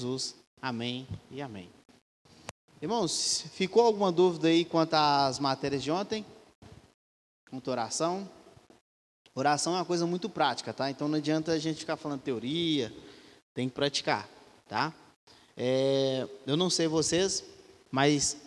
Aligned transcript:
Jesus. 0.00 0.34
Amém 0.62 1.06
e 1.30 1.42
amém. 1.42 1.68
Irmãos, 2.80 3.44
ficou 3.52 3.82
alguma 3.82 4.10
dúvida 4.10 4.48
aí 4.48 4.64
quanto 4.64 4.94
às 4.94 5.38
matérias 5.38 5.82
de 5.82 5.90
ontem? 5.90 6.24
Quanto 7.50 7.68
à 7.68 7.72
oração? 7.72 8.26
Oração 9.34 9.74
é 9.74 9.76
uma 9.76 9.84
coisa 9.84 10.06
muito 10.06 10.30
prática, 10.30 10.72
tá? 10.72 10.90
Então 10.90 11.06
não 11.06 11.18
adianta 11.18 11.52
a 11.52 11.58
gente 11.58 11.80
ficar 11.80 11.98
falando 11.98 12.22
teoria, 12.22 12.90
tem 13.52 13.68
que 13.68 13.74
praticar, 13.74 14.26
tá? 14.66 14.90
É, 15.54 16.26
eu 16.46 16.56
não 16.56 16.70
sei 16.70 16.88
vocês, 16.88 17.44
mas 17.90 18.38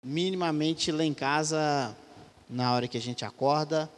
minimamente 0.00 0.92
lá 0.92 1.02
em 1.02 1.14
casa, 1.14 1.96
na 2.48 2.72
hora 2.72 2.86
que 2.86 2.96
a 2.96 3.00
gente 3.00 3.24
acorda, 3.24 3.90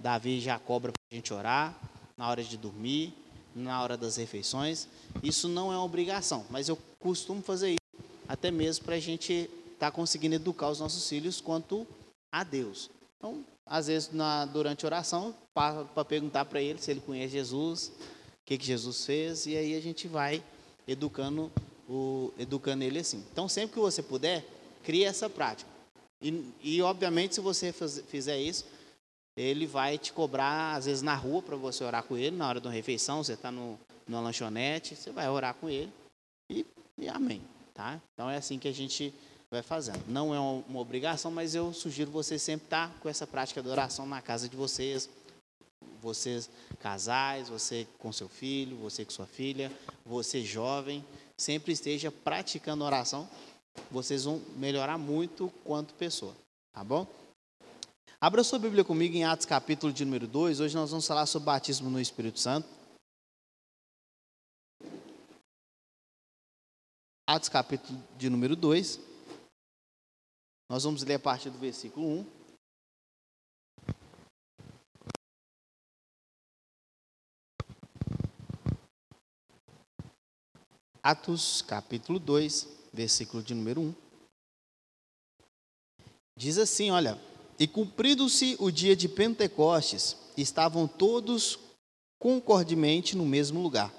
Davi 0.00 0.38
já 0.38 0.60
cobra 0.60 0.92
para 0.92 1.02
a 1.10 1.14
gente 1.16 1.34
orar, 1.34 1.76
na 2.16 2.28
hora 2.28 2.44
de 2.44 2.56
dormir, 2.56 3.12
na 3.54 3.82
hora 3.82 3.96
das 3.96 4.16
refeições. 4.16 4.88
Isso 5.22 5.48
não 5.48 5.72
é 5.72 5.76
uma 5.76 5.84
obrigação, 5.84 6.44
mas 6.50 6.68
eu 6.68 6.78
costumo 6.98 7.42
fazer 7.42 7.70
isso, 7.70 8.04
até 8.28 8.50
mesmo 8.50 8.84
para 8.84 8.96
a 8.96 9.00
gente 9.00 9.48
estar 9.72 9.90
tá 9.90 9.92
conseguindo 9.92 10.34
educar 10.34 10.70
os 10.70 10.80
nossos 10.80 11.08
filhos 11.08 11.40
quanto 11.40 11.86
a 12.32 12.42
Deus. 12.42 12.90
Então, 13.16 13.44
às 13.66 13.86
vezes, 13.86 14.10
na, 14.12 14.44
durante 14.44 14.84
a 14.84 14.88
oração, 14.88 15.34
para 15.54 16.04
perguntar 16.04 16.44
para 16.44 16.60
ele 16.60 16.78
se 16.78 16.90
ele 16.90 17.00
conhece 17.00 17.32
Jesus, 17.32 17.88
o 17.88 18.46
que, 18.46 18.58
que 18.58 18.66
Jesus 18.66 19.06
fez, 19.06 19.46
e 19.46 19.56
aí 19.56 19.74
a 19.74 19.80
gente 19.80 20.06
vai 20.08 20.42
educando, 20.86 21.50
o, 21.88 22.32
educando 22.38 22.84
ele 22.84 22.98
assim. 22.98 23.24
Então, 23.32 23.48
sempre 23.48 23.74
que 23.74 23.80
você 23.80 24.02
puder, 24.02 24.44
crie 24.82 25.04
essa 25.04 25.30
prática. 25.30 25.70
E, 26.20 26.44
e 26.62 26.82
obviamente, 26.82 27.34
se 27.34 27.40
você 27.40 27.72
fizer 27.72 28.38
isso, 28.38 28.64
ele 29.36 29.66
vai 29.66 29.98
te 29.98 30.12
cobrar, 30.12 30.74
às 30.74 30.86
vezes, 30.86 31.02
na 31.02 31.14
rua 31.14 31.42
para 31.42 31.56
você 31.56 31.82
orar 31.82 32.04
com 32.04 32.16
ele, 32.16 32.36
na 32.36 32.48
hora 32.48 32.60
de 32.60 32.66
uma 32.66 32.72
refeição, 32.72 33.22
você 33.22 33.32
está 33.32 33.50
numa 33.50 33.78
lanchonete, 34.08 34.94
você 34.94 35.10
vai 35.10 35.28
orar 35.28 35.54
com 35.54 35.68
ele 35.68 35.92
e, 36.48 36.64
e 36.96 37.08
amém. 37.08 37.42
Tá? 37.72 38.00
Então 38.12 38.30
é 38.30 38.36
assim 38.36 38.58
que 38.58 38.68
a 38.68 38.72
gente 38.72 39.12
vai 39.50 39.62
fazendo. 39.62 40.02
Não 40.06 40.34
é 40.34 40.38
uma 40.38 40.78
obrigação, 40.78 41.30
mas 41.30 41.54
eu 41.54 41.72
sugiro 41.72 42.10
você 42.10 42.38
sempre 42.38 42.66
estar 42.66 42.88
tá 42.88 42.94
com 43.00 43.08
essa 43.08 43.26
prática 43.26 43.62
de 43.62 43.68
oração 43.68 44.06
na 44.06 44.22
casa 44.22 44.48
de 44.48 44.56
vocês, 44.56 45.08
vocês 46.00 46.48
casais, 46.78 47.48
você 47.48 47.86
com 47.98 48.12
seu 48.12 48.28
filho, 48.28 48.76
você 48.76 49.04
com 49.04 49.10
sua 49.10 49.26
filha, 49.26 49.72
você 50.04 50.42
jovem, 50.42 51.04
sempre 51.36 51.72
esteja 51.72 52.12
praticando 52.12 52.84
oração. 52.84 53.28
Vocês 53.90 54.24
vão 54.24 54.40
melhorar 54.56 54.98
muito 54.98 55.52
quanto 55.64 55.94
pessoa, 55.94 56.34
tá 56.72 56.84
bom? 56.84 57.06
Abra 58.20 58.44
sua 58.44 58.58
Bíblia 58.58 58.84
comigo 58.84 59.16
em 59.16 59.24
Atos 59.24 59.44
capítulo 59.44 59.92
de 59.92 60.04
número 60.04 60.26
2. 60.26 60.60
Hoje 60.60 60.74
nós 60.74 60.90
vamos 60.90 61.06
falar 61.06 61.26
sobre 61.26 61.46
batismo 61.46 61.90
no 61.90 62.00
Espírito 62.00 62.38
Santo. 62.38 62.68
Atos 67.26 67.48
capítulo 67.48 67.98
de 68.16 68.30
número 68.30 68.54
2. 68.54 69.00
Nós 70.70 70.84
vamos 70.84 71.02
ler 71.02 71.14
a 71.14 71.18
partir 71.18 71.50
do 71.50 71.58
versículo 71.58 72.06
1. 72.06 72.44
Atos 81.02 81.60
capítulo 81.60 82.18
2, 82.18 82.88
versículo 82.92 83.42
de 83.42 83.54
número 83.54 83.82
1. 83.82 83.94
Diz 86.36 86.56
assim, 86.56 86.90
olha, 86.90 87.20
e 87.58 87.66
cumprido-se 87.66 88.56
o 88.58 88.70
dia 88.70 88.96
de 88.96 89.08
Pentecostes, 89.08 90.16
estavam 90.36 90.86
todos 90.86 91.58
concordemente 92.18 93.16
no 93.16 93.24
mesmo 93.24 93.60
lugar. 93.60 93.92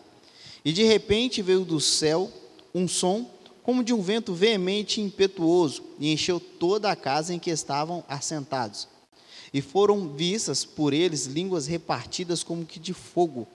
E 0.64 0.73
de 0.73 0.84
repente 0.84 1.42
veio 1.42 1.64
do 1.64 1.80
céu 1.80 2.31
um 2.73 2.88
som 2.88 3.30
como 3.66 3.83
de 3.83 3.94
um 3.94 4.02
vento 4.02 4.31
veemente 4.31 5.02
e 5.02 5.03
impetuoso, 5.03 5.81
e 6.00 6.14
encheu 6.14 6.39
toda 6.39 6.92
a 6.92 6.95
casa 6.95 7.33
em 7.33 7.39
que 7.39 7.50
estavam 7.50 8.03
assentados. 8.08 8.88
E 9.52 9.59
foram 9.59 10.09
vistas 10.09 10.64
por 10.64 10.94
eles 10.94 11.26
línguas 11.26 11.65
repartidas 11.65 12.44
como 12.44 12.64
que 12.64 12.80
de 12.80 12.94
fogo, 12.94 13.48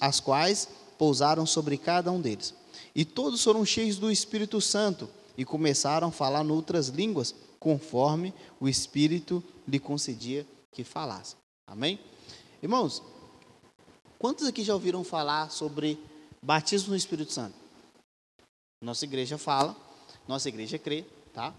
as 0.00 0.20
quais 0.20 0.68
pousaram 0.96 1.44
sobre 1.44 1.76
cada 1.76 2.10
um 2.10 2.18
deles. 2.18 2.54
E 2.94 3.04
todos 3.04 3.44
foram 3.44 3.62
cheios 3.62 3.98
do 3.98 4.10
Espírito 4.10 4.58
Santo 4.58 5.06
e 5.36 5.44
começaram 5.44 6.08
a 6.08 6.12
falar 6.12 6.42
noutras 6.42 6.88
línguas 6.88 7.34
conforme 7.58 8.32
o 8.60 8.68
Espírito 8.68 9.42
lhe 9.66 9.78
concedia 9.78 10.46
que 10.72 10.84
falasse. 10.84 11.36
Amém? 11.66 11.98
Irmãos, 12.62 13.02
quantos 14.18 14.46
aqui 14.46 14.62
já 14.62 14.74
ouviram 14.74 15.02
falar 15.02 15.50
sobre 15.50 15.98
batismo 16.42 16.90
no 16.90 16.96
Espírito 16.96 17.32
Santo? 17.32 17.54
Nossa 18.82 19.04
igreja 19.04 19.38
fala, 19.38 19.74
nossa 20.28 20.48
igreja 20.48 20.78
crê, 20.78 21.04
tá? 21.32 21.54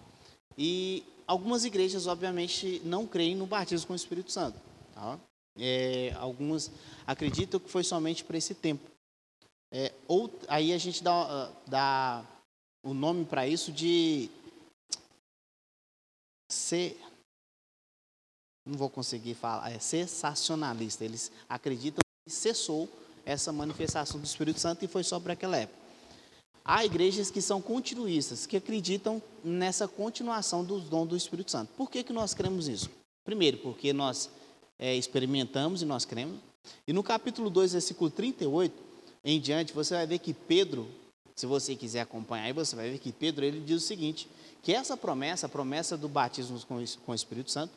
E 0.57 1.03
algumas 1.25 1.65
igrejas, 1.65 2.07
obviamente, 2.07 2.81
não 2.85 3.05
creem 3.05 3.35
no 3.35 3.45
batismo 3.45 3.87
com 3.87 3.93
o 3.93 3.95
Espírito 3.95 4.31
Santo, 4.31 4.59
tá? 4.93 5.19
É, 5.59 6.13
algumas 6.19 6.71
acreditam 7.05 7.59
que 7.59 7.69
foi 7.69 7.83
somente 7.83 8.23
para 8.23 8.37
esse 8.37 8.53
tempo. 8.53 8.89
É, 9.71 9.91
ou 10.07 10.31
aí 10.47 10.71
a 10.71 10.77
gente 10.77 11.03
dá, 11.03 11.51
dá 11.65 12.25
o 12.83 12.93
nome 12.93 13.25
para 13.25 13.47
isso 13.47 13.71
de 13.71 14.29
ser, 16.47 16.99
não 18.65 18.77
vou 18.77 18.89
conseguir 18.89 19.33
falar, 19.33 19.71
é 19.71 19.79
sensacionalista. 19.79 21.03
Eles 21.03 21.31
acreditam 21.47 21.99
que 22.25 22.33
cessou 22.33 22.89
essa 23.25 23.51
manifestação 23.51 24.19
do 24.19 24.25
Espírito 24.25 24.59
Santo 24.59 24.85
e 24.85 24.87
foi 24.87 25.03
só 25.03 25.19
para 25.19 25.33
aquela 25.33 25.57
época. 25.57 25.87
Há 26.63 26.83
igrejas 26.83 27.31
que 27.31 27.41
são 27.41 27.61
continuistas, 27.61 28.45
que 28.45 28.57
acreditam 28.57 29.21
nessa 29.43 29.87
continuação 29.87 30.65
dos 30.65 30.83
dons 30.83 31.07
do 31.07 31.15
Espírito 31.15 31.49
Santo. 31.49 31.71
Por 31.77 31.89
que, 31.89 32.03
que 32.03 32.11
nós 32.11 32.33
cremos 32.33 32.67
isso? 32.67 32.89
Primeiro, 33.23 33.57
porque 33.59 33.93
nós 33.93 34.29
é, 34.77 34.93
experimentamos 34.95 35.81
e 35.81 35.85
nós 35.85 36.03
cremos. 36.03 36.39
E 36.85 36.91
no 36.91 37.03
capítulo 37.03 37.49
2, 37.49 37.71
versículo 37.73 38.09
38 38.09 38.73
em 39.23 39.39
diante, 39.39 39.73
você 39.73 39.93
vai 39.93 40.07
ver 40.07 40.19
que 40.19 40.33
Pedro, 40.33 40.87
se 41.35 41.45
você 41.45 41.75
quiser 41.75 42.01
acompanhar 42.01 42.53
você 42.53 42.75
vai 42.75 42.89
ver 42.91 42.99
que 42.99 43.11
Pedro 43.11 43.45
ele 43.45 43.59
diz 43.59 43.83
o 43.83 43.85
seguinte: 43.85 44.27
que 44.61 44.73
essa 44.73 44.97
promessa, 44.97 45.45
a 45.45 45.49
promessa 45.49 45.97
do 45.97 46.09
batismo 46.09 46.59
com 46.67 47.11
o 47.11 47.15
Espírito 47.15 47.51
Santo, 47.51 47.73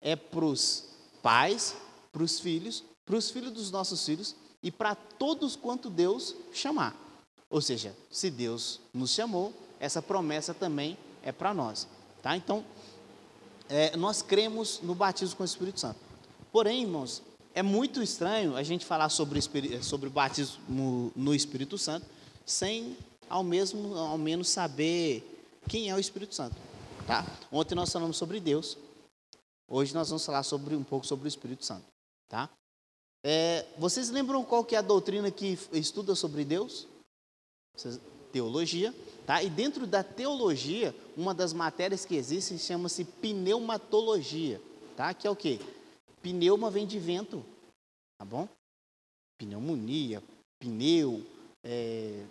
é 0.00 0.14
para 0.14 0.44
os 0.44 0.88
pais, 1.22 1.74
para 2.12 2.22
os 2.22 2.38
filhos, 2.38 2.84
para 3.04 3.16
os 3.16 3.30
filhos 3.30 3.52
dos 3.52 3.70
nossos 3.70 4.04
filhos 4.04 4.34
e 4.62 4.70
para 4.70 4.94
todos 4.94 5.56
quanto 5.56 5.90
Deus 5.90 6.34
chamar. 6.52 6.94
Ou 7.48 7.60
seja, 7.60 7.96
se 8.10 8.30
Deus 8.30 8.80
nos 8.92 9.10
chamou, 9.10 9.52
essa 9.78 10.02
promessa 10.02 10.52
também 10.52 10.96
é 11.22 11.32
para 11.32 11.54
nós. 11.54 11.86
Tá? 12.22 12.36
Então, 12.36 12.64
é, 13.68 13.96
nós 13.96 14.22
cremos 14.22 14.80
no 14.82 14.94
batismo 14.94 15.36
com 15.36 15.42
o 15.42 15.46
Espírito 15.46 15.80
Santo. 15.80 15.98
Porém, 16.52 16.82
irmãos, 16.82 17.22
é 17.54 17.62
muito 17.62 18.02
estranho 18.02 18.56
a 18.56 18.62
gente 18.62 18.84
falar 18.84 19.08
sobre, 19.08 19.40
sobre 19.82 20.08
o 20.08 20.10
batismo 20.10 21.12
no 21.14 21.34
Espírito 21.34 21.78
Santo 21.78 22.06
sem 22.44 22.96
ao, 23.28 23.42
mesmo, 23.42 23.96
ao 23.96 24.16
menos 24.16 24.48
saber 24.48 25.35
quem 25.68 25.90
é 25.90 25.94
o 25.94 25.98
Espírito 25.98 26.34
Santo. 26.34 26.56
Tá? 27.06 27.24
Ontem 27.52 27.74
nós 27.74 27.92
falamos 27.92 28.16
sobre 28.16 28.40
Deus. 28.40 28.76
Hoje 29.68 29.94
nós 29.94 30.08
vamos 30.08 30.24
falar 30.24 30.42
sobre, 30.42 30.74
um 30.74 30.84
pouco 30.84 31.06
sobre 31.06 31.26
o 31.26 31.28
Espírito 31.28 31.64
Santo. 31.64 31.84
Tá? 32.28 32.48
É, 33.24 33.66
vocês 33.78 34.10
lembram 34.10 34.44
qual 34.44 34.64
que 34.64 34.74
é 34.74 34.78
a 34.78 34.82
doutrina 34.82 35.30
que 35.30 35.58
estuda 35.72 36.14
sobre 36.14 36.44
Deus? 36.44 36.86
Teologia. 38.32 38.94
Tá? 39.26 39.42
E 39.42 39.50
dentro 39.50 39.86
da 39.86 40.04
teologia, 40.04 40.94
uma 41.16 41.34
das 41.34 41.52
matérias 41.52 42.04
que 42.04 42.14
existe 42.14 42.58
chama-se 42.58 43.04
pneumatologia. 43.04 44.60
Tá? 44.96 45.12
Que 45.12 45.26
é 45.26 45.30
o 45.30 45.36
quê? 45.36 45.60
Pneuma 46.22 46.70
vem 46.70 46.86
de 46.86 46.98
vento. 46.98 47.44
Tá 48.18 48.24
bom? 48.24 48.48
Pneumonia, 49.38 50.22
pneu, 50.58 51.24
é, 51.62 52.24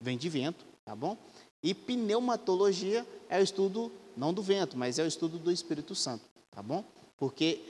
vem 0.00 0.18
de 0.18 0.28
vento. 0.28 0.64
Tá 0.84 0.96
bom? 0.96 1.16
E 1.62 1.72
pneumatologia 1.72 3.06
é 3.28 3.38
o 3.38 3.42
estudo, 3.42 3.92
não 4.16 4.34
do 4.34 4.42
vento, 4.42 4.76
mas 4.76 4.98
é 4.98 5.04
o 5.04 5.06
estudo 5.06 5.38
do 5.38 5.50
Espírito 5.50 5.94
Santo, 5.94 6.24
tá 6.50 6.62
bom? 6.62 6.84
Porque 7.16 7.60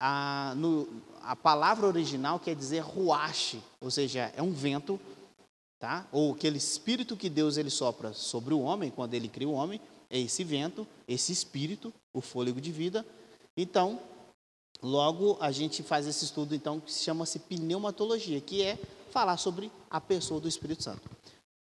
a, 0.00 0.54
no, 0.56 0.88
a 1.22 1.36
palavra 1.36 1.86
original 1.86 2.40
quer 2.40 2.56
dizer 2.56 2.80
ruache, 2.80 3.62
ou 3.80 3.90
seja, 3.90 4.32
é 4.34 4.42
um 4.42 4.52
vento, 4.52 4.98
tá? 5.78 6.08
Ou 6.10 6.32
aquele 6.32 6.58
espírito 6.58 7.16
que 7.16 7.28
Deus 7.28 7.56
ele 7.56 7.70
sopra 7.70 8.12
sobre 8.12 8.54
o 8.54 8.60
homem, 8.60 8.90
quando 8.90 9.14
ele 9.14 9.28
cria 9.28 9.48
o 9.48 9.52
homem, 9.52 9.80
é 10.08 10.18
esse 10.18 10.42
vento, 10.44 10.86
esse 11.06 11.30
espírito, 11.30 11.92
o 12.12 12.20
fôlego 12.20 12.60
de 12.60 12.72
vida. 12.72 13.04
Então, 13.56 14.00
logo 14.82 15.36
a 15.40 15.52
gente 15.52 15.82
faz 15.82 16.06
esse 16.06 16.24
estudo 16.24 16.54
então 16.54 16.80
que 16.80 16.92
chama-se 16.92 17.38
pneumatologia, 17.38 18.40
que 18.40 18.62
é 18.62 18.78
falar 19.10 19.36
sobre 19.36 19.70
a 19.90 20.00
pessoa 20.00 20.40
do 20.40 20.48
Espírito 20.48 20.82
Santo. 20.82 21.02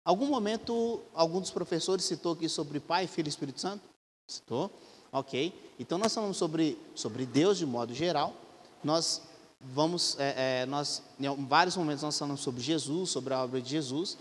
Algum 0.05 0.27
momento, 0.27 1.01
algum 1.15 1.41
dos 1.41 1.51
professores 1.51 2.05
citou 2.05 2.33
aqui 2.33 2.49
sobre 2.49 2.79
Pai, 2.79 3.07
Filho 3.07 3.27
e 3.27 3.31
Espírito 3.31 3.61
Santo? 3.61 3.83
Citou? 4.29 4.71
Ok. 5.11 5.53
Então, 5.79 5.97
nós 5.97 6.15
falamos 6.15 6.37
sobre, 6.37 6.79
sobre 6.95 7.25
Deus 7.25 7.57
de 7.57 7.65
modo 7.65 7.95
geral. 7.95 8.35
Nós 8.83 9.23
vamos, 9.61 10.19
é, 10.19 10.63
é, 10.63 10.67
nós, 10.67 11.03
em 11.19 11.47
vários 11.47 11.77
momentos, 11.77 12.03
nós 12.03 12.19
falamos 12.19 12.41
sobre 12.43 12.61
Jesus, 12.61 13.11
sobre 13.11 13.33
a 13.33 13.43
obra 13.43 13.61
de 13.61 13.71
Jesus. 13.71 14.19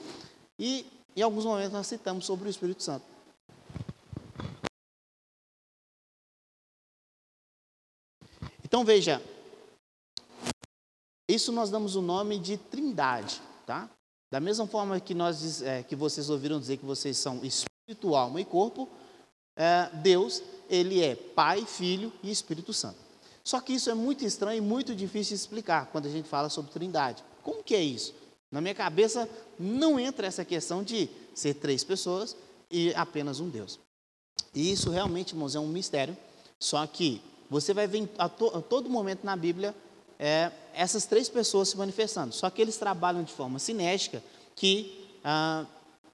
E 0.58 0.86
em 1.16 1.22
alguns 1.22 1.46
momentos 1.46 1.74
nós 1.74 1.88
citamos 1.88 2.26
sobre 2.26 2.48
o 2.48 2.50
Espírito 2.50 2.82
Santo. 2.82 3.06
Então 8.64 8.84
veja, 8.84 9.22
isso 11.30 11.52
nós 11.52 11.70
damos 11.70 11.96
o 11.96 12.02
nome 12.02 12.40
de 12.40 12.58
Trindade, 12.58 13.40
tá? 13.68 13.88
Da 14.34 14.40
mesma 14.40 14.66
forma 14.66 15.00
que 15.00 15.14
nós 15.14 15.62
é, 15.62 15.84
que 15.84 15.96
vocês 15.96 16.28
ouviram 16.28 16.60
dizer 16.60 16.78
que 16.78 16.86
vocês 16.88 17.18
são 17.18 17.42
espírito, 17.46 18.16
alma 18.16 18.42
e 18.42 18.44
corpo, 18.44 18.90
é, 19.56 19.92
Deus 20.02 20.42
ele 20.68 21.04
é 21.04 21.16
Pai, 21.16 21.64
Filho 21.68 22.12
e 22.24 22.32
Espírito 22.32 22.74
Santo. 22.74 22.98
Só 23.44 23.62
que 23.62 23.74
isso 23.74 23.92
é 23.92 23.94
muito 23.94 24.26
estranho 24.26 24.58
e 24.58 24.60
muito 24.60 24.96
difícil 24.96 25.38
de 25.38 25.44
explicar 25.44 25.86
quando 25.92 26.08
a 26.08 26.10
gente 26.10 26.28
fala 26.28 26.50
sobre 26.50 26.72
Trindade. 26.72 27.24
Como 27.44 27.64
que 27.64 27.76
é 27.76 27.84
isso? 27.84 28.16
Na 28.52 28.60
minha 28.60 28.74
cabeça 28.74 29.30
não 29.60 30.00
entra 30.00 30.26
essa 30.26 30.44
questão 30.44 30.84
de 30.84 31.08
ser 31.36 31.54
três 31.54 31.84
pessoas 31.84 32.36
e 32.72 32.92
apenas 32.96 33.40
um 33.40 33.48
Deus. 33.48 33.80
E 34.52 34.72
isso 34.72 34.90
realmente, 34.90 35.34
irmãos, 35.34 35.54
é 35.54 35.60
um 35.60 35.68
mistério. 35.68 36.18
Só 36.58 36.84
que 36.88 37.22
você 37.52 37.72
vai 37.72 37.86
ver 37.86 38.10
a, 38.18 38.28
to, 38.28 38.48
a 38.48 38.64
todo 38.64 38.90
momento 38.90 39.24
na 39.24 39.36
Bíblia 39.36 39.76
é, 40.24 40.50
essas 40.74 41.06
três 41.06 41.28
pessoas 41.28 41.68
se 41.68 41.78
manifestando. 41.78 42.34
Só 42.34 42.50
que 42.50 42.62
eles 42.62 42.78
trabalham 42.78 43.24
de 43.24 43.34
forma 43.34 43.60
cinética, 43.60 44.24
que 44.56 45.06
ah, 45.22 45.66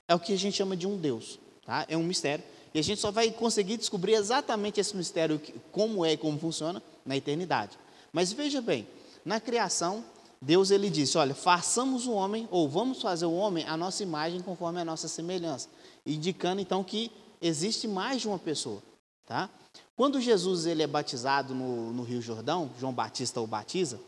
é 0.08 0.16
o 0.16 0.20
que 0.20 0.34
a 0.34 0.38
gente 0.38 0.58
chama 0.58 0.76
de 0.76 0.88
um 0.88 0.98
Deus. 0.98 1.38
Tá? 1.64 1.86
É 1.88 1.96
um 1.96 2.02
mistério. 2.02 2.44
E 2.74 2.80
a 2.80 2.82
gente 2.82 3.00
só 3.00 3.12
vai 3.12 3.30
conseguir 3.30 3.78
descobrir 3.78 4.14
exatamente 4.14 4.80
esse 4.80 4.98
mistério, 4.98 5.40
como 5.72 6.04
é 6.04 6.14
e 6.14 6.18
como 6.18 6.40
funciona, 6.40 6.82
na 7.06 7.16
eternidade. 7.16 7.78
Mas 8.12 8.34
veja 8.34 8.62
bem, 8.62 8.88
na 9.24 9.40
criação, 9.40 10.04
Deus 10.42 10.72
ele 10.72 10.90
disse: 10.90 11.16
olha, 11.16 11.36
façamos 11.36 12.08
o 12.08 12.12
homem, 12.12 12.48
ou 12.50 12.68
vamos 12.68 13.04
fazer 13.04 13.28
o 13.28 13.34
homem 13.34 13.64
a 13.68 13.78
nossa 13.78 14.02
imagem 14.02 14.42
conforme 14.42 14.82
a 14.82 14.86
nossa 14.86 15.08
semelhança, 15.08 15.70
indicando 16.04 16.62
então 16.62 16.84
que 16.84 17.12
existe 17.40 17.88
mais 17.88 18.22
de 18.22 18.28
uma 18.28 18.40
pessoa, 18.40 18.82
tá? 19.28 19.52
Quando 20.00 20.22
Jesus 20.22 20.66
ele 20.66 20.81
é 20.81 20.88
batizado 20.88 21.54
no, 21.54 21.92
no 21.92 22.04
Rio 22.04 22.22
Jordão, 22.22 22.72
João 22.80 22.94
Batista 22.94 23.42
o 23.42 23.46
batiza, 23.46 24.00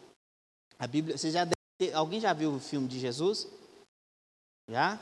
a 0.80 0.88
Bíblia, 0.88 1.18
você 1.18 1.30
já 1.30 1.46
ter, 1.78 1.94
alguém 1.94 2.22
já 2.22 2.32
viu 2.32 2.54
o 2.54 2.62
filme 2.62 2.88
de 2.88 2.98
Jesus? 2.98 3.46
Já? 4.70 4.98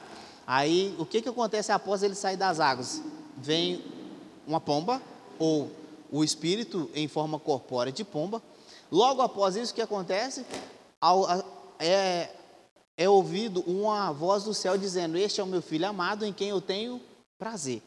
Aí, 0.48 0.96
o 0.98 1.06
que 1.06 1.22
que 1.22 1.30
acontece 1.30 1.72
após 1.72 2.02
ele 2.02 2.16
sair 2.16 2.38
das 2.38 2.60
águas? 2.60 3.04
Vem 3.38 3.86
uma 4.48 4.60
pomba 4.60 5.00
ou 5.38 5.70
o 6.12 6.24
espírito 6.24 6.90
em 6.96 7.08
forma 7.08 7.38
corpórea 7.38 7.92
de 7.92 8.04
pomba. 8.04 8.42
Logo 8.92 9.22
após 9.22 9.56
isso, 9.56 9.74
o 9.74 9.76
que 9.76 9.84
acontece? 9.84 10.44
É, 11.78 12.32
é 12.98 13.08
ouvido 13.08 13.62
uma 13.68 14.12
voz 14.12 14.44
do 14.44 14.56
céu 14.56 14.76
dizendo: 14.76 15.20
Este 15.20 15.40
é 15.40 15.44
o 15.44 15.48
meu 15.48 15.62
filho 15.62 15.88
amado 15.88 16.26
em 16.26 16.34
quem 16.34 16.50
eu 16.50 16.60
tenho 16.60 17.00
prazer. 17.38 17.84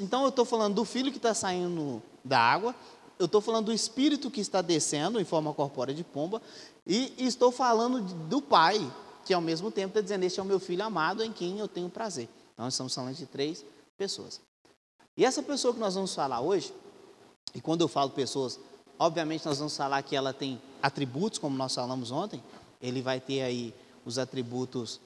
Então 0.00 0.22
eu 0.22 0.30
estou 0.30 0.46
falando 0.46 0.76
do 0.76 0.86
filho 0.86 1.10
que 1.10 1.18
está 1.18 1.34
saindo 1.34 2.02
da 2.24 2.38
água, 2.38 2.74
eu 3.18 3.26
estou 3.26 3.40
falando 3.40 3.66
do 3.66 3.72
espírito 3.72 4.30
que 4.30 4.40
está 4.40 4.60
descendo 4.60 5.20
em 5.20 5.24
forma 5.24 5.52
corpórea 5.52 5.94
de 5.94 6.02
pomba, 6.02 6.40
e, 6.86 7.14
estou 7.18 7.50
falando 7.50 8.00
do 8.28 8.42
pai, 8.42 8.80
que 9.24 9.32
ao 9.32 9.40
mesmo 9.40 9.70
tempo 9.70 9.88
está 9.88 10.00
dizendo: 10.00 10.24
Este 10.24 10.40
é 10.40 10.42
o 10.42 10.46
meu 10.46 10.60
filho 10.60 10.84
amado 10.84 11.22
em 11.22 11.32
quem 11.32 11.58
eu 11.58 11.68
tenho 11.68 11.88
prazer. 11.88 12.28
Então 12.52 12.68
estamos 12.68 12.94
falando 12.94 13.16
de 13.16 13.26
três 13.26 13.64
pessoas. 13.96 14.40
E 15.16 15.24
essa 15.24 15.42
pessoa 15.42 15.72
que 15.72 15.80
nós 15.80 15.94
vamos 15.94 16.14
falar 16.14 16.40
hoje, 16.40 16.74
e 17.54 17.60
quando 17.60 17.82
eu 17.82 17.88
falo 17.88 18.10
pessoas, 18.10 18.58
obviamente 18.98 19.46
nós 19.46 19.58
vamos 19.58 19.76
falar 19.76 20.02
que 20.02 20.16
ela 20.16 20.32
tem 20.32 20.60
atributos, 20.82 21.38
como 21.38 21.56
nós 21.56 21.74
falamos 21.74 22.10
ontem. 22.10 22.42
Ele 22.82 23.00
vai 23.00 23.20
ter 23.20 23.42
aí 23.42 23.72
os 24.04 24.18
atributos 24.18 25.00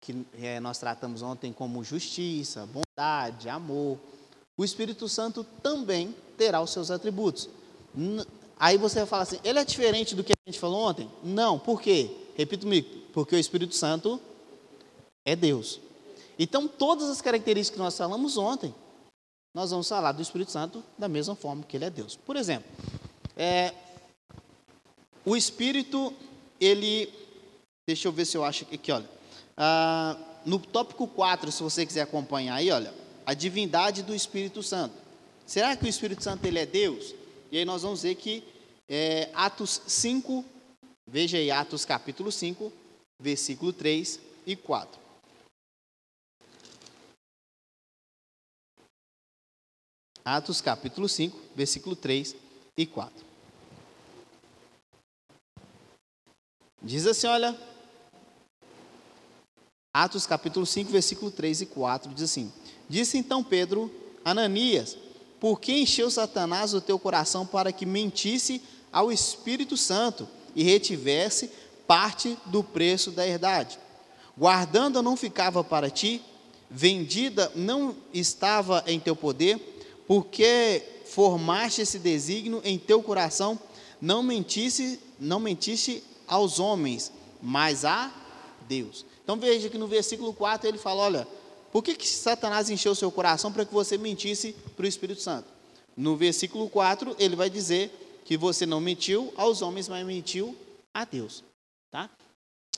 que 0.00 0.26
é, 0.34 0.60
nós 0.60 0.78
tratamos 0.78 1.22
ontem, 1.22 1.52
como 1.52 1.82
justiça, 1.82 2.66
bondade, 2.66 3.48
amor. 3.48 3.98
O 4.56 4.64
Espírito 4.64 5.08
Santo 5.08 5.44
também 5.62 6.14
terá 6.36 6.60
os 6.60 6.70
seus 6.70 6.90
atributos. 6.90 7.48
Aí 8.58 8.76
você 8.78 9.00
vai 9.00 9.06
falar 9.06 9.22
assim: 9.22 9.40
ele 9.44 9.58
é 9.58 9.64
diferente 9.64 10.14
do 10.14 10.22
que 10.22 10.32
a 10.32 10.50
gente 10.50 10.60
falou 10.60 10.80
ontem? 10.80 11.10
Não, 11.22 11.58
por 11.58 11.80
quê? 11.80 12.10
Repito 12.36 12.64
comigo: 12.64 12.88
porque 13.12 13.34
o 13.34 13.38
Espírito 13.38 13.74
Santo 13.74 14.20
é 15.24 15.34
Deus. 15.34 15.80
Então, 16.38 16.66
todas 16.66 17.08
as 17.08 17.20
características 17.20 17.76
que 17.76 17.82
nós 17.82 17.96
falamos 17.96 18.36
ontem, 18.36 18.74
nós 19.54 19.70
vamos 19.70 19.88
falar 19.88 20.12
do 20.12 20.22
Espírito 20.22 20.50
Santo 20.50 20.82
da 20.98 21.08
mesma 21.08 21.34
forma 21.34 21.62
que 21.62 21.76
ele 21.76 21.84
é 21.84 21.90
Deus. 21.90 22.16
Por 22.16 22.36
exemplo, 22.36 22.68
é, 23.36 23.72
o 25.24 25.36
Espírito, 25.36 26.12
ele. 26.60 27.12
Deixa 27.86 28.08
eu 28.08 28.12
ver 28.12 28.24
se 28.24 28.36
eu 28.36 28.44
acho 28.44 28.66
aqui, 28.72 28.90
olha. 28.90 29.08
Ah, 29.56 30.16
no 30.44 30.58
tópico 30.58 31.06
4, 31.06 31.52
se 31.52 31.62
você 31.62 31.86
quiser 31.86 32.02
acompanhar 32.02 32.56
aí, 32.56 32.70
olha. 32.70 32.92
A 33.26 33.34
divindade 33.34 34.02
do 34.02 34.14
Espírito 34.14 34.62
Santo. 34.62 34.94
Será 35.46 35.76
que 35.76 35.84
o 35.84 35.88
Espírito 35.88 36.22
Santo 36.22 36.44
ele 36.44 36.58
é 36.58 36.66
Deus? 36.66 37.14
E 37.50 37.58
aí 37.58 37.64
nós 37.64 37.82
vamos 37.82 38.02
ver 38.02 38.14
que 38.14 38.42
é, 38.88 39.30
Atos 39.34 39.80
5, 39.86 40.44
veja 41.06 41.38
aí, 41.38 41.50
Atos 41.50 41.84
capítulo 41.84 42.30
5, 42.30 42.72
versículo 43.18 43.72
3 43.72 44.20
e 44.46 44.56
4. 44.56 45.00
Atos 50.24 50.60
capítulo 50.60 51.08
5, 51.08 51.38
versículo 51.54 51.94
3 51.94 52.34
e 52.76 52.86
4. 52.86 53.24
Diz 56.82 57.06
assim, 57.06 57.26
olha, 57.26 57.58
Atos 59.94 60.26
capítulo 60.26 60.66
5, 60.66 60.90
versículo 60.90 61.30
3 61.30 61.62
e 61.62 61.66
4, 61.66 62.14
diz 62.14 62.24
assim: 62.24 62.52
Disse 62.88 63.16
então 63.18 63.42
Pedro, 63.42 63.90
Ananias, 64.24 64.96
por 65.40 65.60
que 65.60 65.72
encheu 65.72 66.10
Satanás 66.10 66.74
o 66.74 66.80
teu 66.80 66.98
coração 66.98 67.46
para 67.46 67.72
que 67.72 67.84
mentisse 67.84 68.62
ao 68.92 69.12
Espírito 69.12 69.76
Santo 69.76 70.28
e 70.54 70.62
retivesse 70.62 71.50
parte 71.86 72.36
do 72.46 72.62
preço 72.62 73.10
da 73.10 73.26
herdade? 73.26 73.78
Guardando 74.36 75.02
não 75.02 75.16
ficava 75.16 75.62
para 75.62 75.90
ti, 75.90 76.22
vendida 76.70 77.52
não 77.54 77.94
estava 78.12 78.82
em 78.86 78.98
teu 78.98 79.14
poder, 79.14 79.58
porque 80.06 80.82
formaste 81.04 81.82
esse 81.82 81.98
desígnio 81.98 82.60
em 82.64 82.78
teu 82.78 83.02
coração, 83.02 83.58
não 84.00 84.22
mentisse, 84.22 84.98
não 85.20 85.38
mentiste 85.38 86.02
aos 86.26 86.58
homens, 86.58 87.12
mas 87.40 87.84
a 87.84 88.12
Deus. 88.68 89.04
Então 89.22 89.36
veja 89.36 89.68
que 89.68 89.78
no 89.78 89.86
versículo 89.86 90.32
4 90.32 90.68
ele 90.68 90.78
fala: 90.78 91.02
olha, 91.02 91.28
por 91.74 91.82
que, 91.82 91.96
que 91.96 92.06
Satanás 92.06 92.70
encheu 92.70 92.94
seu 92.94 93.10
coração 93.10 93.52
para 93.52 93.64
que 93.64 93.74
você 93.74 93.98
mentisse 93.98 94.52
para 94.76 94.84
o 94.84 94.88
Espírito 94.88 95.20
Santo? 95.20 95.48
No 95.96 96.16
versículo 96.16 96.70
4 96.70 97.16
ele 97.18 97.34
vai 97.34 97.50
dizer 97.50 98.22
que 98.24 98.36
você 98.36 98.64
não 98.64 98.80
mentiu 98.80 99.34
aos 99.36 99.60
homens, 99.60 99.88
mas 99.88 100.06
mentiu 100.06 100.56
a 100.94 101.04
Deus. 101.04 101.42
Tá? 101.90 102.08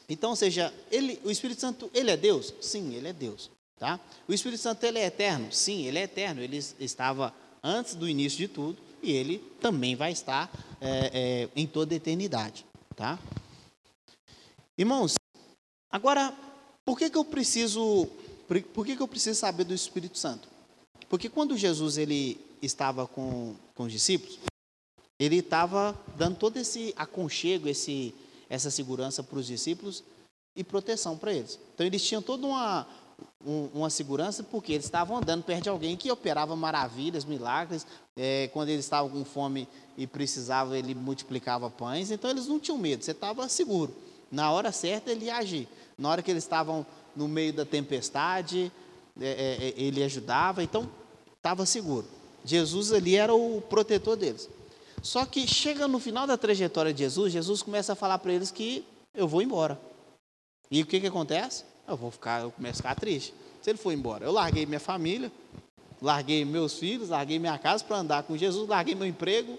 Então, 0.09 0.31
ou 0.31 0.37
seja, 0.37 0.73
ele, 0.91 1.21
o 1.23 1.31
Espírito 1.31 1.61
Santo, 1.61 1.91
ele 1.93 2.11
é 2.11 2.17
Deus? 2.17 2.55
Sim, 2.59 2.95
ele 2.95 3.09
é 3.09 3.13
Deus. 3.13 3.51
Tá? 3.79 4.01
O 4.27 4.33
Espírito 4.33 4.63
Santo 4.63 4.83
ele 4.85 4.99
é 4.99 5.05
eterno? 5.05 5.53
Sim, 5.53 5.85
ele 5.85 5.99
é 5.99 6.05
eterno. 6.05 6.41
Ele 6.41 6.57
estava 6.81 7.35
antes 7.63 7.95
do 7.95 8.09
início 8.09 8.39
de 8.39 8.49
tudo 8.49 8.79
e 9.03 9.13
ele 9.13 9.41
também 9.61 9.95
vai 9.95 10.13
estar 10.13 10.51
é, 10.81 11.11
é, 11.13 11.49
em 11.55 11.67
toda 11.67 11.95
a 11.95 11.97
eternidade. 11.99 12.65
Tá? 12.97 13.19
Irmãos, 14.79 15.17
agora, 15.91 16.35
por 16.83 16.97
que, 16.97 17.11
que 17.11 17.19
eu 17.19 17.27
preciso 17.27 18.09
por 18.47 18.87
que, 18.87 18.97
que 18.97 19.03
eu 19.03 19.09
preciso 19.09 19.39
saber 19.39 19.65
do 19.65 19.75
Espírito 19.75 20.19
Santo? 20.19 20.49
Porque 21.09 21.29
quando 21.29 21.57
Jesus 21.57 21.99
ele 21.99 22.41
estava 22.63 23.07
com, 23.07 23.55
com 23.75 23.85
os 23.85 23.93
discípulos, 23.93 24.39
ele 25.19 25.37
estava 25.37 25.99
dando 26.17 26.37
todo 26.37 26.57
esse 26.57 26.93
aconchego, 26.97 27.69
esse, 27.69 28.15
essa 28.49 28.71
segurança 28.71 29.23
para 29.23 29.39
os 29.39 29.47
discípulos 29.47 30.05
e 30.55 30.63
proteção 30.63 31.17
para 31.17 31.33
eles. 31.33 31.59
Então 31.75 31.87
eles 31.87 32.07
tinham 32.07 32.21
toda 32.21 32.47
uma, 32.47 32.87
um, 33.45 33.69
uma 33.75 33.91
segurança 33.91 34.43
porque 34.43 34.73
eles 34.73 34.85
estavam 34.85 35.17
andando 35.17 35.45
perto 35.45 35.65
de 35.65 35.69
alguém 35.69 35.97
que 35.97 36.11
operava 36.11 36.55
maravilhas, 36.57 37.25
milagres. 37.25 37.87
É, 38.17 38.49
quando 38.53 38.69
eles 38.69 38.85
estavam 38.85 39.11
com 39.11 39.25
fome 39.25 39.69
e 39.97 40.07
precisavam, 40.07 40.75
ele 40.75 40.95
multiplicava 40.95 41.71
pães. 41.71 42.11
Então 42.11 42.31
eles 42.31 42.47
não 42.47 42.59
tinham 42.59 42.79
medo, 42.79 43.05
você 43.05 43.13
estava 43.13 43.49
seguro. 43.49 43.95
Na 44.31 44.51
hora 44.51 44.73
certa 44.73 45.11
ele 45.11 45.27
ia 45.27 45.37
agir. 45.37 45.69
Na 45.97 46.11
hora 46.11 46.23
que 46.23 46.31
eles 46.31 46.45
estavam 46.45 46.85
no 47.17 47.27
meio 47.27 47.53
da 47.53 47.65
tempestade, 47.65 48.71
é, 49.21 49.27
é, 49.27 49.69
é 49.69 49.75
ele 49.77 50.03
ajudava. 50.03 50.63
Então 50.63 50.89
estava 51.37 51.65
seguro. 51.67 52.07
Jesus 52.45 52.93
ali 52.93 53.17
era 53.17 53.35
o 53.35 53.61
protetor 53.61 54.17
deles. 54.17 54.49
Só 55.03 55.25
que 55.25 55.47
chega 55.47 55.89
no 55.89 55.99
final 55.99 56.27
da 56.27 56.37
trajetória 56.37 56.93
de 56.93 57.01
Jesus, 57.01 57.33
Jesus 57.33 57.63
começa 57.63 57.93
a 57.93 57.97
falar 57.97 58.19
para 58.19 58.33
eles 58.33 58.51
que 58.51 58.85
eu 59.15 59.27
vou 59.27 59.43
embora. 59.43 59.81
E 60.71 60.83
o 60.83 60.87
que, 60.87 61.01
que 61.01 61.07
acontece? 61.07 61.65
eu 61.89 61.97
vou 61.97 62.11
ficar, 62.11 62.43
eu 62.43 62.51
começo 62.51 62.81
a 62.81 62.83
ficar 62.83 62.95
triste. 62.95 63.33
Se 63.63 63.71
ele 63.71 63.79
for 63.79 63.93
embora, 63.93 64.25
eu 64.25 64.33
larguei 64.33 64.67
minha 64.67 64.81
família, 64.81 65.31
larguei 66.01 66.45
meus 66.45 66.79
filhos, 66.79 67.09
larguei 67.09 67.39
minha 67.39 67.59
casa 67.59 67.85
para 67.85 67.97
andar 67.97 68.23
com 68.25 68.37
Jesus, 68.37 68.69
larguei 68.69 68.95
meu 68.95 69.07
emprego, 69.07 69.59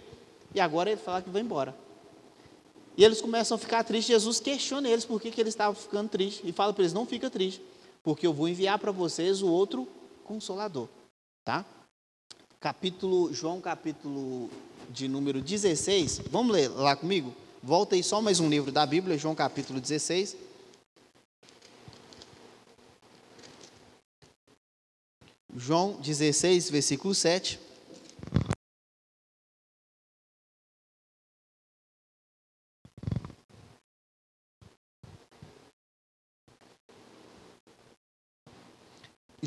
e 0.53 0.59
agora 0.59 0.91
ele 0.91 0.99
fala 0.99 1.21
que 1.21 1.29
vai 1.29 1.41
embora. 1.41 1.75
E 2.97 3.03
eles 3.03 3.21
começam 3.21 3.55
a 3.55 3.59
ficar 3.59 3.83
tristes. 3.83 4.07
Jesus 4.07 4.39
questiona 4.39 4.89
eles 4.89 5.05
por 5.05 5.21
que, 5.21 5.29
que 5.29 5.39
eles 5.39 5.53
estavam 5.53 5.75
ficando 5.75 6.09
tristes. 6.09 6.41
E 6.43 6.51
fala 6.51 6.73
para 6.73 6.81
eles: 6.81 6.93
não 6.93 7.05
fica 7.05 7.29
triste, 7.29 7.61
porque 8.03 8.25
eu 8.25 8.33
vou 8.33 8.49
enviar 8.49 8.79
para 8.79 8.91
vocês 8.91 9.43
o 9.43 9.47
outro 9.47 9.87
consolador, 10.23 10.89
tá? 11.45 11.63
Capítulo 12.59 13.31
João 13.31 13.61
capítulo 13.61 14.49
de 14.89 15.07
número 15.07 15.39
16. 15.39 16.23
Vamos 16.31 16.51
ler 16.51 16.69
lá 16.69 16.95
comigo? 16.95 17.33
Volta 17.61 17.93
aí 17.93 18.03
só 18.03 18.19
mais 18.19 18.39
um 18.39 18.49
livro 18.49 18.71
da 18.71 18.83
Bíblia, 18.83 19.17
João 19.17 19.35
capítulo 19.35 19.79
16. 19.79 20.35
João 25.55 25.93
16, 26.01 26.69
versículo 26.69 27.13
7. 27.13 27.66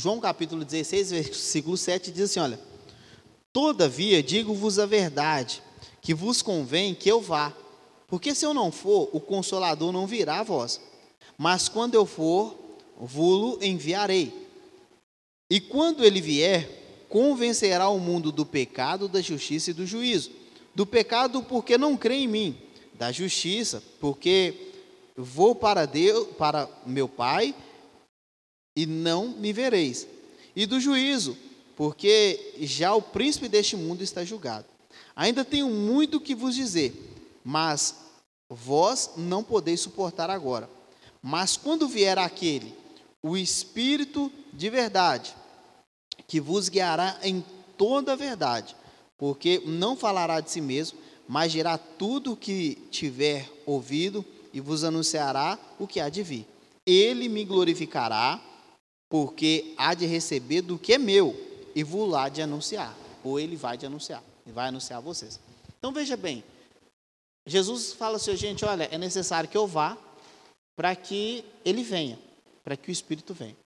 João 0.00 0.18
capítulo 0.18 0.64
16, 0.64 1.10
versículo 1.10 1.76
7 1.76 2.10
diz 2.10 2.30
assim: 2.30 2.40
Olha, 2.40 2.58
todavia 3.52 4.22
digo-vos 4.22 4.78
a 4.78 4.86
verdade, 4.86 5.62
que 6.00 6.14
vos 6.14 6.40
convém 6.40 6.94
que 6.94 7.10
eu 7.10 7.20
vá, 7.20 7.54
porque 8.08 8.34
se 8.34 8.46
eu 8.46 8.54
não 8.54 8.72
for, 8.72 9.10
o 9.12 9.20
consolador 9.20 9.92
não 9.92 10.06
virá 10.06 10.40
a 10.40 10.42
vós, 10.42 10.80
mas 11.36 11.68
quando 11.68 11.96
eu 11.96 12.06
for, 12.06 12.56
vou-lo 12.98 13.62
enviarei. 13.62 14.32
E 15.50 15.60
quando 15.60 16.02
ele 16.02 16.22
vier, 16.22 17.04
convencerá 17.10 17.90
o 17.90 17.98
mundo 17.98 18.32
do 18.32 18.46
pecado, 18.46 19.06
da 19.06 19.20
justiça 19.20 19.70
e 19.70 19.74
do 19.74 19.84
juízo. 19.84 20.30
Do 20.74 20.86
pecado, 20.86 21.42
porque 21.42 21.76
não 21.76 21.94
crê 21.94 22.14
em 22.14 22.28
mim, 22.28 22.56
da 22.94 23.12
justiça, 23.12 23.82
porque 24.00 24.72
vou 25.14 25.54
para 25.54 25.84
Deus, 25.84 26.28
para 26.38 26.70
meu 26.86 27.06
Pai, 27.06 27.54
e 28.80 28.86
não 28.86 29.28
me 29.28 29.52
vereis. 29.52 30.06
E 30.56 30.64
do 30.64 30.80
juízo, 30.80 31.36
porque 31.76 32.54
já 32.60 32.94
o 32.94 33.02
príncipe 33.02 33.46
deste 33.46 33.76
mundo 33.76 34.02
está 34.02 34.24
julgado. 34.24 34.64
Ainda 35.14 35.44
tenho 35.44 35.68
muito 35.68 36.18
que 36.18 36.34
vos 36.34 36.54
dizer, 36.54 36.94
mas 37.44 37.94
vós 38.48 39.10
não 39.18 39.44
podeis 39.44 39.80
suportar 39.80 40.30
agora. 40.30 40.68
Mas 41.22 41.58
quando 41.58 41.86
vier 41.86 42.16
aquele, 42.16 42.74
o 43.22 43.36
Espírito 43.36 44.32
de 44.50 44.70
verdade, 44.70 45.36
que 46.26 46.40
vos 46.40 46.70
guiará 46.70 47.18
em 47.22 47.44
toda 47.76 48.14
a 48.14 48.16
verdade, 48.16 48.74
porque 49.18 49.62
não 49.66 49.94
falará 49.94 50.40
de 50.40 50.50
si 50.50 50.62
mesmo, 50.62 50.98
mas 51.28 51.52
dirá 51.52 51.76
tudo 51.76 52.32
o 52.32 52.36
que 52.36 52.76
tiver 52.90 53.46
ouvido 53.66 54.24
e 54.54 54.60
vos 54.60 54.84
anunciará 54.84 55.58
o 55.78 55.86
que 55.86 56.00
há 56.00 56.08
de 56.08 56.22
vir. 56.22 56.46
Ele 56.86 57.28
me 57.28 57.44
glorificará, 57.44 58.40
porque 59.10 59.74
há 59.76 59.92
de 59.92 60.06
receber 60.06 60.62
do 60.62 60.78
que 60.78 60.94
é 60.94 60.98
meu 60.98 61.36
e 61.74 61.82
vou 61.82 62.06
lá 62.06 62.28
de 62.28 62.40
anunciar, 62.40 62.96
ou 63.22 63.38
ele 63.38 63.56
vai 63.56 63.76
de 63.76 63.84
anunciar, 63.84 64.22
ele 64.46 64.54
vai 64.54 64.68
anunciar 64.68 64.98
a 64.98 65.02
vocês. 65.02 65.38
Então 65.78 65.92
veja 65.92 66.16
bem, 66.16 66.44
Jesus 67.44 67.92
fala 67.92 68.16
assim, 68.16 68.36
gente, 68.36 68.64
olha, 68.64 68.84
é 68.84 68.96
necessário 68.96 69.50
que 69.50 69.56
eu 69.56 69.66
vá 69.66 69.98
para 70.76 70.94
que 70.94 71.44
ele 71.64 71.82
venha, 71.82 72.18
para 72.62 72.76
que 72.76 72.90
o 72.90 72.92
Espírito 72.92 73.34
venha. 73.34 73.56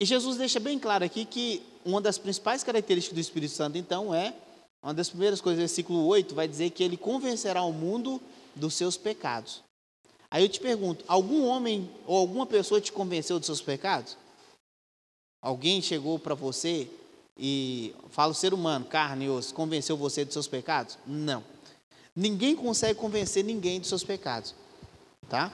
E 0.00 0.04
Jesus 0.04 0.36
deixa 0.36 0.60
bem 0.60 0.78
claro 0.78 1.04
aqui 1.04 1.24
que 1.24 1.62
uma 1.84 2.00
das 2.00 2.18
principais 2.18 2.64
características 2.64 3.14
do 3.14 3.20
Espírito 3.20 3.54
Santo, 3.54 3.78
então, 3.78 4.14
é, 4.14 4.34
uma 4.82 4.92
das 4.92 5.08
primeiras 5.08 5.40
coisas, 5.40 5.58
versículo 5.58 6.04
8, 6.06 6.34
vai 6.34 6.46
dizer 6.46 6.70
que 6.70 6.82
ele 6.82 6.96
convencerá 6.96 7.62
o 7.62 7.72
mundo 7.72 8.20
dos 8.54 8.74
seus 8.74 8.96
pecados. 8.96 9.62
Aí 10.30 10.42
eu 10.42 10.48
te 10.48 10.60
pergunto: 10.60 11.04
algum 11.06 11.46
homem 11.46 11.90
ou 12.06 12.16
alguma 12.16 12.46
pessoa 12.46 12.80
te 12.80 12.92
convenceu 12.92 13.38
dos 13.38 13.46
seus 13.46 13.60
pecados? 13.60 14.16
Alguém 15.40 15.80
chegou 15.80 16.18
para 16.18 16.34
você 16.34 16.88
e 17.38 17.94
fala 18.10 18.32
o 18.32 18.34
ser 18.34 18.54
humano, 18.54 18.84
carne 18.86 19.26
e 19.26 19.30
osso, 19.30 19.54
convenceu 19.54 19.96
você 19.96 20.24
dos 20.24 20.32
seus 20.32 20.48
pecados? 20.48 20.98
Não. 21.06 21.44
Ninguém 22.14 22.56
consegue 22.56 22.98
convencer 22.98 23.44
ninguém 23.44 23.78
dos 23.78 23.88
seus 23.88 24.02
pecados, 24.02 24.54
tá? 25.28 25.52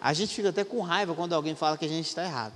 A 0.00 0.12
gente 0.12 0.34
fica 0.34 0.50
até 0.50 0.62
com 0.62 0.80
raiva 0.82 1.14
quando 1.14 1.32
alguém 1.32 1.54
fala 1.54 1.78
que 1.78 1.84
a 1.86 1.88
gente 1.88 2.06
está 2.06 2.22
errado. 2.22 2.52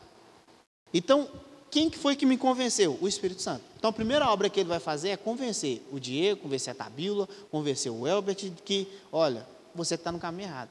Então, 0.92 1.28
quem 1.70 1.88
que 1.88 1.96
foi 1.96 2.14
que 2.14 2.26
me 2.26 2.36
convenceu? 2.36 2.98
O 3.00 3.08
Espírito 3.08 3.40
Santo. 3.40 3.64
Então, 3.78 3.88
a 3.88 3.92
primeira 3.92 4.30
obra 4.30 4.50
que 4.50 4.60
ele 4.60 4.68
vai 4.68 4.78
fazer 4.78 5.10
é 5.10 5.16
convencer 5.16 5.82
o 5.90 5.98
Diego, 5.98 6.42
convencer 6.42 6.72
a 6.72 6.74
Tabila, 6.74 7.28
convencer 7.50 7.90
o 7.90 8.06
Elbert 8.06 8.52
que, 8.64 8.86
olha, 9.10 9.46
você 9.74 9.94
está 9.94 10.12
no 10.12 10.18
caminho 10.18 10.48
errado. 10.48 10.70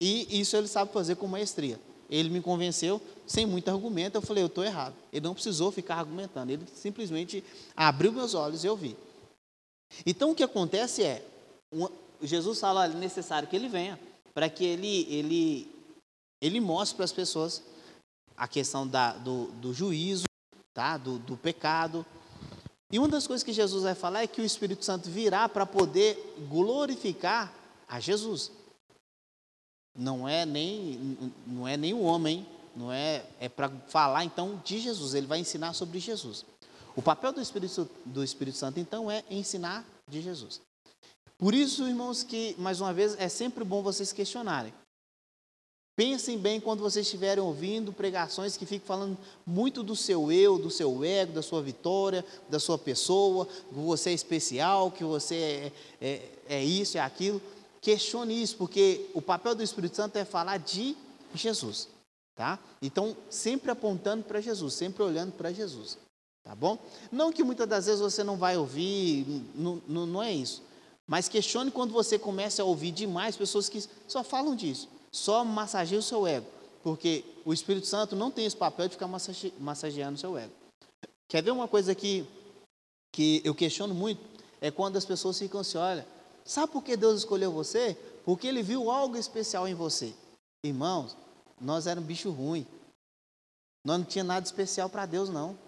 E 0.00 0.40
isso 0.40 0.56
ele 0.56 0.68
sabe 0.68 0.92
fazer 0.92 1.16
com 1.16 1.26
maestria. 1.26 1.78
Ele 2.08 2.30
me 2.30 2.40
convenceu 2.40 3.00
sem 3.26 3.44
muito 3.44 3.68
argumento. 3.68 4.16
Eu 4.16 4.22
falei, 4.22 4.42
eu 4.42 4.46
estou 4.46 4.64
errado. 4.64 4.94
Ele 5.12 5.26
não 5.26 5.34
precisou 5.34 5.70
ficar 5.70 5.96
argumentando. 5.96 6.50
Ele 6.52 6.64
simplesmente 6.74 7.44
abriu 7.76 8.12
meus 8.12 8.34
olhos 8.34 8.64
e 8.64 8.66
eu 8.66 8.76
vi. 8.76 8.96
Então 10.06 10.30
o 10.30 10.34
que 10.34 10.42
acontece 10.42 11.02
é, 11.02 11.24
Jesus 12.22 12.60
fala, 12.60 12.86
é 12.86 12.88
necessário 12.88 13.48
que 13.48 13.56
ele 13.56 13.68
venha 13.68 13.98
para 14.32 14.48
que 14.48 14.64
ele, 14.64 15.06
ele, 15.12 15.70
ele 16.40 16.60
mostre 16.60 16.96
para 16.96 17.04
as 17.04 17.12
pessoas 17.12 17.62
a 18.36 18.46
questão 18.46 18.86
da, 18.86 19.12
do, 19.14 19.46
do 19.52 19.74
juízo, 19.74 20.24
tá? 20.72 20.96
do, 20.96 21.18
do 21.18 21.36
pecado. 21.36 22.06
E 22.90 22.98
uma 22.98 23.08
das 23.08 23.26
coisas 23.26 23.42
que 23.42 23.52
Jesus 23.52 23.82
vai 23.82 23.94
falar 23.94 24.22
é 24.22 24.26
que 24.26 24.40
o 24.40 24.44
Espírito 24.44 24.84
Santo 24.84 25.10
virá 25.10 25.48
para 25.48 25.66
poder 25.66 26.36
glorificar 26.48 27.52
a 27.88 28.00
Jesus 28.00 28.52
não 29.98 30.28
é 30.28 30.46
nem 30.46 31.30
não 31.46 31.66
é 31.66 31.76
nem 31.76 31.92
o 31.92 32.02
homem, 32.02 32.46
não 32.74 32.92
é 32.92 33.24
é 33.40 33.48
para 33.48 33.68
falar 33.88 34.24
então 34.24 34.60
de 34.64 34.78
Jesus. 34.78 35.14
Ele 35.14 35.26
vai 35.26 35.40
ensinar 35.40 35.72
sobre 35.72 35.98
Jesus. 35.98 36.46
O 36.94 37.02
papel 37.02 37.32
do 37.32 37.40
Espírito 37.40 37.88
do 38.04 38.22
Espírito 38.22 38.56
Santo 38.56 38.78
então 38.78 39.10
é 39.10 39.24
ensinar 39.28 39.84
de 40.08 40.22
Jesus. 40.22 40.60
Por 41.36 41.54
isso, 41.54 41.86
irmãos, 41.86 42.22
que 42.22 42.54
mais 42.58 42.80
uma 42.80 42.92
vez 42.92 43.16
é 43.18 43.28
sempre 43.28 43.64
bom 43.64 43.82
vocês 43.82 44.12
questionarem. 44.12 44.72
Pensem 45.98 46.38
bem 46.38 46.60
quando 46.60 46.78
vocês 46.78 47.06
estiverem 47.06 47.42
ouvindo 47.42 47.92
pregações 47.92 48.56
que 48.56 48.64
ficam 48.64 48.86
falando 48.86 49.18
muito 49.44 49.82
do 49.82 49.96
seu 49.96 50.30
eu, 50.30 50.56
do 50.56 50.70
seu 50.70 51.02
ego, 51.02 51.32
da 51.32 51.42
sua 51.42 51.60
vitória, 51.60 52.24
da 52.48 52.60
sua 52.60 52.78
pessoa, 52.78 53.46
que 53.46 53.74
você 53.74 54.10
é 54.10 54.12
especial, 54.12 54.92
que 54.92 55.02
você 55.02 55.34
é, 55.34 55.72
é, 56.00 56.28
é 56.48 56.64
isso, 56.64 56.96
é 56.98 57.00
aquilo. 57.00 57.42
Questione 57.80 58.42
isso, 58.42 58.56
porque 58.56 59.08
o 59.14 59.22
papel 59.22 59.54
do 59.54 59.62
Espírito 59.62 59.96
Santo 59.96 60.16
é 60.16 60.24
falar 60.24 60.58
de 60.58 60.96
Jesus, 61.34 61.88
tá? 62.34 62.58
Então, 62.82 63.16
sempre 63.30 63.70
apontando 63.70 64.24
para 64.24 64.40
Jesus, 64.40 64.74
sempre 64.74 65.02
olhando 65.02 65.32
para 65.32 65.52
Jesus, 65.52 65.98
tá 66.42 66.54
bom? 66.54 66.78
Não 67.10 67.32
que 67.32 67.44
muitas 67.44 67.68
das 67.68 67.86
vezes 67.86 68.00
você 68.00 68.24
não 68.24 68.36
vai 68.36 68.56
ouvir, 68.56 69.26
não, 69.54 69.82
não, 69.86 70.06
não 70.06 70.22
é 70.22 70.32
isso. 70.32 70.62
Mas 71.06 71.28
questione 71.28 71.70
quando 71.70 71.92
você 71.92 72.18
começa 72.18 72.62
a 72.62 72.64
ouvir 72.64 72.90
demais 72.90 73.36
pessoas 73.36 73.68
que 73.68 73.82
só 74.06 74.22
falam 74.22 74.54
disso, 74.54 74.88
só 75.10 75.44
massageiam 75.44 76.00
o 76.00 76.02
seu 76.02 76.26
ego, 76.26 76.46
porque 76.82 77.24
o 77.44 77.52
Espírito 77.52 77.86
Santo 77.86 78.14
não 78.14 78.30
tem 78.30 78.44
esse 78.44 78.56
papel 78.56 78.88
de 78.88 78.94
ficar 78.94 79.08
massageando 79.58 80.16
o 80.16 80.20
seu 80.20 80.36
ego. 80.36 80.52
Quer 81.28 81.42
ver 81.42 81.50
uma 81.50 81.68
coisa 81.68 81.94
que, 81.94 82.26
que 83.12 83.40
eu 83.44 83.54
questiono 83.54 83.94
muito? 83.94 84.20
É 84.60 84.70
quando 84.70 84.96
as 84.96 85.04
pessoas 85.04 85.38
ficam 85.38 85.60
assim, 85.60 85.78
olha, 85.78 86.06
Sabe 86.48 86.72
por 86.72 86.82
que 86.82 86.96
Deus 86.96 87.18
escolheu 87.18 87.52
você? 87.52 87.94
Porque 88.24 88.46
Ele 88.46 88.62
viu 88.62 88.90
algo 88.90 89.18
especial 89.18 89.68
em 89.68 89.74
você. 89.74 90.14
Irmãos, 90.64 91.14
nós 91.60 91.86
éramos 91.86 92.08
bicho 92.08 92.30
ruim. 92.30 92.66
Nós 93.84 93.98
não 93.98 94.06
tinha 94.06 94.24
nada 94.24 94.46
especial 94.46 94.88
para 94.88 95.04
Deus, 95.04 95.28
não. 95.28 95.58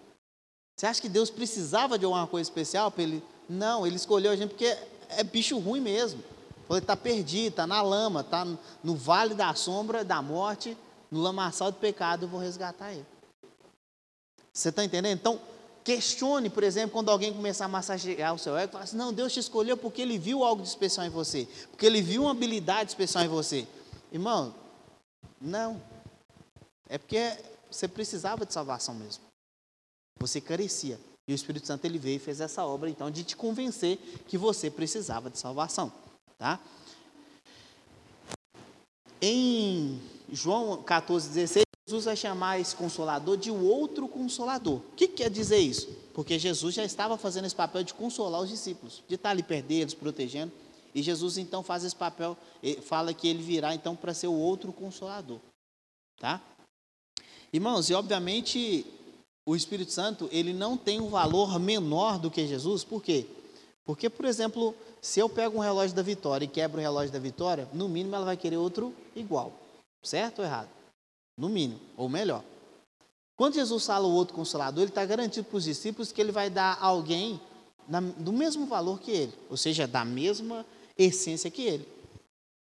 Você 0.75 0.87
acha 0.87 0.99
que 0.99 1.07
Deus 1.07 1.29
precisava 1.29 1.99
de 1.99 2.05
alguma 2.05 2.25
coisa 2.25 2.49
especial 2.49 2.89
para 2.89 3.03
Ele? 3.03 3.23
Não, 3.47 3.85
Ele 3.85 3.95
escolheu 3.95 4.31
a 4.31 4.35
gente 4.35 4.49
porque 4.49 4.75
é 5.09 5.23
bicho 5.23 5.59
ruim 5.59 5.81
mesmo. 5.81 6.23
Ele 6.67 6.79
está 6.79 6.97
perdido, 6.97 7.49
está 7.49 7.67
na 7.67 7.83
lama, 7.83 8.21
está 8.21 8.43
no 8.83 8.95
vale 8.95 9.35
da 9.35 9.53
sombra 9.53 10.03
da 10.03 10.19
morte, 10.19 10.75
no 11.11 11.21
lamaçal 11.21 11.71
do 11.71 11.77
pecado, 11.77 12.23
eu 12.23 12.29
vou 12.29 12.39
resgatar 12.39 12.91
ele. 12.91 13.05
Você 14.51 14.69
está 14.69 14.83
entendendo? 14.83 15.19
Então, 15.19 15.39
Questione, 15.83 16.49
por 16.49 16.63
exemplo, 16.63 16.91
quando 16.91 17.09
alguém 17.09 17.33
começar 17.33 17.65
a 17.65 17.67
massagear 17.67 18.33
o 18.33 18.37
seu 18.37 18.55
ego, 18.55 18.73
fala 18.73 18.83
assim, 18.83 18.97
não, 18.97 19.11
Deus 19.11 19.33
te 19.33 19.39
escolheu 19.39 19.75
porque 19.75 20.01
Ele 20.01 20.17
viu 20.17 20.43
algo 20.43 20.61
de 20.61 20.69
especial 20.69 21.05
em 21.05 21.09
você, 21.09 21.47
porque 21.71 21.85
Ele 21.85 22.01
viu 22.01 22.23
uma 22.23 22.31
habilidade 22.31 22.91
especial 22.91 23.23
em 23.23 23.27
você. 23.27 23.67
Irmão, 24.11 24.53
não. 25.39 25.81
É 26.87 26.97
porque 26.97 27.35
você 27.69 27.87
precisava 27.87 28.45
de 28.45 28.53
salvação 28.53 28.93
mesmo. 28.93 29.23
Você 30.19 30.39
carecia. 30.39 30.99
E 31.27 31.33
o 31.33 31.35
Espírito 31.35 31.65
Santo 31.65 31.85
ele 31.85 31.97
veio 31.97 32.17
e 32.17 32.19
fez 32.19 32.41
essa 32.41 32.65
obra, 32.65 32.89
então, 32.89 33.09
de 33.09 33.23
te 33.23 33.35
convencer 33.35 33.97
que 34.27 34.37
você 34.37 34.69
precisava 34.69 35.29
de 35.29 35.39
salvação. 35.39 35.91
Tá? 36.37 36.59
Em 39.21 40.01
João 40.31 40.83
14, 40.83 41.29
16, 41.29 41.63
Jesus 41.91 42.05
vai 42.05 42.15
chamar 42.15 42.57
esse 42.57 42.73
consolador 42.73 43.35
de 43.35 43.51
outro 43.51 44.07
consolador. 44.07 44.75
O 44.77 44.95
que 44.95 45.09
quer 45.09 45.29
dizer 45.29 45.57
isso? 45.57 45.89
Porque 46.13 46.39
Jesus 46.39 46.73
já 46.73 46.85
estava 46.85 47.17
fazendo 47.17 47.43
esse 47.43 47.55
papel 47.55 47.83
de 47.83 47.93
consolar 47.93 48.39
os 48.39 48.49
discípulos, 48.49 49.03
de 49.09 49.15
estar 49.15 49.31
ali 49.31 49.43
perto 49.43 49.65
deles, 49.65 49.93
protegendo. 49.93 50.53
E 50.95 51.01
Jesus 51.01 51.37
então 51.37 51.61
faz 51.61 51.83
esse 51.83 51.95
papel, 51.95 52.37
fala 52.83 53.13
que 53.13 53.27
ele 53.27 53.43
virá 53.43 53.75
então 53.75 53.93
para 53.93 54.13
ser 54.13 54.27
o 54.27 54.33
outro 54.33 54.71
consolador. 54.71 55.39
Tá? 56.17 56.41
Irmãos, 57.51 57.89
e 57.89 57.93
obviamente 57.93 58.85
o 59.45 59.53
Espírito 59.53 59.91
Santo, 59.91 60.29
ele 60.31 60.53
não 60.53 60.77
tem 60.77 61.01
um 61.01 61.09
valor 61.09 61.59
menor 61.59 62.17
do 62.17 62.31
que 62.31 62.47
Jesus, 62.47 62.85
por 62.85 63.03
quê? 63.03 63.27
Porque, 63.83 64.09
por 64.09 64.23
exemplo, 64.23 64.73
se 65.01 65.19
eu 65.19 65.27
pego 65.27 65.57
um 65.57 65.61
relógio 65.61 65.93
da 65.93 66.01
Vitória 66.01 66.45
e 66.45 66.47
quebro 66.47 66.79
o 66.79 66.81
relógio 66.81 67.11
da 67.11 67.19
Vitória, 67.19 67.67
no 67.73 67.89
mínimo 67.89 68.15
ela 68.15 68.23
vai 68.23 68.37
querer 68.37 68.55
outro 68.55 68.93
igual. 69.13 69.51
Certo 70.01 70.39
ou 70.39 70.45
errado? 70.45 70.69
No 71.41 71.49
mínimo, 71.49 71.79
ou 71.97 72.07
melhor. 72.07 72.43
Quando 73.35 73.55
Jesus 73.55 73.83
fala 73.83 74.07
o 74.07 74.13
outro 74.13 74.35
consolador, 74.35 74.83
ele 74.83 74.91
está 74.91 75.03
garantido 75.03 75.47
para 75.47 75.57
os 75.57 75.63
discípulos 75.63 76.11
que 76.11 76.21
ele 76.21 76.31
vai 76.31 76.51
dar 76.51 76.77
alguém 76.79 77.41
na, 77.87 77.99
do 77.99 78.31
mesmo 78.31 78.67
valor 78.67 78.99
que 78.99 79.09
ele, 79.09 79.33
ou 79.49 79.57
seja, 79.57 79.87
da 79.87 80.05
mesma 80.05 80.63
essência 80.95 81.49
que 81.49 81.63
ele, 81.63 81.87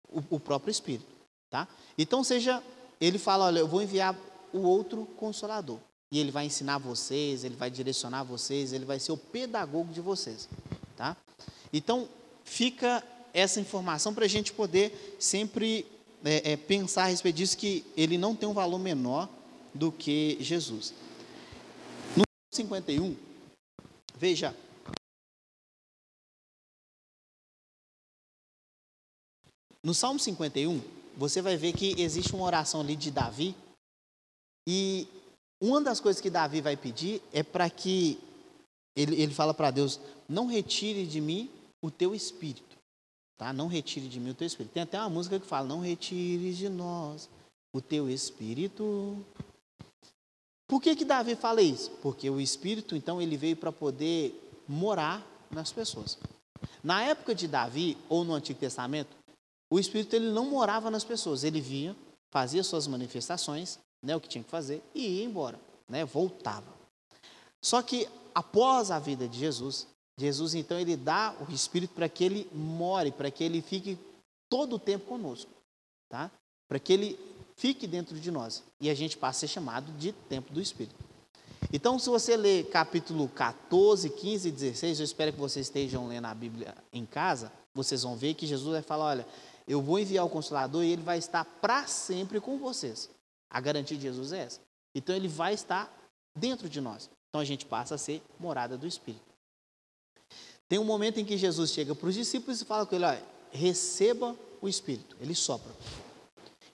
o, 0.08 0.36
o 0.36 0.40
próprio 0.40 0.70
Espírito. 0.70 1.04
Tá? 1.50 1.68
Então, 1.98 2.24
seja, 2.24 2.62
ele 2.98 3.18
fala: 3.18 3.44
olha, 3.44 3.58
eu 3.58 3.68
vou 3.68 3.82
enviar 3.82 4.16
o 4.50 4.60
outro 4.60 5.04
consolador. 5.18 5.76
E 6.10 6.18
ele 6.18 6.30
vai 6.30 6.46
ensinar 6.46 6.78
vocês, 6.78 7.44
ele 7.44 7.56
vai 7.56 7.70
direcionar 7.70 8.22
vocês, 8.22 8.72
ele 8.72 8.86
vai 8.86 8.98
ser 8.98 9.12
o 9.12 9.18
pedagogo 9.18 9.92
de 9.92 10.00
vocês. 10.00 10.48
Tá? 10.96 11.14
Então, 11.70 12.08
fica 12.44 13.04
essa 13.34 13.60
informação 13.60 14.14
para 14.14 14.24
a 14.24 14.28
gente 14.28 14.54
poder 14.54 15.18
sempre 15.20 15.86
é, 16.24 16.52
é, 16.52 16.56
pensar 16.56 17.04
a 17.04 17.06
respeito 17.06 17.36
disso, 17.36 17.56
que 17.56 17.84
ele 17.96 18.18
não 18.18 18.34
tem 18.36 18.48
um 18.48 18.54
valor 18.54 18.78
menor 18.78 19.28
do 19.74 19.90
que 19.90 20.36
Jesus. 20.40 20.92
No 22.16 22.24
51, 22.52 23.16
veja. 24.16 24.54
No 29.82 29.94
Salmo 29.94 30.18
51, 30.20 30.80
você 31.16 31.40
vai 31.40 31.56
ver 31.56 31.72
que 31.72 32.00
existe 32.00 32.34
uma 32.34 32.44
oração 32.44 32.80
ali 32.80 32.96
de 32.96 33.10
Davi, 33.10 33.54
e 34.66 35.08
uma 35.60 35.80
das 35.80 36.00
coisas 36.00 36.20
que 36.20 36.30
Davi 36.30 36.60
vai 36.60 36.76
pedir 36.76 37.22
é 37.32 37.42
para 37.42 37.68
que 37.68 38.18
ele, 38.94 39.20
ele 39.20 39.34
fala 39.34 39.54
para 39.54 39.70
Deus: 39.70 40.00
não 40.28 40.46
retire 40.46 41.06
de 41.06 41.20
mim 41.20 41.50
o 41.82 41.90
teu 41.90 42.14
espírito. 42.14 42.69
Tá? 43.40 43.54
Não 43.54 43.68
retire 43.68 44.06
de 44.06 44.20
mim 44.20 44.32
o 44.32 44.34
teu 44.34 44.46
espírito. 44.46 44.74
Tem 44.74 44.82
até 44.82 45.00
uma 45.00 45.08
música 45.08 45.40
que 45.40 45.46
fala: 45.46 45.66
Não 45.66 45.80
retire 45.80 46.52
de 46.52 46.68
nós 46.68 47.26
o 47.72 47.80
teu 47.80 48.10
espírito. 48.10 49.16
Por 50.68 50.78
que, 50.78 50.94
que 50.94 51.06
Davi 51.06 51.34
fala 51.34 51.62
isso? 51.62 51.90
Porque 52.02 52.28
o 52.28 52.38
espírito, 52.38 52.94
então, 52.94 53.20
ele 53.20 53.38
veio 53.38 53.56
para 53.56 53.72
poder 53.72 54.38
morar 54.68 55.26
nas 55.50 55.72
pessoas. 55.72 56.18
Na 56.84 57.02
época 57.02 57.34
de 57.34 57.48
Davi, 57.48 57.96
ou 58.10 58.24
no 58.24 58.34
Antigo 58.34 58.60
Testamento, 58.60 59.16
o 59.72 59.80
espírito 59.80 60.14
ele 60.14 60.30
não 60.30 60.50
morava 60.50 60.90
nas 60.90 61.02
pessoas. 61.02 61.42
Ele 61.42 61.62
vinha, 61.62 61.96
fazia 62.30 62.62
suas 62.62 62.86
manifestações, 62.86 63.78
né, 64.02 64.14
o 64.14 64.20
que 64.20 64.28
tinha 64.28 64.44
que 64.44 64.50
fazer, 64.50 64.82
e 64.94 65.16
ia 65.16 65.24
embora, 65.24 65.58
né, 65.88 66.04
voltava. 66.04 66.74
Só 67.62 67.80
que 67.80 68.06
após 68.34 68.90
a 68.90 68.98
vida 68.98 69.26
de 69.26 69.38
Jesus, 69.38 69.86
Jesus 70.20 70.54
então 70.54 70.78
ele 70.78 70.96
dá 70.96 71.34
o 71.40 71.52
Espírito 71.52 71.94
para 71.94 72.08
que 72.08 72.24
ele 72.24 72.48
more, 72.52 73.10
para 73.10 73.30
que 73.30 73.42
ele 73.42 73.62
fique 73.62 73.98
todo 74.48 74.76
o 74.76 74.78
tempo 74.78 75.06
conosco, 75.06 75.50
tá? 76.08 76.30
Para 76.68 76.78
que 76.78 76.92
ele 76.92 77.18
fique 77.56 77.86
dentro 77.86 78.18
de 78.18 78.30
nós 78.30 78.62
e 78.80 78.88
a 78.90 78.94
gente 78.94 79.16
passe 79.16 79.44
a 79.44 79.48
ser 79.48 79.54
chamado 79.54 79.92
de 79.92 80.12
tempo 80.12 80.52
do 80.52 80.60
Espírito. 80.60 81.10
Então, 81.72 81.98
se 81.98 82.08
você 82.08 82.36
ler 82.36 82.68
capítulo 82.68 83.28
14, 83.28 84.10
15 84.10 84.48
e 84.48 84.52
16, 84.52 84.98
eu 84.98 85.04
espero 85.04 85.32
que 85.32 85.38
vocês 85.38 85.66
estejam 85.66 86.08
lendo 86.08 86.26
a 86.26 86.34
Bíblia 86.34 86.74
em 86.92 87.06
casa, 87.06 87.52
vocês 87.74 88.02
vão 88.02 88.16
ver 88.16 88.34
que 88.34 88.46
Jesus 88.46 88.72
vai 88.72 88.82
falar: 88.82 89.04
olha, 89.04 89.26
eu 89.68 89.80
vou 89.80 89.98
enviar 89.98 90.24
o 90.24 90.30
Consolador 90.30 90.82
e 90.82 90.90
ele 90.90 91.02
vai 91.02 91.18
estar 91.18 91.44
para 91.44 91.86
sempre 91.86 92.40
com 92.40 92.58
vocês. 92.58 93.08
A 93.48 93.60
garantia 93.60 93.96
de 93.96 94.02
Jesus 94.02 94.32
é 94.32 94.40
essa. 94.40 94.60
Então, 94.94 95.14
ele 95.14 95.28
vai 95.28 95.54
estar 95.54 95.92
dentro 96.36 96.68
de 96.68 96.80
nós. 96.80 97.08
Então, 97.28 97.40
a 97.40 97.44
gente 97.44 97.64
passa 97.64 97.94
a 97.94 97.98
ser 97.98 98.20
morada 98.38 98.76
do 98.76 98.86
Espírito. 98.86 99.29
Tem 100.70 100.78
um 100.78 100.84
momento 100.84 101.18
em 101.18 101.24
que 101.24 101.36
Jesus 101.36 101.72
chega 101.72 101.96
para 101.96 102.08
os 102.08 102.14
discípulos 102.14 102.60
e 102.60 102.64
fala 102.64 102.86
com 102.86 102.94
ele: 102.94 103.04
olha, 103.04 103.22
receba 103.50 104.36
o 104.62 104.68
Espírito. 104.68 105.16
Ele 105.20 105.34
sopra. 105.34 105.74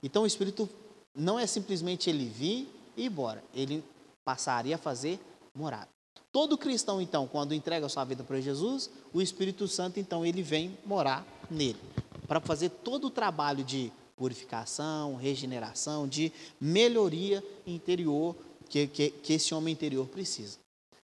Então 0.03 0.25
o 0.25 0.27
Espírito 0.27 0.69
não 1.15 1.39
é 1.39 1.47
simplesmente 1.47 2.11
ele 2.11 2.27
vir 2.27 2.69
e 2.95 3.05
ir 3.05 3.07
embora. 3.07 3.43
Ele 3.55 3.83
passaria 4.23 4.75
a 4.75 4.79
fazer 4.79 5.19
morada. 5.55 5.89
Todo 6.31 6.59
cristão, 6.59 7.01
então, 7.01 7.27
quando 7.27 7.55
entrega 7.55 7.87
a 7.87 7.89
sua 7.89 8.05
vida 8.05 8.23
para 8.23 8.39
Jesus, 8.39 8.91
o 9.15 9.23
Espírito 9.23 9.67
Santo, 9.67 9.99
então, 9.99 10.27
ele 10.27 10.43
vem 10.43 10.77
morar 10.85 11.27
nele. 11.51 11.81
Para 12.29 12.39
fazer 12.41 12.69
todo 12.69 13.07
o 13.07 13.11
trabalho 13.11 13.65
de 13.65 13.91
purificação, 14.15 15.17
regeneração, 15.17 16.07
de 16.07 16.31
melhoria 16.61 17.43
interior 17.67 18.37
que, 18.69 18.87
que, 18.87 19.09
que 19.11 19.33
esse 19.33 19.55
homem 19.55 19.73
interior 19.73 20.07
precisa. 20.07 20.59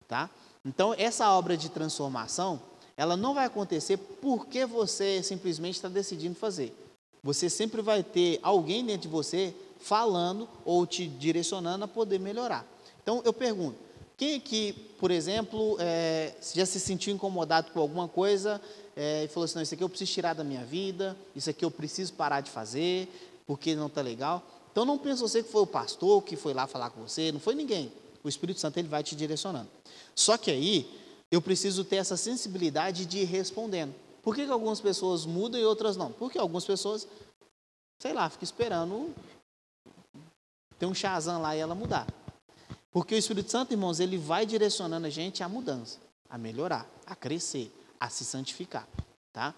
Tá? 0.08 0.30
Então, 0.64 0.94
essa 0.98 1.30
obra 1.34 1.58
de 1.58 1.68
transformação, 1.68 2.62
ela 2.98 3.16
não 3.16 3.36
vai 3.36 3.46
acontecer 3.46 3.96
porque 3.98 4.66
você 4.66 5.22
simplesmente 5.22 5.76
está 5.76 5.88
decidindo 5.88 6.34
fazer. 6.34 6.74
Você 7.24 7.50
sempre 7.50 7.82
vai 7.82 8.02
ter 8.02 8.40
alguém 8.42 8.84
dentro 8.84 9.04
de 9.04 9.08
você 9.08 9.54
falando 9.80 10.50
ou 10.66 10.86
te 10.88 11.08
direcionando 11.08 11.86
a 11.86 11.88
poder 11.88 12.20
melhorar. 12.20 12.66
Então 13.04 13.22
eu 13.24 13.32
pergunto: 13.32 13.78
quem 14.18 14.36
aqui, 14.36 14.74
por 15.00 15.12
exemplo, 15.12 15.78
é, 15.80 16.34
já 16.56 16.66
se 16.66 16.80
sentiu 16.80 17.14
incomodado 17.14 17.72
com 17.72 17.80
alguma 17.80 18.08
coisa 18.08 18.60
é, 18.96 19.26
e 19.26 19.28
falou 19.28 19.46
assim: 19.46 19.56
não, 19.56 19.62
isso 19.62 19.76
aqui 19.76 19.84
eu 19.84 19.90
preciso 19.90 20.12
tirar 20.12 20.34
da 20.34 20.44
minha 20.44 20.66
vida, 20.66 21.16
isso 21.36 21.50
aqui 21.50 21.64
eu 21.64 21.70
preciso 21.70 22.14
parar 22.14 22.42
de 22.42 22.50
fazer, 22.50 23.08
porque 23.46 23.76
não 23.76 23.88
está 23.88 24.02
legal. 24.02 24.44
Então 24.72 24.86
não 24.86 24.98
pense 24.98 25.22
você 25.22 25.44
que 25.44 25.52
foi 25.52 25.62
o 25.62 25.68
pastor 25.68 26.24
que 26.24 26.36
foi 26.36 26.54
lá 26.54 26.66
falar 26.66 26.90
com 26.90 27.02
você, 27.02 27.32
não 27.32 27.40
foi 27.40 27.54
ninguém. 27.54 27.92
O 28.24 28.30
Espírito 28.30 28.60
Santo 28.60 28.78
ele 28.78 28.88
vai 28.88 29.04
te 29.04 29.16
direcionando. 29.16 29.70
Só 30.16 30.38
que 30.38 30.50
aí 30.50 30.90
eu 31.32 31.42
preciso 31.42 31.84
ter 31.84 31.98
essa 31.98 32.18
sensibilidade 32.18 33.06
de 33.06 33.20
ir 33.20 33.26
respondendo. 33.26 33.94
Por 34.22 34.36
que, 34.36 34.46
que 34.46 34.52
algumas 34.52 34.82
pessoas 34.82 35.26
mudam 35.26 35.60
e 35.60 35.66
outras 35.66 35.96
não? 35.96 36.12
Porque 36.12 36.38
algumas 36.38 36.66
pessoas, 36.66 37.08
sei 38.02 38.14
lá, 38.14 38.30
ficam 38.30 38.44
esperando 38.44 39.14
ter 40.78 40.86
um 40.86 40.94
chazão 40.94 41.42
lá 41.42 41.56
e 41.56 41.60
ela 41.60 41.76
mudar. 41.76 42.08
Porque 42.92 43.16
o 43.16 43.18
Espírito 43.18 43.52
Santo, 43.52 43.74
irmãos, 43.74 44.00
ele 44.00 44.18
vai 44.18 44.46
direcionando 44.46 45.08
a 45.08 45.10
gente 45.10 45.44
à 45.44 45.50
mudança, 45.50 46.00
a 46.30 46.38
melhorar, 46.38 46.90
a 47.06 47.16
crescer, 47.16 47.72
a 48.00 48.10
se 48.10 48.26
santificar, 48.26 48.88
tá? 49.32 49.54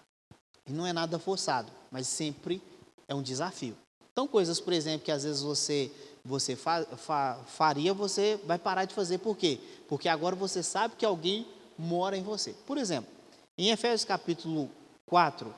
E 0.66 0.72
não 0.72 0.86
é 0.86 0.92
nada 0.92 1.18
forçado, 1.18 1.70
mas 1.90 2.06
sempre 2.06 2.62
é 3.08 3.14
um 3.14 3.22
desafio. 3.22 3.76
Então, 4.12 4.26
coisas, 4.26 4.60
por 4.60 4.72
exemplo, 4.72 5.04
que 5.04 5.10
às 5.10 5.24
vezes 5.24 5.42
você 5.42 5.90
você 6.24 6.54
fa, 6.54 6.84
fa, 6.84 7.40
faria, 7.46 7.94
você 7.94 8.38
vai 8.44 8.58
parar 8.58 8.84
de 8.84 8.94
fazer. 8.94 9.18
Por 9.18 9.36
quê? 9.36 9.58
Porque 9.88 10.08
agora 10.08 10.36
você 10.36 10.62
sabe 10.62 10.94
que 10.96 11.04
alguém 11.04 11.46
mora 11.80 12.16
em 12.16 12.22
você. 12.22 12.52
Por 12.66 12.76
exemplo, 12.76 13.10
em 13.56 13.70
Efésios 13.70 14.04
capítulo 14.04 14.70
4, 15.06 15.54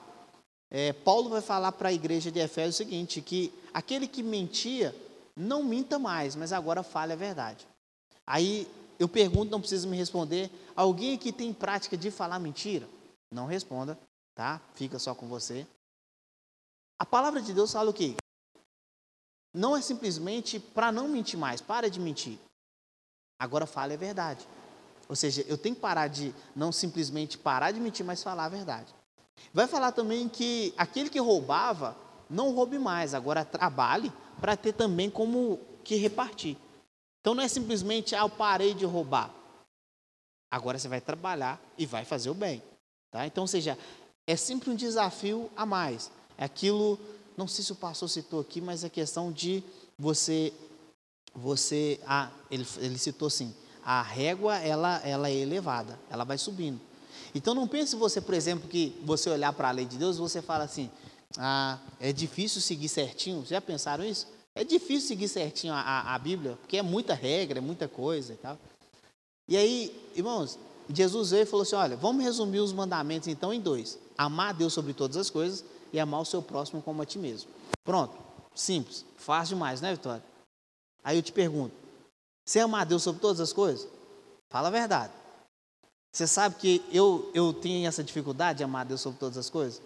é, 0.70 0.92
Paulo 0.92 1.28
vai 1.28 1.40
falar 1.42 1.72
para 1.72 1.88
a 1.88 1.92
igreja 1.92 2.30
de 2.30 2.38
Efésios 2.38 2.76
o 2.76 2.78
seguinte: 2.78 3.20
que 3.20 3.52
aquele 3.74 4.06
que 4.06 4.22
mentia, 4.22 4.94
não 5.36 5.62
minta 5.62 5.98
mais, 5.98 6.36
mas 6.36 6.52
agora 6.52 6.82
fale 6.82 7.12
a 7.12 7.16
verdade. 7.16 7.66
Aí 8.26 8.66
eu 8.98 9.08
pergunto, 9.08 9.50
não 9.50 9.60
precisa 9.60 9.86
me 9.86 9.96
responder: 9.96 10.50
alguém 10.76 11.14
aqui 11.14 11.32
tem 11.32 11.52
prática 11.52 11.96
de 11.96 12.10
falar 12.10 12.38
mentira? 12.38 12.88
Não 13.30 13.46
responda, 13.46 13.98
tá? 14.34 14.60
Fica 14.74 14.98
só 14.98 15.14
com 15.14 15.26
você. 15.26 15.66
A 16.98 17.04
palavra 17.04 17.42
de 17.42 17.52
Deus 17.52 17.72
fala 17.72 17.90
o 17.90 17.94
quê? 17.94 18.14
Não 19.52 19.76
é 19.76 19.82
simplesmente 19.82 20.60
para 20.60 20.92
não 20.92 21.08
mentir 21.08 21.38
mais, 21.38 21.60
para 21.60 21.90
de 21.90 22.00
mentir. 22.00 22.38
Agora 23.38 23.66
fale 23.66 23.94
a 23.94 23.96
verdade. 23.96 24.46
Ou 25.08 25.16
seja, 25.16 25.44
eu 25.48 25.58
tenho 25.58 25.74
que 25.74 25.80
parar 25.80 26.08
de, 26.08 26.34
não 26.54 26.72
simplesmente 26.72 27.36
parar 27.36 27.70
de 27.70 27.80
mentir, 27.80 28.04
mas 28.04 28.22
falar 28.22 28.46
a 28.46 28.48
verdade. 28.48 28.94
Vai 29.52 29.66
falar 29.66 29.92
também 29.92 30.28
que 30.28 30.72
aquele 30.76 31.10
que 31.10 31.18
roubava, 31.18 31.96
não 32.28 32.52
roube 32.54 32.78
mais, 32.78 33.14
agora 33.14 33.44
trabalhe 33.44 34.12
para 34.40 34.56
ter 34.56 34.72
também 34.72 35.10
como 35.10 35.60
que 35.84 35.96
repartir. 35.96 36.56
Então 37.20 37.34
não 37.34 37.42
é 37.42 37.48
simplesmente, 37.48 38.14
ah, 38.14 38.20
eu 38.20 38.30
parei 38.30 38.74
de 38.74 38.84
roubar. 38.84 39.30
Agora 40.50 40.78
você 40.78 40.88
vai 40.88 41.00
trabalhar 41.00 41.60
e 41.78 41.86
vai 41.86 42.04
fazer 42.04 42.30
o 42.30 42.34
bem. 42.34 42.62
Tá? 43.10 43.26
Então, 43.26 43.44
ou 43.44 43.48
seja, 43.48 43.78
é 44.26 44.36
sempre 44.36 44.70
um 44.70 44.74
desafio 44.74 45.50
a 45.56 45.64
mais. 45.64 46.10
É 46.36 46.44
aquilo, 46.44 46.98
não 47.36 47.46
sei 47.46 47.64
se 47.64 47.72
o 47.72 47.76
pastor 47.76 48.08
citou 48.08 48.40
aqui, 48.40 48.60
mas 48.60 48.84
é 48.84 48.88
questão 48.88 49.30
de 49.30 49.62
você, 49.98 50.52
você, 51.34 52.00
ah, 52.06 52.30
ele, 52.50 52.66
ele 52.78 52.98
citou 52.98 53.28
assim, 53.28 53.54
a 53.84 54.02
régua 54.02 54.56
ela, 54.56 55.00
ela 55.04 55.28
é 55.28 55.34
elevada, 55.34 55.98
ela 56.10 56.24
vai 56.24 56.38
subindo. 56.38 56.80
Então 57.34 57.54
não 57.54 57.66
pense 57.66 57.96
você, 57.96 58.20
por 58.20 58.34
exemplo, 58.34 58.68
que 58.68 58.98
você 59.04 59.30
olhar 59.30 59.52
para 59.52 59.68
a 59.68 59.72
lei 59.72 59.84
de 59.84 59.96
Deus, 59.96 60.18
você 60.18 60.42
fala 60.42 60.64
assim, 60.64 60.90
ah, 61.38 61.78
é 61.98 62.12
difícil 62.12 62.60
seguir 62.60 62.88
certinho. 62.88 63.44
Já 63.46 63.60
pensaram 63.60 64.04
isso? 64.04 64.26
É 64.54 64.64
difícil 64.64 65.08
seguir 65.08 65.28
certinho 65.28 65.72
a, 65.72 65.80
a, 65.80 66.14
a 66.14 66.18
Bíblia, 66.18 66.56
porque 66.60 66.76
é 66.76 66.82
muita 66.82 67.14
regra, 67.14 67.58
é 67.58 67.62
muita 67.62 67.88
coisa 67.88 68.34
e 68.34 68.36
tal. 68.36 68.58
E 69.48 69.56
aí, 69.56 70.10
irmãos, 70.14 70.58
Jesus 70.88 71.30
veio 71.30 71.42
e 71.42 71.46
falou 71.46 71.62
assim: 71.62 71.76
olha, 71.76 71.96
vamos 71.96 72.22
resumir 72.22 72.60
os 72.60 72.72
mandamentos 72.72 73.28
então 73.28 73.52
em 73.52 73.60
dois: 73.60 73.98
amar 74.16 74.50
a 74.50 74.52
Deus 74.52 74.72
sobre 74.72 74.92
todas 74.92 75.16
as 75.16 75.30
coisas 75.30 75.64
e 75.92 75.98
amar 75.98 76.20
o 76.20 76.24
seu 76.24 76.42
próximo 76.42 76.82
como 76.82 77.00
a 77.00 77.06
ti 77.06 77.18
mesmo. 77.18 77.50
Pronto, 77.82 78.16
simples, 78.54 79.04
fácil 79.16 79.56
demais, 79.56 79.80
né, 79.80 79.92
Vitória? 79.94 80.22
Aí 81.02 81.16
eu 81.16 81.22
te 81.22 81.32
pergunto: 81.32 81.74
Você 82.44 82.60
ama 82.60 82.80
a 82.80 82.84
Deus 82.84 83.02
sobre 83.02 83.20
todas 83.20 83.40
as 83.40 83.52
coisas? 83.52 83.88
Fala 84.50 84.68
a 84.68 84.70
verdade. 84.70 85.12
Você 86.12 86.26
sabe 86.26 86.56
que 86.56 86.84
eu, 86.92 87.30
eu 87.34 87.52
tenho 87.54 87.86
essa 87.88 88.04
dificuldade 88.04 88.58
de 88.58 88.64
amar 88.64 88.82
a 88.82 88.88
Deus 88.88 89.00
sobre 89.00 89.18
todas 89.18 89.38
as 89.38 89.48
coisas? 89.48 89.80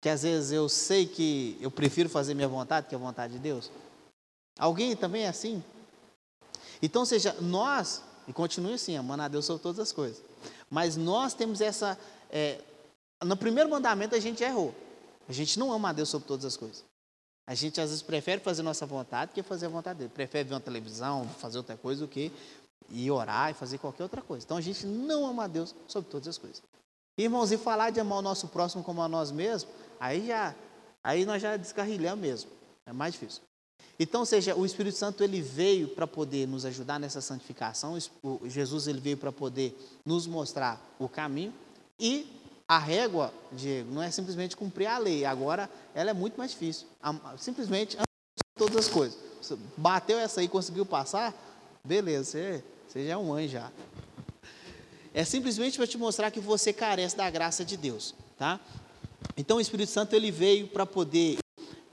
Que 0.00 0.08
às 0.08 0.22
vezes 0.22 0.52
eu 0.52 0.68
sei 0.68 1.06
que 1.06 1.56
eu 1.60 1.70
prefiro 1.70 2.08
fazer 2.08 2.34
minha 2.34 2.48
vontade 2.48 2.88
que 2.88 2.94
a 2.94 2.98
vontade 2.98 3.34
de 3.34 3.38
Deus? 3.38 3.70
Alguém 4.58 4.96
também 4.96 5.24
é 5.24 5.28
assim? 5.28 5.62
Então, 6.82 7.04
seja, 7.04 7.32
nós, 7.40 8.02
e 8.26 8.32
continue 8.32 8.74
assim, 8.74 8.96
amando 8.96 9.22
a 9.22 9.28
Deus 9.28 9.44
sobre 9.44 9.62
todas 9.62 9.78
as 9.78 9.92
coisas. 9.92 10.22
Mas 10.70 10.96
nós 10.96 11.34
temos 11.34 11.60
essa. 11.60 11.98
É, 12.30 12.60
no 13.24 13.36
primeiro 13.36 13.70
mandamento 13.70 14.14
a 14.14 14.20
gente 14.20 14.42
errou. 14.42 14.74
A 15.28 15.32
gente 15.32 15.58
não 15.58 15.72
ama 15.72 15.90
a 15.90 15.92
Deus 15.92 16.08
sobre 16.08 16.26
todas 16.26 16.44
as 16.44 16.56
coisas. 16.56 16.84
A 17.46 17.54
gente 17.54 17.80
às 17.80 17.90
vezes 17.90 18.02
prefere 18.02 18.40
fazer 18.40 18.62
nossa 18.62 18.84
vontade 18.84 19.32
que 19.32 19.42
fazer 19.42 19.66
a 19.66 19.68
vontade 19.68 20.00
dele. 20.00 20.10
Prefere 20.12 20.48
ver 20.48 20.54
uma 20.54 20.60
televisão, 20.60 21.28
fazer 21.38 21.58
outra 21.58 21.76
coisa 21.76 22.00
do 22.00 22.08
que 22.08 22.32
ir 22.90 23.10
orar 23.10 23.50
e 23.50 23.54
fazer 23.54 23.78
qualquer 23.78 24.02
outra 24.02 24.20
coisa. 24.20 24.44
Então 24.44 24.56
a 24.56 24.60
gente 24.60 24.84
não 24.86 25.26
ama 25.26 25.44
a 25.44 25.46
Deus 25.46 25.74
sobre 25.86 26.10
todas 26.10 26.26
as 26.26 26.38
coisas. 26.38 26.62
Irmãos, 27.16 27.52
e 27.52 27.56
falar 27.56 27.90
de 27.90 28.00
amar 28.00 28.18
o 28.18 28.22
nosso 28.22 28.48
próximo 28.48 28.82
como 28.82 29.00
a 29.00 29.08
nós 29.08 29.30
mesmos, 29.30 29.72
aí 29.98 30.26
já, 30.26 30.54
aí 31.02 31.24
nós 31.24 31.40
já 31.40 31.56
descarrilhamos 31.56 32.20
mesmo. 32.20 32.50
É 32.84 32.92
mais 32.92 33.14
difícil. 33.14 33.42
Então, 33.98 34.20
ou 34.20 34.26
seja, 34.26 34.54
o 34.54 34.66
Espírito 34.66 34.96
Santo 34.96 35.24
ele 35.24 35.40
veio 35.40 35.88
para 35.88 36.06
poder 36.06 36.46
nos 36.46 36.66
ajudar 36.66 37.00
nessa 37.00 37.20
santificação. 37.20 37.96
O 38.22 38.40
Jesus 38.48 38.86
ele 38.86 39.00
veio 39.00 39.16
para 39.16 39.32
poder 39.32 39.74
nos 40.04 40.26
mostrar 40.26 40.78
o 40.98 41.08
caminho 41.08 41.54
e 41.98 42.35
a 42.68 42.78
régua, 42.78 43.32
Diego, 43.52 43.92
não 43.92 44.02
é 44.02 44.10
simplesmente 44.10 44.56
cumprir 44.56 44.86
a 44.86 44.98
lei. 44.98 45.24
Agora, 45.24 45.70
ela 45.94 46.10
é 46.10 46.12
muito 46.12 46.36
mais 46.36 46.50
difícil. 46.50 46.86
Simplesmente 47.38 47.96
todas 48.56 48.76
as 48.76 48.88
coisas. 48.88 49.18
Bateu 49.76 50.18
essa 50.18 50.40
aí, 50.40 50.48
conseguiu 50.48 50.84
passar, 50.84 51.32
beleza, 51.84 52.32
você, 52.32 52.64
você 52.88 53.06
já 53.06 53.12
é 53.12 53.16
um 53.16 53.32
anjo 53.32 53.48
já. 53.48 53.70
É 55.14 55.24
simplesmente 55.24 55.76
para 55.76 55.86
te 55.86 55.96
mostrar 55.96 56.30
que 56.30 56.40
você 56.40 56.72
carece 56.72 57.16
da 57.16 57.30
graça 57.30 57.64
de 57.64 57.76
Deus, 57.76 58.14
tá? 58.36 58.60
Então 59.36 59.58
o 59.58 59.60
Espírito 59.60 59.90
Santo 59.90 60.14
ele 60.14 60.30
veio 60.30 60.66
para 60.66 60.84
poder 60.84 61.38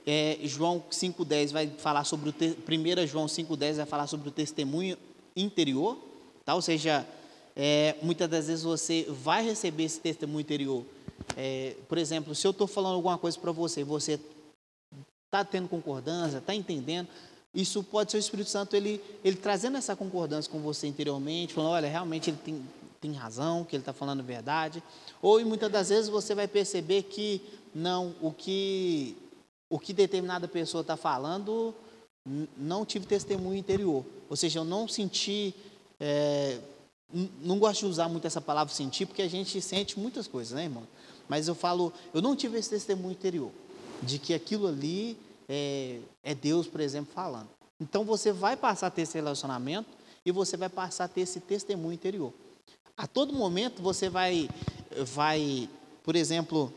é, 0.06 0.38
João 0.44 0.84
5,10 0.92 1.52
vai 1.52 1.68
falar 1.68 2.04
sobre 2.04 2.30
o. 2.30 2.32
Te, 2.32 2.58
1 2.68 3.08
João 3.08 3.26
5,10 3.26 3.76
vai 3.76 3.86
falar 3.86 4.08
sobre 4.08 4.28
o 4.28 4.32
testemunho 4.32 4.98
interior, 5.36 5.98
tá? 6.44 6.56
ou 6.56 6.62
seja, 6.62 7.06
é, 7.56 7.96
muitas 8.02 8.30
das 8.30 8.48
vezes 8.48 8.64
você 8.64 9.06
vai 9.10 9.44
receber 9.44 9.84
esse 9.84 10.00
testemunho 10.00 10.42
interior. 10.42 10.86
É, 11.38 11.76
por 11.88 11.98
exemplo, 11.98 12.34
se 12.34 12.46
eu 12.46 12.52
estou 12.52 12.68
falando 12.68 12.96
alguma 12.96 13.18
coisa 13.18 13.40
para 13.40 13.52
você, 13.52 13.84
você 13.84 14.20
está 15.26 15.44
tendo 15.44 15.68
concordância, 15.68 16.38
está 16.38 16.54
entendendo, 16.54 17.08
isso 17.54 17.84
pode 17.84 18.12
ser 18.12 18.18
o 18.18 18.20
Espírito 18.20 18.50
Santo 18.50 18.76
ele, 18.76 19.02
ele 19.24 19.38
trazendo 19.38 19.78
essa 19.78 19.96
concordância 19.96 20.52
com 20.52 20.60
você 20.60 20.88
interiormente, 20.88 21.54
falando, 21.54 21.72
olha, 21.72 21.88
realmente 21.88 22.30
ele 22.30 22.38
tem, 22.44 22.64
tem 23.00 23.12
razão, 23.14 23.64
que 23.64 23.76
ele 23.76 23.82
está 23.82 23.94
falando 23.94 24.22
a 24.22 24.24
verdade. 24.24 24.82
Ou 25.22 25.44
muitas 25.46 25.72
das 25.72 25.90
vezes 25.90 26.10
você 26.10 26.34
vai 26.34 26.48
perceber 26.48 27.04
que 27.04 27.42
não, 27.74 28.16
o 28.22 28.32
que 28.32 29.16
o 29.70 29.80
que 29.80 29.92
determinada 29.92 30.48
pessoa 30.48 30.82
está 30.82 30.96
falando, 30.96 31.74
não 32.56 32.86
tive 32.86 33.08
testemunho 33.08 33.58
interior. 33.58 34.06
Ou 34.30 34.36
seja, 34.36 34.60
eu 34.60 34.64
não 34.64 34.88
senti. 34.88 35.54
É, 36.00 36.60
não 37.42 37.60
gosto 37.60 37.82
de 37.82 37.86
usar 37.86 38.10
muito 38.10 38.26
essa 38.26 38.42
palavra 38.42 38.74
sentir, 38.74 39.06
porque 39.06 39.22
a 39.22 39.30
gente 39.30 39.62
sente 39.62 40.00
muitas 40.00 40.28
coisas, 40.28 40.54
né, 40.54 40.64
irmão? 40.64 40.84
Mas 41.30 41.48
eu 41.48 41.56
falo, 41.56 41.94
eu 42.14 42.22
não 42.22 42.36
tive 42.36 42.58
esse 42.58 42.70
testemunho 42.70 43.12
interior, 43.12 43.52
de 44.02 44.20
que 44.20 44.34
aquilo 44.34 44.68
ali 44.68 45.18
é, 45.48 46.00
é 46.24 46.36
Deus, 46.36 46.68
por 46.68 46.82
exemplo, 46.82 47.14
falando. 47.14 47.50
Então 47.80 48.04
você 48.04 48.32
vai 48.32 48.58
passar 48.58 48.88
a 48.88 48.92
ter 48.92 49.04
esse 49.04 49.16
relacionamento 49.16 49.90
e 50.26 50.32
você 50.32 50.58
vai 50.58 50.70
passar 50.70 51.06
a 51.06 51.08
ter 51.08 51.22
esse 51.22 51.40
testemunho 51.40 51.94
interior. 51.94 52.34
A 52.96 53.08
todo 53.08 53.34
momento 53.34 53.82
você 53.82 54.10
vai, 54.10 54.50
vai 55.14 55.70
por 56.04 56.18
exemplo, 56.18 56.74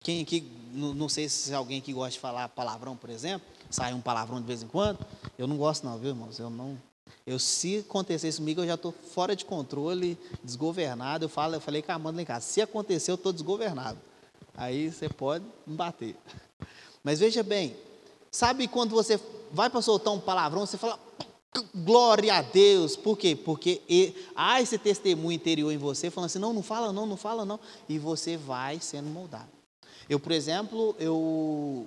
quem 0.00 0.22
aqui, 0.22 0.50
não, 0.72 1.08
sei 1.08 1.28
se 1.28 1.52
alguém 1.52 1.82
que 1.82 1.92
gosta 1.92 2.12
de 2.12 2.18
falar 2.18 2.48
palavrão, 2.48 2.96
por 2.96 3.10
exemplo, 3.10 3.46
sai 3.70 3.92
um 3.92 4.00
palavrão 4.00 4.40
de 4.40 4.46
vez 4.46 4.62
em 4.62 4.66
quando. 4.66 4.98
Eu 5.36 5.46
não 5.46 5.58
gosto 5.58 5.84
não, 5.84 5.98
viu, 5.98 6.10
irmãos? 6.10 6.38
Eu 6.38 6.48
não. 6.48 6.80
Eu, 7.26 7.38
se 7.38 7.78
acontecer 7.78 8.28
isso 8.28 8.38
comigo, 8.38 8.62
eu 8.62 8.66
já 8.66 8.74
estou 8.74 8.92
fora 8.92 9.36
de 9.36 9.44
controle, 9.44 10.18
desgovernado. 10.42 11.24
Eu 11.24 11.28
falo, 11.28 11.54
eu 11.54 11.60
falei 11.60 11.82
com 11.82 11.92
a 11.92 11.94
Amanda 11.94 12.24
lá 12.26 12.40
se 12.40 12.60
acontecer, 12.60 13.10
eu 13.10 13.16
estou 13.16 13.32
desgovernado. 13.32 13.98
Aí 14.56 14.90
você 14.90 15.08
pode 15.08 15.44
me 15.66 15.76
bater. 15.76 16.16
Mas 17.04 17.20
veja 17.20 17.42
bem, 17.42 17.76
sabe 18.30 18.66
quando 18.66 18.90
você 18.90 19.20
vai 19.52 19.70
para 19.70 19.82
soltar 19.82 20.12
um 20.12 20.20
palavrão, 20.20 20.66
você 20.66 20.76
fala, 20.76 20.98
glória 21.74 22.34
a 22.34 22.42
Deus. 22.42 22.96
Por 22.96 23.16
quê? 23.16 23.36
Porque 23.36 24.14
há 24.34 24.60
esse 24.60 24.78
testemunho 24.78 25.32
interior 25.32 25.70
em 25.72 25.78
você, 25.78 26.10
falando 26.10 26.26
assim, 26.26 26.38
não, 26.38 26.52
não 26.52 26.62
fala 26.62 26.92
não, 26.92 27.06
não 27.06 27.16
fala 27.16 27.44
não. 27.44 27.60
E 27.88 27.98
você 27.98 28.36
vai 28.36 28.80
sendo 28.80 29.08
moldado. 29.08 29.48
Eu, 30.08 30.18
por 30.18 30.32
exemplo, 30.32 30.96
eu, 30.98 31.86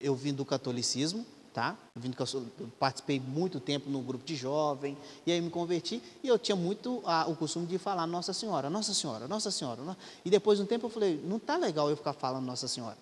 eu 0.00 0.14
vim 0.14 0.32
do 0.32 0.44
catolicismo, 0.44 1.26
tá? 1.52 1.76
Eu, 1.94 2.00
vim 2.00 2.10
do, 2.10 2.52
eu 2.60 2.68
participei 2.78 3.18
muito 3.20 3.60
tempo 3.60 3.90
no 3.90 4.00
grupo 4.00 4.24
de 4.24 4.36
jovem, 4.36 4.96
e 5.26 5.32
aí 5.32 5.40
me 5.40 5.50
converti, 5.50 6.02
e 6.22 6.28
eu 6.28 6.38
tinha 6.38 6.56
muito 6.56 7.02
a, 7.04 7.26
o 7.26 7.36
costume 7.36 7.66
de 7.66 7.78
falar 7.78 8.06
Nossa 8.06 8.32
Senhora, 8.32 8.70
Nossa 8.70 8.94
Senhora, 8.94 9.26
Nossa 9.26 9.50
Senhora. 9.50 9.96
E 10.24 10.30
depois 10.30 10.58
de 10.58 10.64
um 10.64 10.66
tempo 10.66 10.86
eu 10.86 10.90
falei, 10.90 11.20
não 11.24 11.38
tá 11.38 11.56
legal 11.56 11.90
eu 11.90 11.96
ficar 11.96 12.12
falando 12.12 12.44
Nossa 12.44 12.68
Senhora. 12.68 12.96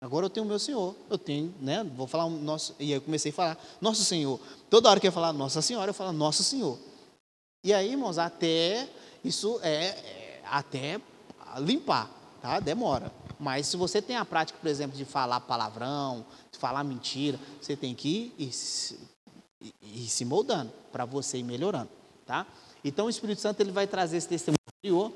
Agora 0.00 0.26
eu 0.26 0.30
tenho 0.30 0.44
o 0.44 0.48
meu 0.48 0.58
Senhor, 0.58 0.94
eu 1.08 1.16
tenho, 1.16 1.54
né? 1.60 1.82
Vou 1.96 2.06
falar 2.06 2.26
um 2.26 2.38
nosso, 2.42 2.74
e 2.78 2.84
aí 2.84 2.92
eu 2.92 3.00
comecei 3.00 3.30
a 3.30 3.34
falar 3.34 3.58
Nosso 3.80 4.04
Senhor. 4.04 4.38
Toda 4.68 4.90
hora 4.90 5.00
que 5.00 5.08
eu 5.08 5.12
falar 5.12 5.32
Nossa 5.32 5.62
Senhora, 5.62 5.90
eu 5.90 5.94
falo 5.94 6.12
Nosso 6.12 6.44
Senhor. 6.44 6.78
E 7.64 7.72
aí, 7.72 7.92
irmãos, 7.92 8.18
até 8.18 8.86
isso 9.24 9.58
é, 9.62 9.86
é 9.86 10.42
até 10.44 11.00
limpar, 11.58 12.10
tá? 12.42 12.60
Demora. 12.60 13.23
Mas 13.44 13.66
se 13.66 13.76
você 13.76 14.00
tem 14.00 14.16
a 14.16 14.24
prática, 14.24 14.58
por 14.58 14.70
exemplo, 14.70 14.96
de 14.96 15.04
falar 15.04 15.38
palavrão, 15.38 16.24
de 16.50 16.58
falar 16.58 16.82
mentira, 16.82 17.38
você 17.60 17.76
tem 17.76 17.94
que 17.94 18.32
ir, 18.38 18.50
ir, 19.60 19.74
ir 19.82 20.08
se 20.08 20.24
moldando 20.24 20.72
para 20.90 21.04
você 21.04 21.36
ir 21.36 21.42
melhorando, 21.42 21.90
tá? 22.24 22.46
Então 22.82 23.04
o 23.04 23.10
Espírito 23.10 23.42
Santo 23.42 23.60
ele 23.60 23.70
vai 23.70 23.86
trazer 23.86 24.16
esse 24.16 24.26
testemunho 24.26 24.56
interior, 24.78 25.12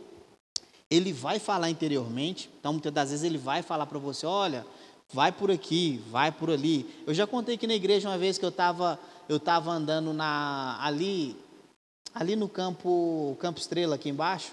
ele 0.90 1.10
vai 1.10 1.38
falar 1.38 1.70
interiormente, 1.70 2.50
então 2.60 2.74
muitas 2.74 2.92
das 2.92 3.08
vezes 3.08 3.24
ele 3.24 3.38
vai 3.38 3.62
falar 3.62 3.86
para 3.86 3.98
você, 3.98 4.26
olha, 4.26 4.66
vai 5.10 5.32
por 5.32 5.50
aqui, 5.50 6.04
vai 6.10 6.30
por 6.30 6.50
ali. 6.50 7.02
Eu 7.06 7.14
já 7.14 7.26
contei 7.26 7.54
aqui 7.54 7.66
na 7.66 7.74
igreja 7.74 8.10
uma 8.10 8.18
vez 8.18 8.36
que 8.36 8.44
eu 8.44 8.50
estava 8.50 9.00
eu 9.26 9.40
tava 9.40 9.70
andando 9.70 10.12
na 10.12 10.78
ali 10.82 11.34
ali 12.14 12.36
no 12.36 12.46
campo 12.46 13.38
Campo 13.40 13.58
Estrela 13.58 13.94
aqui 13.94 14.10
embaixo, 14.10 14.52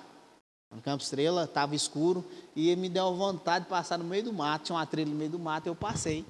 no 0.76 0.82
Campo 0.82 1.02
Estrela, 1.02 1.46
estava 1.46 1.74
escuro, 1.74 2.24
e 2.56 2.76
me 2.76 2.90
deu 2.90 3.16
vontade 3.16 3.64
de 3.64 3.70
passar 3.70 3.98
no 3.98 4.04
meio 4.04 4.24
do 4.24 4.34
mato, 4.34 4.66
tinha 4.66 4.76
uma 4.76 4.86
trilha 4.86 5.10
no 5.10 5.16
meio 5.16 5.30
do 5.30 5.40
mato, 5.40 5.68
eu 5.68 5.76
passei. 5.76 6.26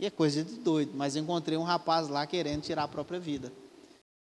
E 0.00 0.06
é 0.06 0.10
coisa 0.10 0.42
de 0.42 0.54
doido, 0.54 0.92
mas 0.94 1.16
encontrei 1.16 1.58
um 1.58 1.62
rapaz 1.62 2.08
lá 2.08 2.26
querendo 2.26 2.62
tirar 2.62 2.84
a 2.84 2.88
própria 2.88 3.20
vida. 3.20 3.52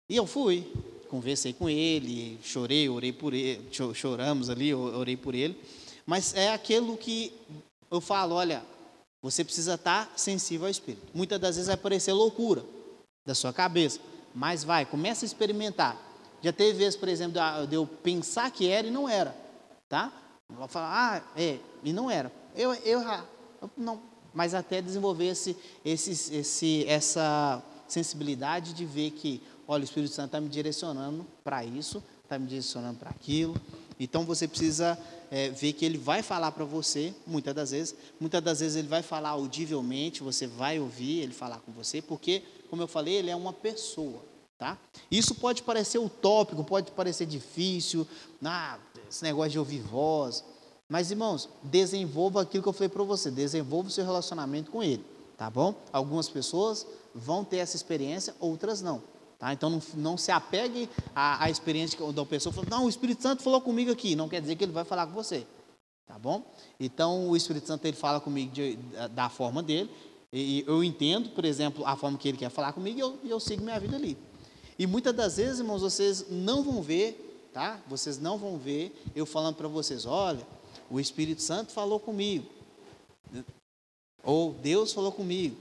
E 0.09 0.16
eu 0.16 0.27
fui, 0.27 0.73
conversei 1.09 1.53
com 1.53 1.69
ele, 1.69 2.40
chorei, 2.43 2.88
orei 2.88 3.12
por 3.12 3.33
ele, 3.33 3.69
choramos 3.95 4.51
ali, 4.51 4.75
orei 4.75 5.16
por 5.16 5.35
ele. 5.35 5.57
Mas 6.05 6.35
é 6.35 6.53
aquilo 6.53 6.97
que 6.97 7.33
eu 7.90 8.01
falo, 8.01 8.35
olha, 8.35 8.64
você 9.23 9.45
precisa 9.45 9.75
estar 9.75 10.12
sensível 10.16 10.66
ao 10.66 10.71
Espírito. 10.71 11.07
Muitas 11.14 11.38
das 11.38 11.55
vezes 11.55 11.69
vai 11.69 11.77
parecer 11.77 12.12
loucura 12.12 12.64
da 13.25 13.35
sua 13.35 13.53
cabeça, 13.53 14.01
mas 14.35 14.64
vai, 14.64 14.85
começa 14.85 15.25
a 15.25 15.29
experimentar. 15.29 16.10
Já 16.42 16.53
teve 16.53 16.79
vezes, 16.79 16.96
por 16.96 17.09
exemplo, 17.09 17.40
de 17.68 17.74
eu 17.74 17.87
pensar 17.87 18.50
que 18.50 18.68
era 18.68 18.87
e 18.87 18.90
não 18.90 19.09
era, 19.09 19.37
tá? 19.88 20.12
Vou 20.48 20.66
falar, 20.66 21.16
ah, 21.16 21.40
é, 21.40 21.59
e 21.85 21.92
não 21.92 22.11
era. 22.11 22.33
Eu, 22.57 22.74
eu, 22.74 23.00
eu 23.00 23.70
não, 23.76 24.00
mas 24.33 24.55
até 24.55 24.81
desenvolver 24.81 25.26
esse, 25.26 25.57
esse, 25.85 26.35
esse, 26.35 26.85
essa 26.87 27.62
sensibilidade 27.87 28.72
de 28.72 28.85
ver 28.85 29.11
que, 29.11 29.42
olha, 29.66 29.83
o 29.83 29.85
Espírito 29.85 30.14
Santo 30.14 30.26
está 30.26 30.40
me 30.40 30.48
direcionando 30.48 31.26
para 31.44 31.64
isso, 31.64 32.03
está 32.22 32.38
me 32.38 32.46
direcionando 32.46 32.98
para 32.98 33.11
aquilo. 33.11 33.55
Então 33.98 34.24
você 34.24 34.48
precisa 34.48 34.98
é, 35.31 35.50
ver 35.50 35.74
que 35.74 35.85
ele 35.85 35.98
vai 35.98 36.22
falar 36.22 36.53
para 36.53 36.64
você, 36.64 37.14
muitas 37.26 37.55
das 37.55 37.70
vezes. 37.70 37.94
Muitas 38.18 38.42
das 38.42 38.61
vezes 38.61 38.76
ele 38.76 38.88
vai 38.88 39.03
falar 39.03 39.31
audivelmente, 39.31 40.22
você 40.22 40.46
vai 40.46 40.81
ouvir 40.81 41.20
ele 41.20 41.33
falar 41.33 41.61
com 41.61 41.70
você, 41.72 42.00
porque, 42.00 42.42
como 42.70 42.83
eu 42.83 42.88
falei, 42.88 43.14
ele 43.14 43.31
é 43.31 43.37
uma 43.37 43.53
pessoa. 43.53 44.30
Tá? 44.61 44.77
Isso 45.11 45.35
pode 45.35 45.62
parecer 45.62 45.99
utópico, 45.99 46.62
pode 46.62 46.90
parecer 46.90 47.25
difícil, 47.25 48.07
ah, 48.44 48.79
esse 49.09 49.23
negócio 49.23 49.53
de 49.53 49.59
ouvir 49.59 49.81
voz. 49.81 50.44
Mas, 50.87 51.11
irmãos, 51.11 51.49
desenvolva 51.62 52.42
aquilo 52.42 52.62
que 52.62 52.68
eu 52.68 52.73
falei 52.75 52.90
para 52.90 53.03
você, 53.03 53.31
desenvolva 53.31 53.88
o 53.88 53.90
seu 53.90 54.05
relacionamento 54.05 54.70
com 54.70 54.83
Ele, 54.83 55.03
tá 55.38 55.49
bom? 55.49 55.75
Algumas 55.90 56.29
pessoas 56.29 56.87
vão 57.14 57.42
ter 57.42 57.57
essa 57.57 57.75
experiência, 57.75 58.35
outras 58.38 58.83
não. 58.83 59.03
Tá? 59.38 59.51
Então, 59.51 59.70
não, 59.70 59.83
não 59.94 60.18
se 60.18 60.31
apegue 60.31 60.90
à, 61.14 61.44
à 61.44 61.49
experiência 61.49 61.99
da 62.12 62.27
pessoa 62.27 62.53
falando, 62.53 62.68
não, 62.68 62.85
o 62.85 62.88
Espírito 62.90 63.23
Santo 63.23 63.42
falou 63.42 63.62
comigo 63.62 63.90
aqui, 63.90 64.14
não 64.14 64.29
quer 64.29 64.42
dizer 64.42 64.57
que 64.57 64.64
ele 64.64 64.73
vai 64.73 64.85
falar 64.85 65.07
com 65.07 65.14
você. 65.14 65.46
Tá 66.07 66.18
bom? 66.18 66.44
Então, 66.79 67.31
o 67.31 67.35
Espírito 67.35 67.66
Santo 67.66 67.87
ele 67.87 67.96
fala 67.96 68.20
comigo 68.20 68.53
de, 68.53 68.77
da 69.12 69.31
forma 69.31 69.62
dele, 69.62 69.88
E 70.31 70.64
eu 70.66 70.85
entendo, 70.85 71.31
por 71.31 71.46
exemplo, 71.46 71.87
a 71.87 71.96
forma 71.96 72.18
que 72.18 72.29
ele 72.29 72.37
quer 72.37 72.51
falar 72.51 72.75
comigo 72.75 72.99
e 72.99 73.01
eu, 73.01 73.18
eu 73.25 73.40
sigo 73.40 73.64
minha 73.64 73.81
vida 73.81 73.96
ali. 73.96 74.18
E 74.81 74.87
muitas 74.87 75.14
das 75.14 75.37
vezes, 75.37 75.59
irmãos, 75.59 75.83
vocês 75.83 76.31
não 76.31 76.62
vão 76.62 76.81
ver, 76.81 77.51
tá? 77.53 77.79
Vocês 77.87 78.16
não 78.16 78.38
vão 78.38 78.57
ver 78.57 78.99
eu 79.14 79.27
falando 79.27 79.57
para 79.57 79.69
vocês, 79.69 80.07
olha, 80.07 80.40
o 80.90 80.99
Espírito 80.99 81.43
Santo 81.43 81.71
falou 81.71 82.01
comigo. 82.01 82.51
Ou 84.25 84.55
Deus 84.55 84.95
falou 84.95 85.12
comigo. 85.12 85.55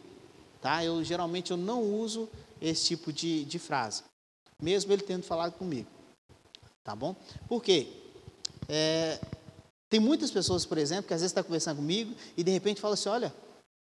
Tá? 0.61 0.85
Eu 0.85 1.03
geralmente 1.03 1.51
eu 1.51 1.57
não 1.57 1.83
uso 1.83 2.29
esse 2.61 2.85
tipo 2.85 3.11
de, 3.11 3.43
de 3.43 3.59
frase. 3.59 4.03
Mesmo 4.57 4.93
ele 4.93 5.01
tendo 5.01 5.23
falado 5.23 5.51
comigo. 5.57 5.89
Tá 6.81 6.95
bom? 6.95 7.13
Por 7.45 7.61
quê? 7.61 7.91
É, 8.69 9.19
tem 9.89 9.99
muitas 9.99 10.31
pessoas, 10.31 10.65
por 10.65 10.77
exemplo, 10.77 11.09
que 11.09 11.13
às 11.13 11.19
vezes 11.19 11.31
estão 11.31 11.43
tá 11.43 11.47
conversando 11.47 11.75
comigo 11.75 12.15
e 12.37 12.43
de 12.43 12.51
repente 12.51 12.79
fala 12.79 12.93
assim: 12.93 13.09
olha, 13.09 13.35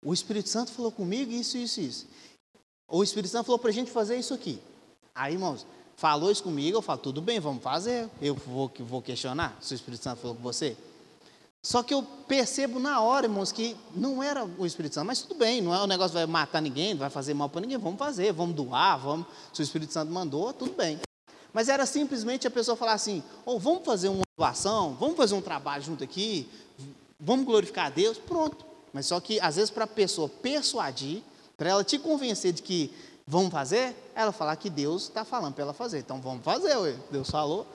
o 0.04 0.14
Espírito 0.14 0.50
Santo 0.50 0.74
falou 0.74 0.92
comigo 0.92 1.32
isso, 1.32 1.58
isso, 1.58 1.80
isso. 1.80 2.08
Ou 2.90 3.00
o 3.00 3.04
Espírito 3.06 3.32
Santo 3.32 3.46
falou 3.46 3.60
para 3.60 3.70
a 3.70 3.74
gente 3.74 3.90
fazer 3.90 4.18
isso 4.18 4.34
aqui. 4.34 4.62
Aí, 5.16 5.34
irmãos, 5.34 5.66
falou 5.96 6.32
isso 6.32 6.42
comigo, 6.42 6.78
eu 6.78 6.82
falo, 6.82 7.00
tudo 7.00 7.22
bem, 7.22 7.40
vamos 7.40 7.62
fazer. 7.62 8.10
Eu 8.20 8.34
vou, 8.34 8.72
vou 8.80 9.02
questionar 9.02 9.56
se 9.62 9.74
o 9.74 9.76
Espírito 9.76 10.04
Santo 10.04 10.22
falou 10.22 10.36
com 10.36 10.42
você. 10.42 10.76
Só 11.62 11.84
que 11.84 11.94
eu 11.94 12.02
percebo 12.28 12.80
na 12.80 13.00
hora, 13.00 13.28
irmãos, 13.28 13.52
que 13.52 13.78
não 13.96 14.24
era 14.24 14.44
o 14.44 14.66
Espírito 14.66 14.96
Santo, 14.96 15.06
mas 15.06 15.22
tudo 15.22 15.36
bem, 15.36 15.62
não 15.62 15.74
é 15.74 15.82
o 15.82 15.88
negócio 15.88 16.14
vai 16.14 16.26
matar 16.26 16.62
ninguém, 16.62 16.96
vai 16.96 17.12
fazer 17.12 17.36
mal 17.36 17.48
para 17.48 17.62
ninguém, 17.62 17.78
vamos 17.78 18.00
fazer, 18.00 18.34
vamos 18.34 18.56
doar, 18.56 18.98
vamos, 18.98 19.28
se 19.54 19.62
o 19.62 19.64
Espírito 19.64 19.94
Santo 19.94 20.12
mandou, 20.12 20.52
tudo 20.52 20.74
bem. 20.74 21.00
Mas 21.54 21.70
era 21.70 21.86
simplesmente 21.86 22.48
a 22.48 22.52
pessoa 22.52 22.76
falar 22.76 22.94
assim: 22.94 23.24
ou 23.46 23.56
oh, 23.56 23.60
vamos 23.60 23.86
fazer 23.86 24.10
uma 24.10 24.24
doação, 24.36 24.98
vamos 25.00 25.16
fazer 25.16 25.36
um 25.36 25.42
trabalho 25.42 25.84
junto 25.84 26.04
aqui, 26.04 26.50
vamos 27.20 27.46
glorificar 27.46 27.86
a 27.86 27.90
Deus, 27.92 28.18
pronto. 28.18 28.66
Mas 28.92 29.06
só 29.06 29.20
que 29.20 29.40
às 29.40 29.56
vezes 29.56 29.70
para 29.70 29.86
a 29.86 29.88
pessoa 29.88 30.28
persuadir, 30.28 31.22
para 31.56 31.70
ela 31.70 31.84
te 31.84 32.00
convencer 32.00 32.52
de 32.52 32.62
que 32.62 32.92
vamos 33.26 33.52
fazer, 33.52 33.96
ela 34.16 34.32
falar 34.32 34.56
que 34.56 34.70
Deus 34.70 35.04
está 35.04 35.26
falando 35.26 35.54
para 35.54 35.64
ela 35.64 35.74
fazer. 35.74 36.00
Então 36.00 36.22
vamos 36.22 36.44
fazer, 36.44 36.76
ué. 36.78 36.96
Deus 37.12 37.30
falou. 37.30 37.68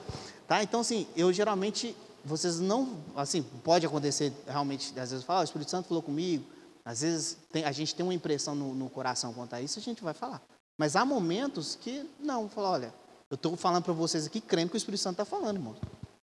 Tá? 0.46 0.62
Então, 0.62 0.80
assim, 0.80 1.06
eu 1.14 1.32
geralmente, 1.32 1.94
vocês 2.24 2.58
não, 2.58 2.96
assim, 3.14 3.42
pode 3.42 3.84
acontecer 3.86 4.32
realmente, 4.46 4.98
às 4.98 5.10
vezes 5.10 5.24
fala, 5.24 5.40
oh, 5.40 5.42
o 5.42 5.44
Espírito 5.44 5.70
Santo 5.70 5.88
falou 5.88 6.02
comigo, 6.02 6.44
às 6.84 7.02
vezes 7.02 7.36
tem, 7.52 7.64
a 7.64 7.72
gente 7.72 7.94
tem 7.94 8.04
uma 8.04 8.14
impressão 8.14 8.54
no, 8.54 8.74
no, 8.74 8.88
coração 8.88 9.34
quanto 9.34 9.54
a 9.54 9.60
isso, 9.60 9.78
a 9.78 9.82
gente 9.82 10.02
vai 10.02 10.14
falar. 10.14 10.40
Mas 10.78 10.96
há 10.96 11.04
momentos 11.04 11.76
que 11.76 12.08
não, 12.18 12.48
falar, 12.48 12.70
olha, 12.70 12.94
eu 13.30 13.34
estou 13.34 13.56
falando 13.56 13.84
para 13.84 13.92
vocês 13.92 14.26
aqui, 14.26 14.40
crendo 14.40 14.70
que 14.70 14.76
o 14.76 14.78
Espírito 14.78 15.02
Santo 15.02 15.20
está 15.20 15.24
falando, 15.24 15.56
irmão. 15.56 15.76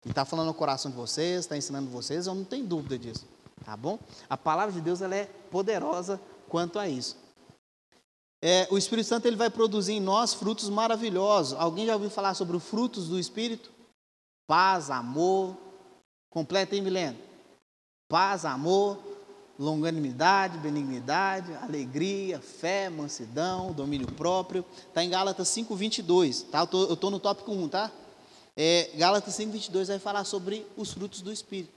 Ele 0.03 0.11
está 0.11 0.25
falando 0.25 0.47
no 0.47 0.53
coração 0.53 0.89
de 0.89 0.97
vocês, 0.97 1.41
está 1.41 1.55
ensinando 1.55 1.89
vocês, 1.89 2.25
eu 2.25 2.33
não 2.33 2.43
tenho 2.43 2.65
dúvida 2.65 2.97
disso. 2.97 3.25
Tá 3.63 3.77
bom? 3.77 3.99
A 4.29 4.37
palavra 4.37 4.73
de 4.73 4.81
Deus 4.81 5.01
ela 5.01 5.15
é 5.15 5.25
poderosa 5.51 6.19
quanto 6.49 6.79
a 6.79 6.87
isso. 6.87 7.17
É, 8.41 8.67
o 8.69 8.77
Espírito 8.77 9.07
Santo 9.07 9.25
ele 9.25 9.35
vai 9.35 9.49
produzir 9.49 9.93
em 9.93 9.99
nós 9.99 10.33
frutos 10.33 10.69
maravilhosos. 10.69 11.57
Alguém 11.59 11.85
já 11.87 11.93
ouviu 11.93 12.09
falar 12.09 12.33
sobre 12.33 12.55
os 12.55 12.63
frutos 12.63 13.07
do 13.07 13.19
Espírito? 13.19 13.71
Paz, 14.45 14.89
amor. 14.91 15.57
Completa, 16.29 16.75
hein, 16.75 16.81
Milena? 16.81 17.17
Paz, 18.07 18.45
amor, 18.45 18.99
longanimidade, 19.57 20.59
benignidade, 20.59 21.53
alegria, 21.55 22.39
fé, 22.39 22.89
mansidão, 22.89 23.73
domínio 23.73 24.07
próprio. 24.13 24.63
Está 24.87 25.03
em 25.03 25.09
Gálatas 25.09 25.47
5, 25.49 25.75
22. 25.75 26.43
Tá? 26.43 26.67
Eu 26.71 26.93
estou 26.93 27.09
no 27.09 27.19
tópico 27.19 27.51
1, 27.51 27.69
tá? 27.69 27.91
É, 28.55 28.91
Gálatas 28.95 29.33
5, 29.33 29.51
22 29.51 29.87
vai 29.87 29.99
falar 29.99 30.23
sobre 30.23 30.65
os 30.77 30.93
frutos 30.93 31.21
do 31.21 31.33
Espírito. 31.33 31.73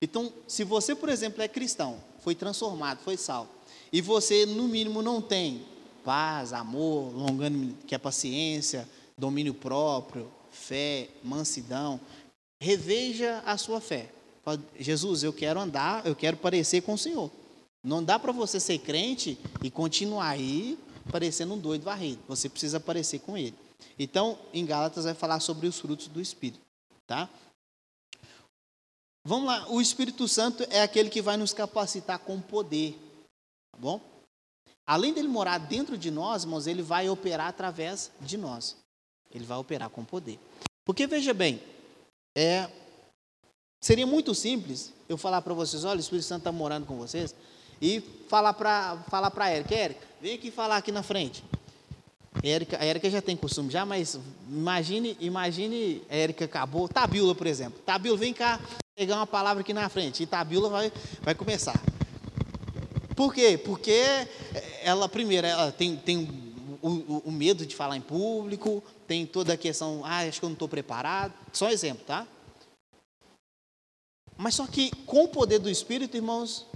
Então, 0.00 0.30
se 0.46 0.64
você, 0.64 0.94
por 0.94 1.08
exemplo, 1.08 1.42
é 1.42 1.48
cristão, 1.48 1.98
foi 2.20 2.34
transformado, 2.34 2.98
foi 2.98 3.16
salvo, 3.16 3.50
e 3.92 4.00
você, 4.02 4.44
no 4.44 4.68
mínimo, 4.68 5.02
não 5.02 5.22
tem 5.22 5.64
paz, 6.04 6.52
amor, 6.52 7.12
longanimidade, 7.14 7.86
que 7.86 7.94
é 7.94 7.98
paciência, 7.98 8.88
domínio 9.18 9.54
próprio, 9.54 10.30
fé, 10.50 11.08
mansidão, 11.22 11.98
reveja 12.60 13.42
a 13.46 13.56
sua 13.56 13.80
fé. 13.80 14.10
Jesus, 14.78 15.22
eu 15.22 15.32
quero 15.32 15.58
andar, 15.58 16.06
eu 16.06 16.14
quero 16.14 16.36
parecer 16.36 16.82
com 16.82 16.94
o 16.94 16.98
Senhor. 16.98 17.30
Não 17.82 18.04
dá 18.04 18.18
para 18.18 18.32
você 18.32 18.60
ser 18.60 18.78
crente 18.78 19.38
e 19.62 19.70
continuar 19.70 20.28
aí 20.28 20.78
parecendo 21.10 21.54
um 21.54 21.58
doido 21.58 21.82
varrido. 21.82 22.22
Você 22.28 22.48
precisa 22.48 22.78
parecer 22.78 23.20
com 23.20 23.36
Ele. 23.36 23.54
Então, 23.98 24.38
em 24.52 24.64
Gálatas 24.64 25.04
vai 25.04 25.14
falar 25.14 25.40
sobre 25.40 25.66
os 25.66 25.78
frutos 25.78 26.08
do 26.08 26.20
Espírito, 26.20 26.60
tá? 27.06 27.28
Vamos 29.26 29.46
lá, 29.46 29.70
o 29.70 29.80
Espírito 29.80 30.28
Santo 30.28 30.64
é 30.68 30.82
aquele 30.82 31.08
que 31.08 31.22
vai 31.22 31.36
nos 31.36 31.52
capacitar 31.52 32.18
com 32.18 32.40
poder, 32.40 32.92
tá 33.72 33.78
bom? 33.78 34.13
Além 34.86 35.14
dele 35.14 35.28
morar 35.28 35.58
dentro 35.58 35.96
de 35.96 36.10
nós, 36.10 36.44
irmãos, 36.44 36.66
ele 36.66 36.82
vai 36.82 37.08
operar 37.08 37.48
através 37.48 38.10
de 38.20 38.36
nós. 38.36 38.76
Ele 39.30 39.44
vai 39.44 39.56
operar 39.56 39.88
com 39.88 40.04
poder. 40.04 40.38
Porque 40.84 41.06
veja 41.06 41.32
bem, 41.32 41.60
é, 42.36 42.68
seria 43.80 44.06
muito 44.06 44.34
simples 44.34 44.92
eu 45.08 45.16
falar 45.16 45.40
para 45.40 45.54
vocês, 45.54 45.84
olha, 45.84 45.96
o 45.96 46.00
Espírito 46.00 46.26
Santo 46.26 46.40
está 46.40 46.52
morando 46.52 46.86
com 46.86 46.96
vocês, 46.96 47.34
e 47.80 48.00
falar 48.28 48.52
para 48.54 48.98
falar 49.08 49.30
para 49.30 49.50
Érica, 49.50 49.74
Érica, 49.74 50.06
vem 50.20 50.34
aqui 50.34 50.50
falar 50.50 50.76
aqui 50.76 50.92
na 50.92 51.02
frente. 51.02 51.42
Érica, 52.42 52.78
a 52.80 52.84
Érica 52.84 53.08
já 53.08 53.22
tem 53.22 53.36
costume 53.36 53.70
já, 53.70 53.86
mas 53.86 54.18
imagine, 54.48 55.16
imagine 55.20 56.02
a 56.10 56.16
Érica 56.16 56.44
acabou, 56.44 56.88
Tabila, 56.88 57.34
por 57.34 57.46
exemplo. 57.46 57.80
Tabila, 57.84 58.16
vem 58.16 58.34
cá 58.34 58.60
pegar 58.94 59.16
uma 59.16 59.26
palavra 59.26 59.62
aqui 59.62 59.72
na 59.72 59.88
frente, 59.88 60.22
e 60.22 60.26
Tabila 60.26 60.68
vai, 60.68 60.92
vai 61.22 61.34
começar. 61.34 61.80
Por 63.14 63.32
quê? 63.32 63.56
Porque 63.56 64.02
ela, 64.82 65.08
primeiro, 65.08 65.46
ela 65.46 65.70
tem, 65.70 65.96
tem 65.96 66.28
o, 66.82 67.22
o, 67.26 67.32
medo 67.32 67.64
de 67.64 67.74
falar 67.74 67.96
em 67.96 68.00
público, 68.00 68.82
tem 69.06 69.24
toda 69.24 69.54
a 69.54 69.56
questão, 69.56 70.02
ah, 70.04 70.20
acho 70.20 70.40
que 70.40 70.44
eu 70.44 70.50
não 70.50 70.54
estou 70.54 70.68
preparado. 70.68 71.32
Só 71.52 71.70
exemplo, 71.70 72.04
tá? 72.04 72.26
Mas 74.36 74.54
só 74.54 74.66
que 74.66 74.90
com 75.06 75.24
o 75.24 75.28
poder 75.28 75.58
do 75.58 75.70
Espírito, 75.70 76.16
irmãos, 76.16 76.66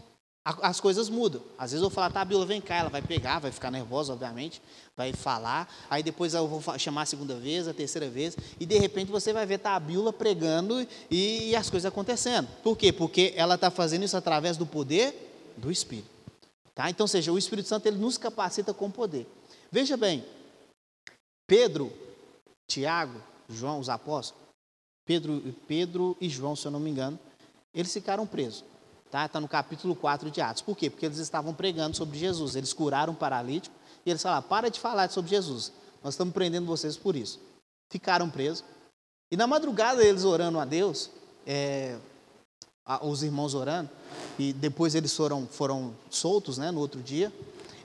as 0.44 0.80
coisas 0.80 1.10
mudam. 1.10 1.42
Às 1.58 1.72
vezes 1.72 1.82
eu 1.82 1.90
vou 1.90 1.94
falar, 1.94 2.10
tá, 2.10 2.24
Bíblia, 2.24 2.46
vem 2.46 2.60
cá, 2.60 2.76
ela 2.76 2.88
vai 2.88 3.02
pegar, 3.02 3.38
vai 3.38 3.52
ficar 3.52 3.70
nervosa, 3.70 4.12
obviamente, 4.12 4.62
vai 4.96 5.12
falar, 5.12 5.72
aí 5.90 6.02
depois 6.02 6.32
eu 6.32 6.46
vou 6.46 6.78
chamar 6.78 7.02
a 7.02 7.06
segunda 7.06 7.34
vez, 7.34 7.68
a 7.68 7.74
terceira 7.74 8.08
vez, 8.08 8.36
e 8.58 8.64
de 8.64 8.78
repente 8.78 9.10
você 9.10 9.32
vai 9.32 9.44
ver 9.44 9.58
tá, 9.58 9.74
a 9.74 9.80
Bíblia 9.80 10.12
pregando 10.12 10.86
e, 11.10 11.50
e 11.50 11.56
as 11.56 11.68
coisas 11.68 11.86
acontecendo. 11.86 12.48
Por 12.62 12.78
quê? 12.78 12.92
Porque 12.92 13.34
ela 13.36 13.56
está 13.56 13.70
fazendo 13.70 14.04
isso 14.04 14.16
através 14.16 14.56
do 14.56 14.64
poder 14.64 15.54
do 15.56 15.70
Espírito. 15.70 16.17
Tá? 16.78 16.88
Então, 16.88 17.08
seja, 17.08 17.32
o 17.32 17.36
Espírito 17.36 17.68
Santo 17.68 17.86
ele 17.86 17.98
nos 17.98 18.16
capacita 18.16 18.72
com 18.72 18.88
poder. 18.88 19.26
Veja 19.68 19.96
bem, 19.96 20.24
Pedro, 21.44 21.92
Tiago, 22.70 23.20
João, 23.48 23.80
os 23.80 23.88
apóstolos, 23.88 24.40
Pedro, 25.04 25.42
Pedro 25.66 26.16
e 26.20 26.28
João, 26.28 26.54
se 26.54 26.68
eu 26.68 26.70
não 26.70 26.78
me 26.78 26.88
engano, 26.88 27.18
eles 27.74 27.92
ficaram 27.92 28.24
presos. 28.24 28.64
Está 29.04 29.26
tá 29.26 29.40
no 29.40 29.48
capítulo 29.48 29.96
4 29.96 30.30
de 30.30 30.40
Atos. 30.40 30.62
Por 30.62 30.76
quê? 30.76 30.88
Porque 30.88 31.04
eles 31.04 31.18
estavam 31.18 31.52
pregando 31.52 31.96
sobre 31.96 32.16
Jesus. 32.16 32.54
Eles 32.54 32.72
curaram 32.72 33.12
um 33.12 33.16
paralítico 33.16 33.74
e 34.06 34.10
eles 34.10 34.22
falaram: 34.22 34.46
para 34.46 34.70
de 34.70 34.78
falar 34.78 35.10
sobre 35.10 35.32
Jesus. 35.32 35.72
Nós 36.00 36.14
estamos 36.14 36.32
prendendo 36.32 36.64
vocês 36.64 36.96
por 36.96 37.16
isso. 37.16 37.40
Ficaram 37.90 38.30
presos. 38.30 38.62
E 39.32 39.36
na 39.36 39.48
madrugada, 39.48 40.04
eles 40.04 40.22
orando 40.22 40.60
a 40.60 40.64
Deus, 40.64 41.10
é, 41.44 41.98
os 43.02 43.22
irmãos 43.22 43.54
orando, 43.54 43.90
e 44.38 44.52
depois 44.52 44.94
eles 44.94 45.14
foram, 45.14 45.46
foram 45.46 45.92
soltos 46.08 46.58
né, 46.58 46.70
no 46.70 46.80
outro 46.80 47.02
dia. 47.02 47.32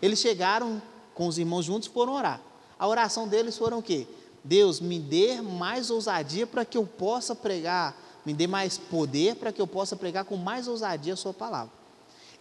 Eles 0.01 0.19
chegaram 0.19 0.81
com 1.13 1.27
os 1.27 1.37
irmãos 1.37 1.65
juntos 1.65 1.87
e 1.87 1.91
foram 1.91 2.13
orar. 2.13 2.41
A 2.77 2.87
oração 2.87 3.27
deles 3.27 3.57
foram 3.57 3.79
o 3.79 3.83
quê? 3.83 4.07
Deus, 4.43 4.79
me 4.79 4.99
dê 4.99 5.41
mais 5.41 5.89
ousadia 5.89 6.45
para 6.45 6.65
que 6.65 6.77
eu 6.77 6.85
possa 6.85 7.35
pregar, 7.35 7.97
me 8.25 8.33
dê 8.33 8.45
mais 8.45 8.77
poder 8.77 9.35
para 9.35 9.51
que 9.51 9.61
eu 9.61 9.67
possa 9.67 9.95
pregar 9.95 10.25
com 10.25 10.35
mais 10.35 10.67
ousadia 10.67 11.13
a 11.13 11.17
sua 11.17 11.33
palavra. 11.33 11.71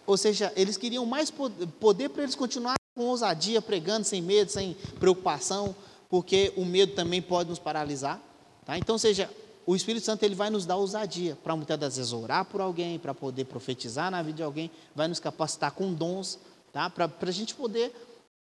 Ou 0.05 0.17
seja, 0.17 0.51
eles 0.55 0.75
queriam 0.75 1.05
mais 1.05 1.31
poder 1.79 2.09
para 2.09 2.23
eles 2.23 2.35
continuar 2.35 2.75
com 2.95 3.05
ousadia, 3.05 3.61
pregando 3.61 4.05
sem 4.05 4.21
medo, 4.21 4.51
sem 4.51 4.75
preocupação, 4.99 5.73
porque 6.09 6.53
o 6.57 6.65
medo 6.65 6.93
também 6.93 7.21
pode 7.21 7.49
nos 7.49 7.59
paralisar. 7.59 8.21
Tá? 8.65 8.77
Então, 8.77 8.97
seja, 8.97 9.29
o 9.65 9.75
Espírito 9.75 10.05
Santo 10.05 10.23
ele 10.23 10.35
vai 10.35 10.49
nos 10.49 10.65
dar 10.65 10.75
ousadia 10.75 11.37
para 11.43 11.55
muitas 11.55 11.79
das 11.79 11.97
vezes 11.97 12.11
orar 12.11 12.45
por 12.45 12.59
alguém, 12.59 12.99
para 12.99 13.13
poder 13.13 13.45
profetizar 13.45 14.11
na 14.11 14.21
vida 14.21 14.37
de 14.37 14.43
alguém, 14.43 14.69
vai 14.95 15.07
nos 15.07 15.19
capacitar 15.19 15.71
com 15.71 15.93
dons, 15.93 16.39
tá? 16.71 16.89
para 16.89 17.09
a 17.21 17.31
gente 17.31 17.55
poder 17.55 17.93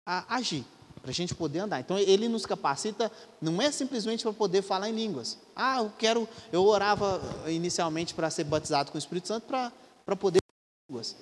a, 0.05 0.35
agir, 0.35 0.63
para 1.01 1.11
a 1.11 1.13
gente 1.13 1.35
poder 1.35 1.59
andar. 1.59 1.79
Então 1.81 1.97
ele 1.97 2.27
nos 2.27 2.45
capacita, 2.45 3.11
não 3.41 3.61
é 3.61 3.69
simplesmente 3.71 4.23
para 4.23 4.33
poder 4.33 4.61
falar 4.61 4.89
em 4.89 4.95
línguas. 4.95 5.37
Ah, 5.55 5.79
eu 5.79 5.91
quero, 5.97 6.27
eu 6.51 6.63
orava 6.63 7.21
inicialmente 7.47 8.13
para 8.13 8.29
ser 8.29 8.45
batizado 8.45 8.91
com 8.91 8.97
o 8.97 8.99
Espírito 8.99 9.27
Santo 9.27 9.45
para, 9.45 9.73
para 10.05 10.15
poder 10.15 10.39
falar 10.41 10.89
em 10.89 10.91
línguas. 10.91 11.15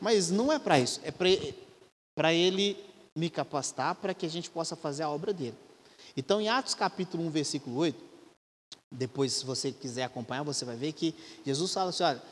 Mas 0.00 0.30
não 0.30 0.52
é 0.52 0.58
para 0.58 0.78
isso, 0.78 1.00
é 1.02 1.10
para 1.10 2.32
ele 2.32 2.76
me 3.16 3.28
capacitar 3.28 3.96
para 3.96 4.14
que 4.14 4.24
a 4.24 4.30
gente 4.30 4.48
possa 4.48 4.76
fazer 4.76 5.02
a 5.02 5.10
obra 5.10 5.32
dele. 5.32 5.56
Então, 6.16 6.40
em 6.40 6.48
Atos 6.48 6.74
capítulo 6.74 7.24
1, 7.24 7.30
versículo 7.30 7.76
8, 7.76 8.09
depois, 8.90 9.32
se 9.32 9.44
você 9.44 9.70
quiser 9.70 10.04
acompanhar, 10.04 10.42
você 10.42 10.64
vai 10.64 10.76
ver 10.76 10.92
que 10.92 11.14
Jesus 11.46 11.72
fala 11.72 11.90
assim: 11.90 12.02
olha, 12.02 12.22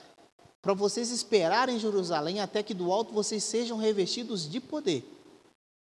para 0.60 0.74
vocês 0.74 1.10
esperarem 1.10 1.76
em 1.76 1.78
Jerusalém 1.78 2.40
até 2.40 2.62
que 2.62 2.74
do 2.74 2.90
alto 2.92 3.12
vocês 3.12 3.44
sejam 3.44 3.78
revestidos 3.78 4.48
de 4.48 4.60
poder. 4.60 5.04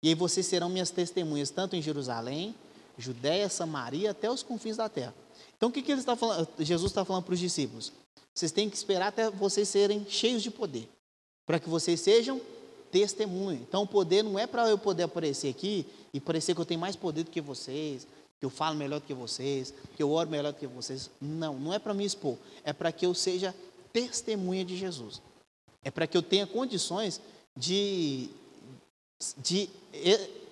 E 0.03 0.09
aí 0.09 0.15
vocês 0.15 0.47
serão 0.47 0.69
minhas 0.69 0.91
testemunhas, 0.91 1.51
tanto 1.51 1.77
em 1.77 1.83
Jerusalém, 1.83 2.55
Judéia, 2.99 3.49
Samaria, 3.49 4.11
até 4.11 4.31
os 4.31 4.43
confins 4.43 4.77
da 4.77 4.89
terra. 4.89 5.15
Então 5.57 5.69
o 5.69 5.73
que, 5.73 5.83
que 5.83 5.93
ele 5.93 6.01
está 6.01 6.17
falando? 6.17 6.49
Jesus 6.59 6.91
está 6.91 7.05
falando 7.05 7.25
para 7.25 7.35
os 7.35 7.39
discípulos? 7.39 7.93
Vocês 8.35 8.51
têm 8.51 8.69
que 8.69 8.77
esperar 8.77 9.09
até 9.09 9.31
vocês 9.31 9.69
serem 9.69 10.07
cheios 10.09 10.43
de 10.43 10.51
poder, 10.51 10.89
para 11.47 11.61
que 11.61 11.69
vocês 11.69 12.01
sejam 12.01 12.41
testemunha. 12.91 13.61
Então 13.61 13.83
o 13.83 13.87
poder 13.87 14.25
não 14.25 14.39
é 14.39 14.47
para 14.47 14.69
eu 14.69 14.79
poder 14.79 15.05
aparecer 15.05 15.49
aqui 15.49 15.87
e 16.13 16.19
parecer 16.19 16.55
que 16.55 16.61
eu 16.61 16.67
tenho 16.67 16.81
mais 16.81 16.97
poder 16.97 17.25
do 17.25 17.31
que 17.31 17.41
vocês, 17.41 18.07
que 18.43 18.47
eu 18.47 18.51
falo 18.51 18.75
melhor 18.75 18.99
do 18.99 19.07
que 19.07 19.15
vocês, 19.15 19.73
que 19.95 20.03
eu 20.03 20.11
oro 20.11 20.29
melhor 20.29 20.53
do 20.53 20.59
que 20.59 20.67
vocês. 20.67 21.09
Não, 21.21 21.57
não 21.61 21.73
é 21.73 21.79
para 21.79 21.95
me 21.95 22.05
expor, 22.05 22.37
é 22.65 22.73
para 22.73 22.91
que 22.91 23.07
eu 23.07 23.15
seja 23.15 23.55
testemunha 23.93 24.65
de 24.65 24.77
Jesus. 24.77 25.23
É 25.81 25.93
para 25.93 26.09
que 26.09 26.17
eu 26.17 26.23
tenha 26.25 26.45
condições 26.45 27.21
de, 27.57 28.29
de 29.37 29.71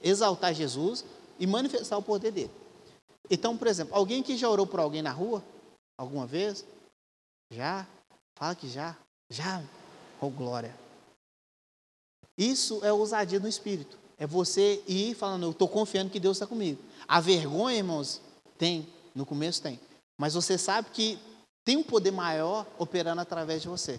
exaltar 0.04 0.54
Jesus 0.54 1.04
e 1.36 1.48
manifestar 1.48 1.98
o 1.98 2.02
poder 2.02 2.30
dele. 2.30 2.52
Então, 3.28 3.58
por 3.58 3.66
exemplo, 3.66 3.92
alguém 3.92 4.22
que 4.22 4.36
já 4.36 4.48
orou 4.48 4.68
por 4.68 4.78
alguém 4.78 5.02
na 5.02 5.10
rua, 5.10 5.42
alguma 5.98 6.28
vez? 6.28 6.64
Já? 7.50 7.88
Fala 8.38 8.54
que 8.54 8.68
já. 8.68 8.96
Já? 9.28 9.64
Oh, 10.20 10.30
glória. 10.30 10.78
Isso 12.38 12.84
é 12.84 12.92
ousadia 12.92 13.40
no 13.40 13.48
espírito. 13.48 13.98
É 14.20 14.26
você 14.26 14.82
ir 14.86 15.14
falando, 15.14 15.44
eu 15.44 15.50
estou 15.50 15.66
confiando 15.66 16.10
que 16.10 16.20
Deus 16.20 16.36
está 16.36 16.46
comigo. 16.46 16.78
A 17.08 17.20
vergonha, 17.20 17.78
irmãos, 17.78 18.20
tem. 18.58 18.86
No 19.14 19.24
começo 19.24 19.62
tem. 19.62 19.80
Mas 20.18 20.34
você 20.34 20.58
sabe 20.58 20.90
que 20.92 21.18
tem 21.64 21.78
um 21.78 21.82
poder 21.82 22.10
maior 22.10 22.66
operando 22.78 23.22
através 23.22 23.62
de 23.62 23.68
você. 23.68 23.98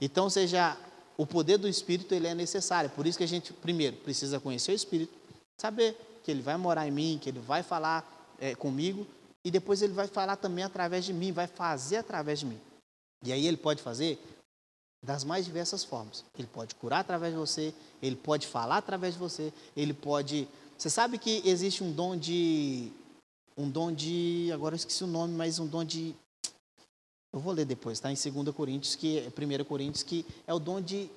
Então, 0.00 0.30
seja, 0.30 0.76
o 1.18 1.26
poder 1.26 1.58
do 1.58 1.68
Espírito 1.68 2.14
ele 2.14 2.26
é 2.26 2.34
necessário. 2.34 2.88
Por 2.88 3.06
isso 3.06 3.18
que 3.18 3.24
a 3.24 3.28
gente, 3.28 3.52
primeiro, 3.52 3.96
precisa 3.98 4.40
conhecer 4.40 4.72
o 4.72 4.74
Espírito, 4.74 5.12
saber 5.60 5.96
que 6.24 6.30
ele 6.30 6.40
vai 6.40 6.56
morar 6.56 6.88
em 6.88 6.90
mim, 6.90 7.18
que 7.20 7.28
ele 7.28 7.40
vai 7.40 7.62
falar 7.62 8.34
é, 8.40 8.54
comigo, 8.54 9.06
e 9.44 9.50
depois 9.50 9.82
ele 9.82 9.92
vai 9.92 10.06
falar 10.06 10.36
também 10.36 10.64
através 10.64 11.04
de 11.04 11.12
mim, 11.12 11.30
vai 11.30 11.46
fazer 11.46 11.98
através 11.98 12.40
de 12.40 12.46
mim. 12.46 12.60
E 13.22 13.32
aí 13.32 13.46
ele 13.46 13.58
pode 13.58 13.82
fazer 13.82 14.18
das 15.04 15.22
mais 15.22 15.44
diversas 15.44 15.84
formas. 15.84 16.24
Ele 16.36 16.48
pode 16.48 16.74
curar 16.74 17.00
através 17.00 17.32
de 17.32 17.38
você, 17.38 17.74
ele 18.02 18.16
pode 18.16 18.46
falar 18.46 18.78
através 18.78 19.14
de 19.14 19.20
você, 19.20 19.52
ele 19.76 19.92
pode. 19.92 20.48
Você 20.76 20.90
sabe 20.90 21.18
que 21.18 21.42
existe 21.44 21.84
um 21.84 21.92
dom 21.92 22.16
de. 22.16 22.90
Um 23.56 23.68
dom 23.68 23.92
de. 23.92 24.50
Agora 24.52 24.74
eu 24.74 24.76
esqueci 24.76 25.04
o 25.04 25.06
nome, 25.06 25.34
mas 25.34 25.58
um 25.58 25.66
dom 25.66 25.84
de. 25.84 26.14
Eu 27.32 27.40
vou 27.40 27.52
ler 27.52 27.64
depois, 27.64 28.00
tá? 28.00 28.10
Em 28.10 28.14
2 28.14 28.54
Coríntios, 28.54 28.94
que 28.94 29.28
1 29.28 29.64
Coríntios, 29.64 30.02
que 30.02 30.24
é 30.46 30.54
o 30.54 30.58
dom 30.58 30.80
de 30.80 31.10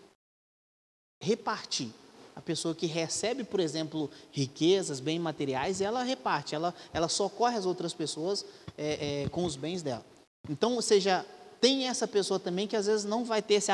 repartir. 1.22 1.90
A 2.36 2.42
pessoa 2.42 2.76
que 2.76 2.86
recebe, 2.86 3.44
por 3.44 3.60
exemplo, 3.60 4.12
riquezas, 4.32 5.00
bens 5.00 5.20
materiais, 5.20 5.82
ela 5.82 6.04
reparte, 6.04 6.54
ela, 6.54 6.74
ela 6.94 7.10
socorre 7.10 7.58
as 7.58 7.66
outras 7.66 7.96
pessoas 7.96 8.46
é, 8.78 9.24
é, 9.24 9.30
com 9.30 9.44
os 9.44 9.56
bens 9.56 9.82
dela. 9.82 10.06
Então, 10.48 10.80
seja, 10.82 11.26
tem 11.60 11.88
essa 11.88 12.08
pessoa 12.08 12.40
também 12.40 12.68
que 12.68 12.76
às 12.76 12.86
vezes 12.86 13.06
não 13.06 13.24
vai 13.26 13.42
ter 13.42 13.56
esse, 13.56 13.72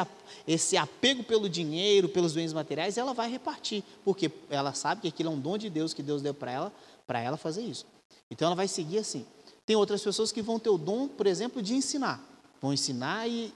esse 0.48 0.78
apego 0.78 1.24
pelo 1.24 1.50
dinheiro, 1.50 2.10
pelos 2.10 2.34
bens 2.34 2.54
materiais, 2.54 2.98
e 2.98 3.00
ela 3.00 3.14
vai 3.14 3.30
repartir, 3.30 3.84
porque 4.04 4.32
ela 4.50 4.74
sabe 4.74 5.02
que 5.02 5.08
aquilo 5.08 5.30
é 5.30 5.32
um 5.34 5.40
dom 5.40 5.58
de 5.58 5.70
Deus 5.70 5.94
que 5.94 6.04
Deus 6.04 6.22
deu 6.22 6.34
para 6.34 6.52
ela, 6.52 6.74
para 7.06 7.20
ela 7.20 7.38
fazer 7.38 7.62
isso. 7.62 7.86
Então 8.30 8.48
ela 8.48 8.56
vai 8.56 8.68
seguir 8.68 9.00
assim. 9.00 9.26
Tem 9.66 9.76
outras 9.76 10.02
pessoas 10.02 10.32
que 10.32 10.42
vão 10.42 10.60
ter 10.60 10.70
o 10.70 10.78
dom, 10.78 11.08
por 11.08 11.28
exemplo, 11.28 11.62
de 11.62 11.74
ensinar. 11.74 12.22
Vão 12.62 12.74
ensinar 12.74 13.28
e 13.28 13.54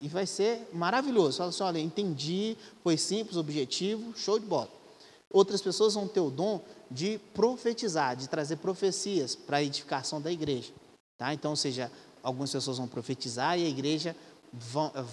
e 0.00 0.08
vai 0.08 0.26
ser 0.26 0.68
maravilhoso. 0.72 1.38
Fala 1.38 1.50
assim: 1.50 1.62
olha, 1.62 1.78
entendi, 1.78 2.56
foi 2.82 2.96
simples, 2.96 3.36
objetivo, 3.36 4.16
show 4.16 4.38
de 4.38 4.46
bola. 4.46 4.70
Outras 5.30 5.60
pessoas 5.60 5.94
vão 5.94 6.06
ter 6.06 6.20
o 6.20 6.30
dom 6.30 6.62
de 6.90 7.18
profetizar, 7.34 8.16
de 8.16 8.28
trazer 8.28 8.56
profecias 8.56 9.34
para 9.34 9.58
a 9.58 9.62
edificação 9.62 10.20
da 10.20 10.30
igreja. 10.30 10.72
Tá? 11.18 11.34
Então, 11.34 11.52
ou 11.52 11.56
seja, 11.56 11.90
algumas 12.26 12.50
pessoas 12.50 12.78
vão 12.78 12.88
profetizar 12.88 13.56
e 13.56 13.64
a 13.64 13.68
igreja 13.68 14.16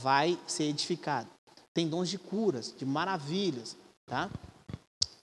vai 0.02 0.40
ser 0.48 0.64
edificada. 0.64 1.30
Tem 1.72 1.88
dons 1.88 2.10
de 2.10 2.18
curas, 2.18 2.74
de 2.76 2.86
maravilhas. 2.86 3.78
Tá? 4.08 4.32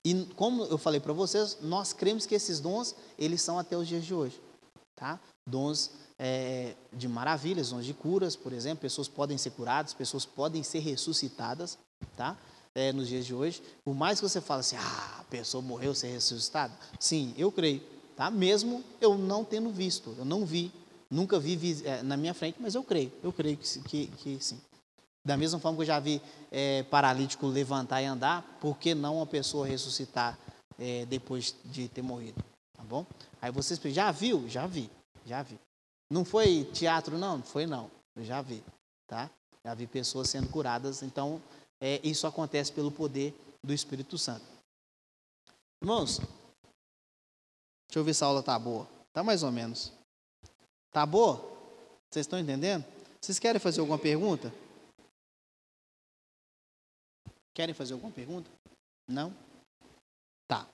E 0.04 0.24
como 0.36 0.64
eu 0.64 0.78
falei 0.78 1.00
para 1.00 1.12
vocês, 1.12 1.58
nós 1.60 1.92
cremos 1.92 2.26
que 2.26 2.34
esses 2.34 2.60
dons, 2.60 2.94
eles 3.18 3.42
são 3.42 3.58
até 3.58 3.76
os 3.76 3.88
dias 3.88 4.04
de 4.04 4.14
hoje. 4.14 4.40
Tá? 4.94 5.18
Dons 5.48 5.90
é, 6.16 6.76
de 6.92 7.08
maravilhas, 7.08 7.70
de 7.84 7.92
curas, 7.92 8.36
por 8.36 8.52
exemplo, 8.52 8.82
pessoas 8.82 9.08
podem 9.08 9.36
ser 9.36 9.50
curadas, 9.50 9.92
pessoas 9.92 10.24
podem 10.24 10.62
ser 10.62 10.78
ressuscitadas, 10.78 11.76
tá? 12.16 12.36
É, 12.72 12.92
nos 12.92 13.08
dias 13.08 13.26
de 13.26 13.34
hoje. 13.34 13.60
Por 13.84 13.94
mais 13.94 14.20
que 14.20 14.28
você 14.28 14.40
fale 14.40 14.60
assim, 14.60 14.76
ah, 14.76 15.16
a 15.18 15.24
pessoa 15.24 15.60
morreu 15.60 15.92
ser 15.92 16.08
ressuscitada, 16.08 16.72
sim, 17.00 17.34
eu 17.36 17.50
creio, 17.50 17.82
tá? 18.14 18.30
Mesmo 18.30 18.84
eu 19.00 19.18
não 19.18 19.44
tendo 19.44 19.70
visto, 19.70 20.14
eu 20.16 20.24
não 20.24 20.46
vi, 20.46 20.70
nunca 21.10 21.38
vi, 21.38 21.82
é, 21.84 22.02
na 22.02 22.16
minha 22.16 22.32
frente, 22.32 22.56
mas 22.60 22.74
eu 22.74 22.84
creio, 22.84 23.12
eu 23.22 23.32
creio 23.32 23.56
que, 23.56 23.80
que, 23.80 24.06
que 24.06 24.38
sim. 24.40 24.60
Da 25.26 25.36
mesma 25.36 25.58
forma 25.58 25.76
que 25.76 25.82
eu 25.82 25.86
já 25.86 26.00
vi 26.00 26.22
é, 26.50 26.82
paralítico 26.84 27.46
levantar 27.46 28.00
e 28.00 28.06
andar, 28.06 28.42
por 28.60 28.78
que 28.78 28.94
não 28.94 29.16
uma 29.16 29.26
pessoa 29.26 29.66
ressuscitar 29.66 30.38
é, 30.78 31.04
depois 31.06 31.54
de 31.64 31.88
ter 31.88 32.00
morrido? 32.00 32.42
Tá 32.74 32.82
bom? 32.82 33.04
Aí 33.42 33.50
vocês 33.50 33.78
já 33.94 34.10
viu? 34.10 34.48
Já 34.48 34.66
vi, 34.66 34.90
já 35.26 35.42
vi. 35.42 35.58
Não 36.10 36.24
foi 36.24 36.64
teatro, 36.72 37.18
não? 37.18 37.38
Não 37.38 37.44
foi, 37.44 37.66
não. 37.66 37.90
Eu 38.16 38.24
já 38.24 38.40
vi, 38.40 38.62
tá? 39.06 39.30
Já 39.64 39.74
vi 39.74 39.86
pessoas 39.86 40.30
sendo 40.30 40.48
curadas. 40.48 41.02
Então, 41.02 41.40
é, 41.80 42.00
isso 42.02 42.26
acontece 42.26 42.72
pelo 42.72 42.90
poder 42.90 43.34
do 43.62 43.74
Espírito 43.74 44.16
Santo. 44.16 44.44
Irmãos, 45.82 46.18
deixa 47.88 47.98
eu 47.98 48.04
ver 48.04 48.14
se 48.14 48.24
a 48.24 48.26
aula 48.26 48.42
tá 48.42 48.58
boa. 48.58 48.88
Tá 49.12 49.22
mais 49.22 49.42
ou 49.42 49.52
menos. 49.52 49.92
Tá 50.92 51.06
boa? 51.06 51.36
Vocês 52.10 52.26
estão 52.26 52.38
entendendo? 52.38 52.84
Vocês 53.20 53.38
querem 53.38 53.60
fazer 53.60 53.80
alguma 53.80 53.98
pergunta? 53.98 54.52
Querem 57.54 57.74
fazer 57.74 57.92
alguma 57.92 58.12
pergunta? 58.12 58.50
Não? 59.08 59.34
Tá. 60.48 60.68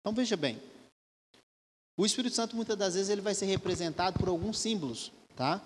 Então 0.00 0.12
veja 0.14 0.36
bem. 0.36 0.60
O 1.96 2.04
Espírito 2.04 2.34
Santo, 2.34 2.56
muitas 2.56 2.76
das 2.76 2.94
vezes, 2.94 3.08
ele 3.08 3.20
vai 3.20 3.34
ser 3.34 3.46
representado 3.46 4.18
por 4.18 4.28
alguns 4.28 4.58
símbolos, 4.58 5.12
tá? 5.36 5.62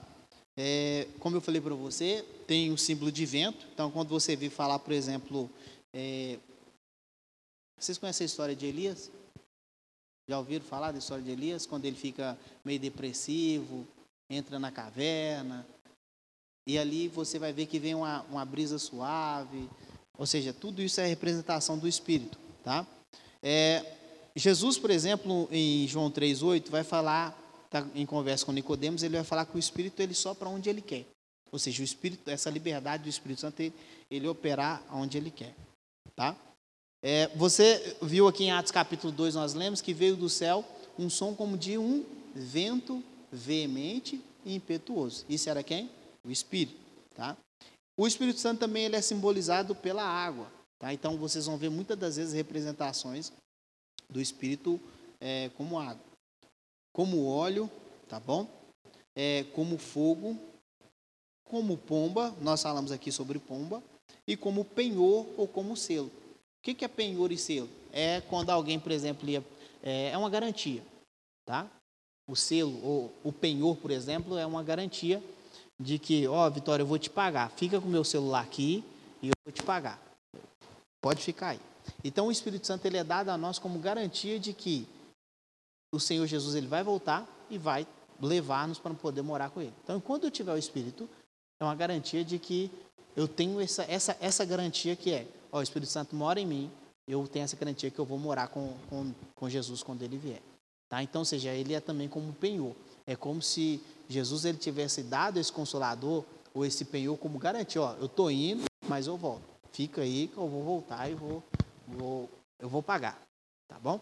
É, 0.57 1.09
como 1.21 1.37
eu 1.37 1.41
falei 1.41 1.61
para 1.61 1.75
você, 1.75 2.23
tem 2.47 2.71
o 2.71 2.77
símbolo 2.77 3.11
de 3.11 3.25
vento. 3.25 3.67
Então, 3.73 3.91
quando 3.91 4.11
você 4.11 4.37
vir 4.37 4.51
falar, 4.51 4.79
por 4.79 4.93
exemplo, 4.93 5.51
é, 5.95 6.39
vocês 7.79 7.97
conhecem 7.97 8.25
a 8.25 8.27
história 8.27 8.55
de 8.55 8.67
Elias? 8.67 9.11
Já 10.29 10.39
ouviram 10.39 10.65
falar 10.65 10.93
da 10.93 10.99
história 10.99 11.25
de 11.25 11.31
Elias? 11.31 11.65
Quando 11.65 11.87
ele 11.87 11.97
fica 11.97 12.39
meio 12.65 12.79
depressivo, 12.79 13.87
entra 14.29 14.59
na 14.59 14.71
caverna, 14.71 15.67
e 16.69 16.79
ali 16.79 17.09
você 17.09 17.39
vai 17.39 17.51
ver 17.51 17.65
que 17.65 17.79
vem 17.79 17.95
uma, 17.95 18.21
uma 18.25 18.45
brisa 18.45 18.79
suave. 18.79 19.67
Ou 20.19 20.27
seja, 20.27 20.53
tudo 20.53 20.83
isso 20.83 21.01
é 21.01 21.07
representação 21.07 21.79
do 21.79 21.89
Espírito, 21.89 22.39
tá? 22.63 22.87
É, 23.43 23.83
Jesus, 24.37 24.77
por 24.77 24.91
exemplo, 24.91 25.49
em 25.51 25.89
João 25.89 26.11
3,8, 26.11 26.69
vai 26.69 26.85
falar, 26.85 27.35
tá, 27.71 27.87
em 27.95 28.05
conversa 28.05 28.45
com 28.45 28.53
Nicodemos, 28.53 29.03
ele 29.03 29.17
vai 29.17 29.25
falar 29.25 29.47
que 29.47 29.57
o 29.57 29.59
Espírito 29.59 30.03
ele 30.03 30.13
sopra 30.13 30.47
onde 30.47 30.69
ele 30.69 30.83
quer. 30.83 31.07
Ou 31.51 31.59
seja, 31.59 31.81
o 31.81 31.85
Espírito, 31.85 32.29
essa 32.29 32.51
liberdade 32.51 33.05
do 33.05 33.09
Espírito 33.09 33.41
Santo, 33.41 33.61
ele, 33.61 33.73
ele 34.11 34.29
operar 34.29 34.83
onde 34.93 35.17
ele 35.17 35.31
quer. 35.31 35.55
Tá? 36.15 36.37
É, 37.03 37.29
você 37.37 37.97
viu 38.03 38.27
aqui 38.27 38.45
em 38.45 38.51
Atos 38.51 38.73
capítulo 38.73 39.13
2, 39.13 39.35
nós 39.35 39.55
lemos 39.55 39.81
que 39.81 39.95
veio 39.95 40.17
do 40.17 40.29
céu 40.29 40.65
um 40.99 41.09
som 41.09 41.35
como 41.35 41.57
de 41.57 41.79
um 41.79 42.05
vento 42.35 43.03
veemente 43.31 44.21
e 44.45 44.55
impetuoso. 44.55 45.25
Isso 45.29 45.49
era 45.49 45.63
quem? 45.63 45.91
O 46.25 46.31
Espírito. 46.31 46.77
Tá? 47.15 47.37
O 47.97 48.07
Espírito 48.07 48.41
Santo 48.41 48.61
também 48.61 48.85
ele 48.85 48.97
é 48.97 49.01
simbolizado 49.01 49.75
pela 49.75 50.03
água. 50.03 50.51
Tá? 50.79 50.93
Então 50.93 51.17
vocês 51.17 51.47
vão 51.47 51.57
ver 51.57 51.71
muitas 51.71 51.97
das 51.97 52.17
vezes 52.17 52.35
representações 52.35 53.33
do 54.11 54.21
Espírito 54.21 54.81
é, 55.21 55.51
como 55.51 55.79
água, 55.79 56.03
como 56.93 57.27
óleo, 57.27 57.71
tá 58.09 58.19
bom? 58.19 58.49
É, 59.15 59.45
como 59.53 59.79
fogo, 59.79 60.39
como 61.45 61.77
pomba, 61.77 62.35
nós 62.41 62.63
falamos 62.63 62.93
aqui 62.93 63.11
sobre 63.11 63.39
pomba, 63.39 63.83
e 64.27 64.37
como 64.37 64.65
penhor 64.65 65.27
ou 65.37 65.49
como 65.49 65.77
selo. 65.77 66.11
O 66.59 66.63
que, 66.63 66.75
que 66.75 66.85
é 66.85 66.89
penhor 66.89 67.33
e 67.33 67.39
selo? 67.39 67.69
É 67.93 68.21
quando 68.23 68.51
alguém, 68.51 68.79
por 68.79 68.93
exemplo, 68.93 69.29
ia, 69.29 69.45
é, 69.83 70.11
é 70.11 70.19
uma 70.19 70.29
garantia, 70.29 70.83
tá? 71.47 71.67
O 72.29 72.37
selo, 72.37 72.85
ou 72.85 73.15
o 73.25 73.33
penhor, 73.33 73.77
por 73.77 73.91
exemplo, 73.91 74.37
é 74.37 74.45
uma 74.45 74.63
garantia 74.63 75.23
de 75.81 75.99
que, 75.99 76.27
ó, 76.27 76.47
oh, 76.47 76.51
Vitória, 76.51 76.83
eu 76.83 76.87
vou 76.87 76.99
te 76.99 77.09
pagar. 77.09 77.51
Fica 77.53 77.81
com 77.81 77.87
o 77.87 77.91
meu 77.91 78.05
celular 78.05 78.43
aqui 78.43 78.85
e 79.23 79.29
eu 79.29 79.33
vou 79.45 79.53
te 79.53 79.63
pagar. 79.63 80.03
Pode 81.01 81.23
ficar 81.23 81.51
aí. 81.51 81.61
Então 82.05 82.27
o 82.27 82.33
Espírito 82.33 82.67
Santo 82.67 82.85
ele 82.85 82.97
é 82.97 83.05
dado 83.05 83.31
a 83.31 83.39
nós 83.39 83.59
como 83.59 83.79
garantia 83.79 84.39
de 84.39 84.53
que 84.53 84.87
o 85.93 85.99
Senhor 85.99 86.27
Jesus 86.27 86.55
ele 86.55 86.67
vai 86.67 86.83
voltar 86.83 87.27
e 87.49 87.57
vai 87.57 87.87
levar-nos 88.21 88.79
para 88.79 88.93
poder 88.95 89.23
morar 89.23 89.51
com 89.51 89.61
ele. 89.61 89.73
Então, 89.85 90.01
quando 90.01 90.25
eu 90.25 90.31
tiver 90.31 90.53
o 90.53 90.59
Espírito, 90.59 91.09
é 91.61 91.65
uma 91.65 91.75
garantia 91.75 92.25
de 92.25 92.39
que 92.39 92.71
eu 93.17 93.27
tenho 93.27 93.61
essa, 93.61 93.85
essa, 93.85 94.17
essa 94.21 94.45
garantia 94.45 94.95
que 94.95 95.13
é, 95.13 95.27
ó, 95.51 95.59
o 95.59 95.63
Espírito 95.63 95.91
Santo 95.91 96.15
mora 96.15 96.41
em 96.41 96.47
mim, 96.47 96.71
eu 97.07 97.27
tenho 97.27 97.45
essa 97.45 97.57
garantia 97.57 97.91
que 97.91 97.99
eu 97.99 98.05
vou 98.05 98.19
morar 98.19 98.49
com, 98.49 98.77
com, 98.89 99.15
com 99.35 99.49
Jesus 99.49 99.83
quando 99.83 100.03
ele 100.03 100.19
vier. 100.19 100.43
Tá? 100.89 101.03
Então, 101.03 101.23
ou 101.23 101.25
seja, 101.25 101.53
ele 101.53 101.75
é 101.75 101.81
também 101.81 102.09
como 102.09 102.33
penhor. 102.33 102.75
É 103.07 103.17
como 103.17 103.43
se 103.43 103.83
Jesus 104.09 104.45
ele 104.45 104.59
tivesse 104.59 105.03
dado 105.03 105.39
esse 105.39 105.53
consolador 105.53 106.25
ou 106.55 106.65
esse 106.65 106.85
penhor 106.85 107.17
como 107.19 107.39
garantia, 107.39 107.83
ó, 107.83 107.95
eu 107.95 108.07
estou 108.07 108.31
indo, 108.31 108.65
mas 108.89 109.07
eu 109.07 109.17
volto. 109.17 109.45
Fica 109.73 110.03
aí 110.03 110.29
que 110.29 110.37
eu 110.37 110.49
vou 110.49 110.63
voltar 110.65 111.11
e 111.11 111.15
vou, 111.15 111.43
vou, 111.87 112.29
eu 112.59 112.69
vou 112.69 112.83
pagar. 112.83 113.21
Tá 113.69 113.79
bom? 113.79 114.01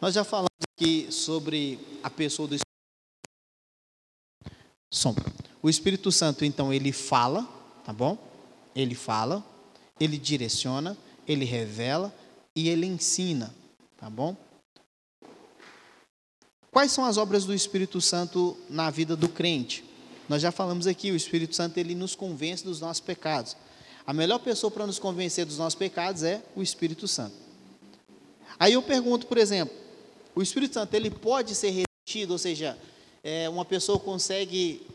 Nós 0.00 0.14
já 0.14 0.22
falamos 0.22 0.50
aqui 0.72 1.10
sobre 1.10 1.78
a 2.02 2.10
pessoa 2.10 2.46
do 2.46 2.54
Espírito 2.54 2.66
Som. 4.92 5.14
O 5.66 5.68
Espírito 5.68 6.12
Santo, 6.12 6.44
então, 6.44 6.72
ele 6.72 6.92
fala, 6.92 7.42
tá 7.84 7.92
bom? 7.92 8.16
Ele 8.72 8.94
fala, 8.94 9.44
ele 9.98 10.16
direciona, 10.16 10.96
ele 11.26 11.44
revela 11.44 12.14
e 12.54 12.68
ele 12.68 12.86
ensina, 12.86 13.52
tá 13.96 14.08
bom? 14.08 14.36
Quais 16.70 16.92
são 16.92 17.04
as 17.04 17.16
obras 17.16 17.44
do 17.44 17.52
Espírito 17.52 18.00
Santo 18.00 18.56
na 18.70 18.90
vida 18.90 19.16
do 19.16 19.28
crente? 19.28 19.82
Nós 20.28 20.40
já 20.40 20.52
falamos 20.52 20.86
aqui, 20.86 21.10
o 21.10 21.16
Espírito 21.16 21.56
Santo 21.56 21.78
ele 21.78 21.96
nos 21.96 22.14
convence 22.14 22.62
dos 22.62 22.80
nossos 22.80 23.00
pecados. 23.00 23.56
A 24.06 24.12
melhor 24.12 24.38
pessoa 24.38 24.70
para 24.70 24.86
nos 24.86 25.00
convencer 25.00 25.44
dos 25.44 25.58
nossos 25.58 25.76
pecados 25.76 26.22
é 26.22 26.44
o 26.54 26.62
Espírito 26.62 27.08
Santo. 27.08 27.34
Aí 28.56 28.74
eu 28.74 28.82
pergunto, 28.82 29.26
por 29.26 29.36
exemplo, 29.36 29.74
o 30.32 30.40
Espírito 30.40 30.74
Santo 30.74 30.94
ele 30.94 31.10
pode 31.10 31.56
ser 31.56 31.70
resistido, 32.06 32.30
ou 32.30 32.38
seja, 32.38 32.78
é, 33.24 33.48
uma 33.48 33.64
pessoa 33.64 33.98
consegue 33.98 34.94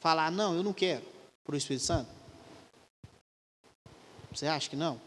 falar, 0.00 0.30
não, 0.30 0.54
eu 0.54 0.62
não 0.62 0.72
quero, 0.72 1.04
para 1.44 1.54
o 1.54 1.58
Espírito 1.58 1.84
Santo? 1.84 2.10
Você 4.32 4.46
acha 4.46 4.70
que 4.70 4.76
não? 4.76 5.00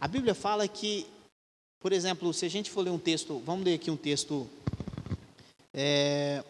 A 0.00 0.06
Bíblia 0.06 0.34
fala 0.34 0.68
que, 0.68 1.06
por 1.80 1.92
exemplo, 1.92 2.32
se 2.32 2.44
a 2.44 2.48
gente 2.48 2.70
for 2.70 2.82
ler 2.82 2.90
um 2.90 2.98
texto, 2.98 3.38
vamos 3.40 3.64
ler 3.64 3.74
aqui 3.74 3.90
um 3.90 3.96
texto. 3.96 4.48
É, 5.72 6.44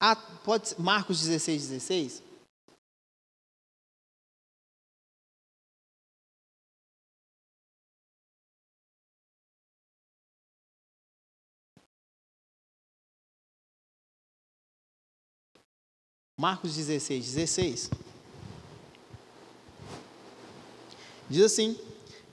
ah, 0.00 0.16
pode 0.16 0.74
Marcos 0.78 1.20
16, 1.20 1.68
16. 1.68 2.22
Marcos 16.44 16.74
16, 16.74 17.24
16. 17.24 17.90
Diz 21.30 21.42
assim: 21.42 21.74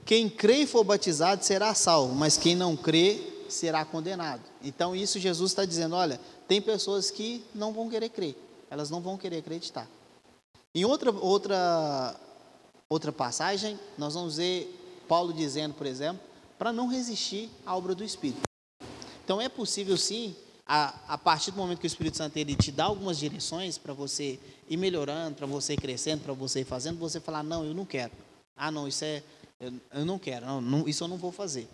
Quem 0.05 0.27
crê 0.27 0.63
e 0.63 0.67
for 0.67 0.83
batizado 0.83 1.45
será 1.45 1.73
salvo, 1.73 2.13
mas 2.13 2.35
quem 2.35 2.53
não 2.53 2.75
crê 2.75 3.21
será 3.47 3.85
condenado. 3.85 4.41
Então, 4.61 4.93
isso 4.93 5.17
Jesus 5.17 5.51
está 5.51 5.63
dizendo: 5.63 5.95
olha, 5.95 6.19
tem 6.45 6.61
pessoas 6.61 7.09
que 7.09 7.41
não 7.55 7.71
vão 7.71 7.89
querer 7.89 8.09
crer, 8.09 8.35
elas 8.69 8.89
não 8.89 8.99
vão 8.99 9.17
querer 9.17 9.37
acreditar. 9.37 9.87
Em 10.75 10.83
outra, 10.83 11.09
outra, 11.09 12.19
outra 12.89 13.13
passagem, 13.13 13.79
nós 13.97 14.13
vamos 14.13 14.35
ver 14.35 15.05
Paulo 15.07 15.31
dizendo, 15.31 15.73
por 15.73 15.87
exemplo, 15.87 16.21
para 16.59 16.73
não 16.73 16.89
resistir 16.89 17.49
à 17.65 17.77
obra 17.77 17.95
do 17.95 18.03
Espírito. 18.03 18.41
Então, 19.23 19.39
é 19.39 19.47
possível 19.47 19.95
sim 19.95 20.35
a, 20.73 20.95
a 21.15 21.17
partir 21.17 21.51
do 21.51 21.57
momento 21.57 21.79
que 21.79 21.85
o 21.85 21.87
Espírito 21.87 22.15
Santo 22.15 22.37
ele 22.37 22.55
te 22.55 22.71
dá 22.71 22.85
algumas 22.85 23.17
direções 23.17 23.77
para 23.77 23.91
você 23.91 24.39
ir 24.69 24.77
melhorando, 24.77 25.35
para 25.35 25.45
você 25.45 25.73
ir 25.73 25.77
crescendo, 25.77 26.23
para 26.23 26.31
você 26.31 26.61
ir 26.61 26.65
fazendo, 26.65 26.97
você 26.97 27.19
falar, 27.19 27.43
não, 27.43 27.65
eu 27.65 27.73
não 27.73 27.85
quero. 27.85 28.13
Ah, 28.55 28.71
não, 28.71 28.87
isso 28.87 29.03
é, 29.03 29.21
eu, 29.59 29.73
eu 29.91 30.05
não 30.05 30.17
quero, 30.17 30.45
não, 30.45 30.61
não, 30.61 30.87
isso 30.87 31.03
eu 31.03 31.09
não 31.09 31.17
vou 31.17 31.29
fazer. 31.29 31.67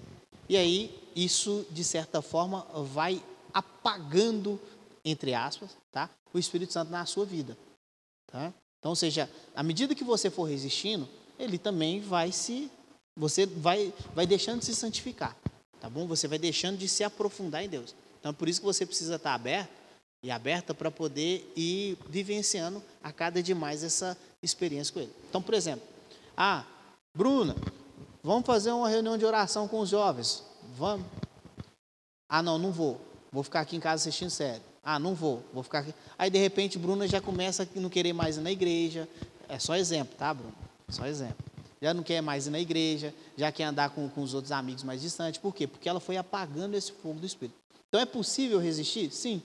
E 0.49 0.57
aí, 0.57 0.99
isso, 1.15 1.63
de 1.69 1.83
certa 1.83 2.23
forma, 2.23 2.65
vai 2.91 3.23
apagando, 3.53 4.59
entre 5.05 5.35
aspas, 5.35 5.77
tá? 5.91 6.09
o 6.33 6.39
Espírito 6.39 6.73
Santo 6.73 6.91
na 6.91 7.05
sua 7.05 7.23
vida. 7.23 7.55
Tá? 8.25 8.51
Então, 8.79 8.89
ou 8.89 8.95
seja, 8.95 9.29
à 9.55 9.61
medida 9.61 9.93
que 9.93 10.03
você 10.03 10.31
for 10.31 10.45
resistindo, 10.45 11.07
ele 11.37 11.59
também 11.59 12.01
vai 12.01 12.31
se. 12.31 12.71
Você 13.15 13.45
vai, 13.45 13.93
vai 14.15 14.25
deixando 14.25 14.59
de 14.59 14.65
se 14.65 14.73
santificar. 14.73 15.37
Tá 15.79 15.87
bom? 15.87 16.07
Você 16.07 16.27
vai 16.27 16.39
deixando 16.39 16.79
de 16.79 16.87
se 16.87 17.03
aprofundar 17.03 17.63
em 17.63 17.69
Deus. 17.69 17.93
Então, 18.19 18.33
por 18.33 18.47
isso 18.49 18.59
que 18.59 18.65
você 18.65 18.85
precisa 18.85 19.15
estar 19.15 19.33
aberto 19.33 19.69
e 20.23 20.31
aberta 20.31 20.73
para 20.73 20.89
poder 20.91 21.51
ir 21.55 21.97
vivenciando 22.09 22.81
a 23.03 23.11
cada 23.11 23.41
dia 23.41 23.55
mais 23.55 23.83
essa 23.83 24.17
experiência 24.41 24.93
com 24.93 24.99
ele. 24.99 25.13
Então, 25.29 25.41
por 25.41 25.53
exemplo, 25.53 25.85
ah, 26.35 26.63
Bruna, 27.15 27.55
vamos 28.23 28.45
fazer 28.45 28.71
uma 28.71 28.89
reunião 28.89 29.17
de 29.17 29.25
oração 29.25 29.67
com 29.67 29.79
os 29.79 29.89
jovens. 29.89 30.43
Vamos. 30.75 31.05
Ah, 32.29 32.41
não, 32.41 32.57
não 32.57 32.71
vou. 32.71 32.99
Vou 33.31 33.43
ficar 33.43 33.61
aqui 33.61 33.75
em 33.75 33.79
casa 33.79 34.03
assistindo 34.03 34.29
série. 34.29 34.61
Ah, 34.83 34.99
não 34.99 35.13
vou. 35.13 35.43
Vou 35.53 35.63
ficar 35.63 35.79
aqui. 35.79 35.93
Aí, 36.17 36.29
de 36.29 36.37
repente, 36.37 36.77
Bruna 36.77 37.07
já 37.07 37.21
começa 37.21 37.63
a 37.63 37.79
não 37.79 37.89
querer 37.89 38.13
mais 38.13 38.37
ir 38.37 38.41
na 38.41 38.51
igreja. 38.51 39.07
É 39.49 39.59
só 39.59 39.75
exemplo, 39.75 40.15
tá, 40.17 40.33
Bruna? 40.33 40.53
Só 40.89 41.05
exemplo. 41.05 41.37
Já 41.81 41.93
não 41.93 42.03
quer 42.03 42.21
mais 42.21 42.47
ir 42.47 42.49
na 42.49 42.59
igreja, 42.59 43.13
já 43.37 43.51
quer 43.51 43.65
andar 43.65 43.91
com, 43.91 44.09
com 44.09 44.21
os 44.23 44.33
outros 44.33 44.51
amigos 44.51 44.83
mais 44.83 45.01
distantes. 45.01 45.39
Por 45.39 45.53
quê? 45.53 45.67
Porque 45.67 45.87
ela 45.87 45.99
foi 45.99 46.17
apagando 46.17 46.75
esse 46.75 46.91
fogo 46.91 47.19
do 47.19 47.25
Espírito. 47.25 47.57
Então 47.87 48.01
é 48.01 48.05
possível 48.05 48.59
resistir? 48.59 49.11
Sim. 49.11 49.41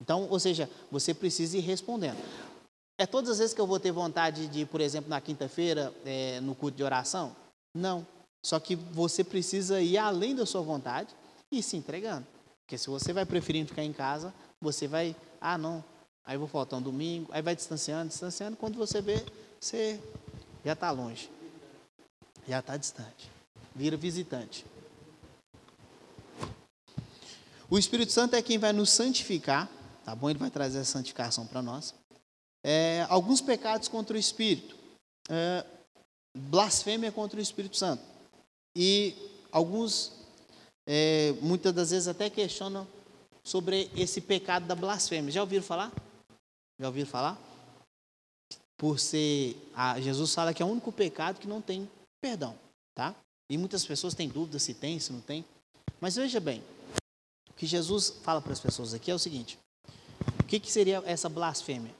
Então, 0.00 0.28
ou 0.30 0.38
seja, 0.38 0.68
você 0.90 1.14
precisa 1.14 1.56
ir 1.56 1.60
respondendo. 1.60 2.18
É 2.98 3.06
todas 3.06 3.30
as 3.30 3.38
vezes 3.38 3.54
que 3.54 3.60
eu 3.60 3.66
vou 3.66 3.80
ter 3.80 3.90
vontade 3.90 4.46
de, 4.46 4.64
por 4.64 4.80
exemplo, 4.80 5.10
na 5.10 5.20
quinta-feira, 5.20 5.92
é, 6.04 6.40
no 6.40 6.54
culto 6.54 6.76
de 6.76 6.84
oração? 6.84 7.34
Não. 7.74 8.06
Só 8.44 8.60
que 8.60 8.76
você 8.76 9.24
precisa 9.24 9.80
ir 9.80 9.98
além 9.98 10.34
da 10.34 10.46
sua 10.46 10.60
vontade 10.60 11.08
e 11.50 11.62
se 11.62 11.76
entregando. 11.76 12.26
Porque 12.62 12.78
se 12.78 12.88
você 12.88 13.12
vai 13.12 13.24
preferindo 13.24 13.68
ficar 13.68 13.82
em 13.82 13.92
casa, 13.92 14.32
você 14.60 14.86
vai, 14.86 15.16
ah, 15.40 15.58
não, 15.58 15.84
aí 16.24 16.36
vou 16.36 16.48
faltar 16.48 16.78
um 16.78 16.82
domingo, 16.82 17.30
aí 17.32 17.42
vai 17.42 17.54
distanciando, 17.54 18.08
distanciando, 18.08 18.56
quando 18.56 18.76
você 18.76 19.00
vê, 19.00 19.24
você 19.60 20.00
já 20.64 20.72
está 20.72 20.90
longe, 20.90 21.30
já 22.48 22.60
está 22.60 22.76
distante, 22.76 23.30
vira 23.74 23.96
visitante. 23.96 24.64
O 27.74 27.78
Espírito 27.78 28.12
Santo 28.12 28.36
é 28.36 28.40
quem 28.40 28.56
vai 28.56 28.72
nos 28.72 28.88
santificar, 28.90 29.68
tá 30.04 30.14
bom? 30.14 30.30
Ele 30.30 30.38
vai 30.38 30.48
trazer 30.48 30.78
a 30.78 30.84
santificação 30.84 31.44
para 31.44 31.60
nós. 31.60 31.92
É, 32.64 33.04
alguns 33.08 33.40
pecados 33.40 33.88
contra 33.88 34.14
o 34.14 34.20
Espírito, 34.20 34.76
é, 35.28 35.66
blasfêmia 36.38 37.10
contra 37.10 37.36
o 37.36 37.42
Espírito 37.42 37.76
Santo. 37.76 38.00
E 38.76 39.16
alguns, 39.50 40.12
é, 40.86 41.32
muitas 41.42 41.74
das 41.74 41.90
vezes, 41.90 42.06
até 42.06 42.30
questionam 42.30 42.86
sobre 43.42 43.90
esse 43.96 44.20
pecado 44.20 44.68
da 44.68 44.76
blasfêmia. 44.76 45.32
Já 45.32 45.40
ouviram 45.40 45.64
falar? 45.64 45.90
Já 46.80 46.86
ouviram 46.86 47.10
falar? 47.10 47.36
Por 48.76 49.00
ser. 49.00 49.56
A, 49.74 50.00
Jesus 50.00 50.32
fala 50.32 50.54
que 50.54 50.62
é 50.62 50.64
o 50.64 50.68
único 50.68 50.92
pecado 50.92 51.40
que 51.40 51.48
não 51.48 51.60
tem 51.60 51.90
perdão, 52.22 52.56
tá? 52.94 53.16
E 53.50 53.58
muitas 53.58 53.84
pessoas 53.84 54.14
têm 54.14 54.28
dúvidas 54.28 54.62
se 54.62 54.74
tem, 54.74 55.00
se 55.00 55.12
não 55.12 55.20
tem. 55.20 55.44
Mas 56.00 56.14
veja 56.14 56.38
bem, 56.38 56.62
o 57.54 57.56
que 57.56 57.66
Jesus 57.66 58.12
fala 58.22 58.40
para 58.40 58.52
as 58.52 58.58
pessoas 58.58 58.92
aqui 58.92 59.10
é 59.10 59.14
o 59.14 59.18
seguinte: 59.18 59.58
o 60.40 60.44
que, 60.44 60.58
que 60.58 60.70
seria 60.70 61.02
essa 61.06 61.28
blasfêmia? 61.28 61.94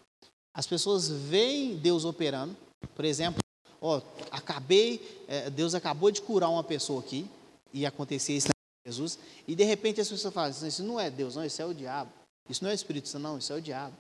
As 0.53 0.67
pessoas 0.67 1.09
veem 1.09 1.77
Deus 1.77 2.05
operando, 2.05 2.57
por 2.95 3.05
exemplo, 3.05 3.41
ó, 3.81 4.01
acabei, 4.31 5.25
é, 5.29 5.49
Deus 5.49 5.75
acabou 5.75 6.11
de 6.11 6.21
curar 6.21 6.51
uma 6.51 6.65
pessoa 6.65 7.01
aqui, 7.01 7.29
e 7.73 7.87
acontecia 7.87 8.37
isso 8.37 8.49
com 8.49 8.91
Jesus, 8.91 9.19
e 9.47 9.55
de 9.55 9.65
repente 9.65 10.01
as 10.01 10.09
pessoas 10.09 10.35
falam 10.35 10.51
assim, 10.51 10.67
isso 10.67 10.83
não 10.83 10.99
é 10.99 11.11
Deus, 11.11 11.37
não, 11.37 11.45
isso 11.45 11.63
é 11.63 11.67
o 11.67 11.75
diabo. 11.75 12.11
Isso 12.49 12.63
não 12.63 12.71
é 12.71 12.75
Espírito 12.75 13.09
Santo, 13.09 13.23
não, 13.23 13.39
isso 13.39 13.53
é 13.53 13.57
o 13.57 13.63
diabo. 13.63 13.97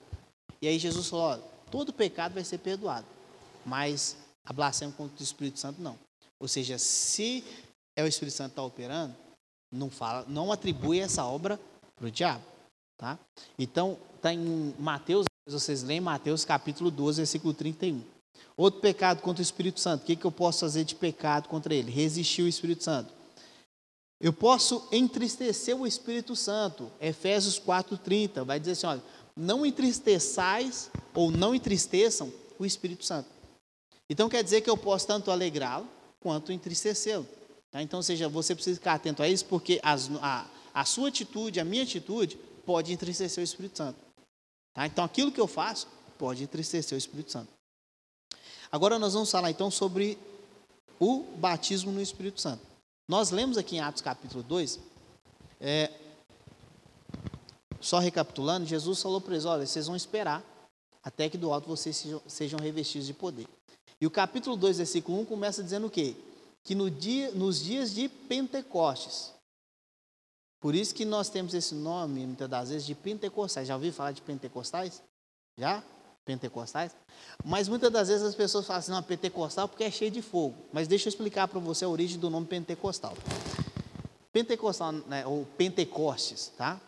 E 0.60 0.68
aí 0.68 0.78
Jesus 0.78 1.08
falou, 1.08 1.24
ó, 1.24 1.36
todo 1.70 1.92
pecado 1.92 2.34
vai 2.34 2.44
ser 2.44 2.58
perdoado, 2.58 3.06
mas 3.64 4.16
a 4.44 4.52
blasfêmia 4.52 4.94
contra 4.94 5.18
o 5.18 5.22
Espírito 5.22 5.58
Santo 5.58 5.80
não. 5.80 5.98
Ou 6.40 6.48
seja, 6.48 6.78
se 6.78 7.42
é 7.96 8.02
o 8.02 8.06
Espírito 8.06 8.34
Santo 8.34 8.50
que 8.50 8.52
está 8.52 8.62
operando, 8.62 9.16
não 9.74 9.90
fala, 9.90 10.24
não 10.28 10.52
atribui 10.52 11.00
essa 11.00 11.24
obra 11.24 11.58
para 11.96 12.06
o 12.06 12.10
diabo, 12.10 12.44
tá? 12.96 13.18
Então, 13.58 13.98
está 14.16 14.32
em 14.32 14.74
Mateus, 14.78 15.26
vocês 15.46 15.82
leem 15.82 16.00
Mateus 16.00 16.44
capítulo 16.44 16.90
12, 16.90 17.18
versículo 17.18 17.52
31. 17.52 18.02
Outro 18.56 18.80
pecado 18.80 19.20
contra 19.20 19.40
o 19.40 19.42
Espírito 19.42 19.80
Santo. 19.80 20.02
O 20.02 20.06
que, 20.06 20.16
que 20.16 20.24
eu 20.24 20.30
posso 20.32 20.60
fazer 20.60 20.84
de 20.84 20.94
pecado 20.94 21.48
contra 21.48 21.74
ele? 21.74 21.90
Resistir 21.90 22.42
o 22.42 22.48
Espírito 22.48 22.84
Santo. 22.84 23.12
Eu 24.20 24.32
posso 24.32 24.86
entristecer 24.92 25.76
o 25.76 25.86
Espírito 25.86 26.36
Santo. 26.36 26.90
Efésios 27.00 27.58
4,30 27.58 28.44
vai 28.44 28.60
dizer 28.60 28.72
assim: 28.72 28.86
olha, 28.86 29.02
não 29.36 29.66
entristeçais 29.66 30.90
ou 31.12 31.30
não 31.30 31.54
entristeçam 31.54 32.32
o 32.58 32.64
Espírito 32.64 33.04
Santo. 33.04 33.28
Então 34.08 34.28
quer 34.28 34.44
dizer 34.44 34.60
que 34.60 34.70
eu 34.70 34.76
posso 34.76 35.06
tanto 35.06 35.30
alegrá-lo 35.30 35.88
quanto 36.20 36.52
entristecê-lo. 36.52 37.26
Tá? 37.74 37.82
Então, 37.82 38.00
seja, 38.00 38.28
você 38.28 38.54
precisa 38.54 38.78
ficar 38.78 38.94
atento 38.94 39.20
a 39.20 39.28
isso, 39.28 39.46
porque 39.46 39.80
as, 39.82 40.08
a, 40.22 40.46
a 40.72 40.84
sua 40.84 41.08
atitude, 41.08 41.58
a 41.58 41.64
minha 41.64 41.82
atitude, 41.82 42.36
pode 42.64 42.92
entristecer 42.92 43.42
o 43.42 43.44
Espírito 43.44 43.78
Santo. 43.78 43.98
Tá? 44.72 44.86
Então, 44.86 45.04
aquilo 45.04 45.32
que 45.32 45.40
eu 45.40 45.48
faço 45.48 45.88
pode 46.16 46.44
entristecer 46.44 46.94
o 46.94 46.98
Espírito 46.98 47.32
Santo. 47.32 47.48
Agora 48.70 48.96
nós 48.96 49.14
vamos 49.14 49.28
falar 49.28 49.50
então 49.50 49.72
sobre 49.72 50.16
o 51.00 51.24
batismo 51.36 51.90
no 51.90 52.00
Espírito 52.00 52.40
Santo. 52.40 52.64
Nós 53.08 53.32
lemos 53.32 53.58
aqui 53.58 53.74
em 53.74 53.80
Atos 53.80 54.02
capítulo 54.02 54.44
2, 54.44 54.78
é, 55.60 55.90
só 57.80 57.98
recapitulando, 57.98 58.66
Jesus 58.66 59.02
falou 59.02 59.20
para 59.20 59.32
eles: 59.32 59.44
olha, 59.44 59.66
vocês 59.66 59.88
vão 59.88 59.96
esperar 59.96 60.44
até 61.02 61.28
que 61.28 61.36
do 61.36 61.52
alto 61.52 61.66
vocês 61.66 61.96
sejam, 61.96 62.22
sejam 62.28 62.60
revestidos 62.60 63.08
de 63.08 63.14
poder. 63.14 63.48
E 64.00 64.06
o 64.06 64.10
capítulo 64.12 64.56
2, 64.56 64.76
versículo 64.76 65.20
1 65.22 65.24
começa 65.24 65.60
dizendo 65.60 65.88
o 65.88 65.90
quê? 65.90 66.14
Que 66.64 66.74
no 66.74 66.90
dia, 66.90 67.30
nos 67.32 67.62
dias 67.62 67.94
de 67.94 68.08
Pentecostes, 68.08 69.34
por 70.64 70.74
isso 70.74 70.94
que 70.94 71.04
nós 71.04 71.28
temos 71.28 71.52
esse 71.52 71.74
nome, 71.74 72.26
muitas 72.26 72.48
das 72.48 72.70
vezes, 72.70 72.86
de 72.86 72.94
pentecostais. 72.94 73.68
Já 73.68 73.74
ouviu 73.74 73.92
falar 73.92 74.12
de 74.12 74.22
pentecostais? 74.22 75.02
Já? 75.58 75.84
Pentecostais? 76.24 76.96
Mas 77.44 77.68
muitas 77.68 77.92
das 77.92 78.08
vezes 78.08 78.24
as 78.24 78.34
pessoas 78.34 78.66
falam 78.66 78.78
assim, 78.78 78.90
não, 78.90 79.02
pentecostal 79.02 79.68
porque 79.68 79.84
é 79.84 79.90
cheio 79.90 80.10
de 80.10 80.22
fogo. 80.22 80.56
Mas 80.72 80.88
deixa 80.88 81.06
eu 81.06 81.10
explicar 81.10 81.48
para 81.48 81.60
você 81.60 81.84
a 81.84 81.88
origem 81.90 82.18
do 82.18 82.30
nome 82.30 82.46
pentecostal. 82.46 83.14
Pentecostal, 84.32 84.92
né, 84.92 85.26
ou 85.26 85.44
Pentecostes, 85.58 86.50
tá? 86.56 86.80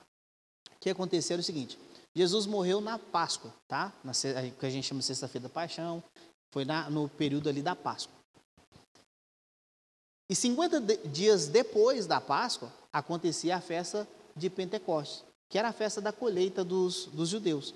O 0.74 0.78
que 0.80 0.88
aconteceu 0.88 1.36
é 1.36 1.40
o 1.40 1.42
seguinte, 1.42 1.78
Jesus 2.14 2.46
morreu 2.46 2.80
na 2.80 2.98
Páscoa, 2.98 3.52
tá? 3.68 3.92
Na, 4.02 4.12
que 4.58 4.64
a 4.64 4.70
gente 4.70 4.86
chama 4.86 5.00
de 5.00 5.06
Sexta-feira 5.06 5.48
da 5.48 5.52
Paixão, 5.52 6.02
foi 6.50 6.64
na, 6.64 6.88
no 6.88 7.10
período 7.10 7.50
ali 7.50 7.60
da 7.60 7.76
Páscoa. 7.76 8.15
E 10.28 10.34
50 10.34 10.80
dias 11.08 11.46
depois 11.46 12.06
da 12.06 12.20
Páscoa, 12.20 12.72
acontecia 12.92 13.56
a 13.56 13.60
festa 13.60 14.08
de 14.34 14.50
Pentecostes, 14.50 15.22
que 15.48 15.58
era 15.58 15.68
a 15.68 15.72
festa 15.72 16.00
da 16.00 16.12
colheita 16.12 16.64
dos, 16.64 17.06
dos 17.06 17.28
judeus. 17.28 17.74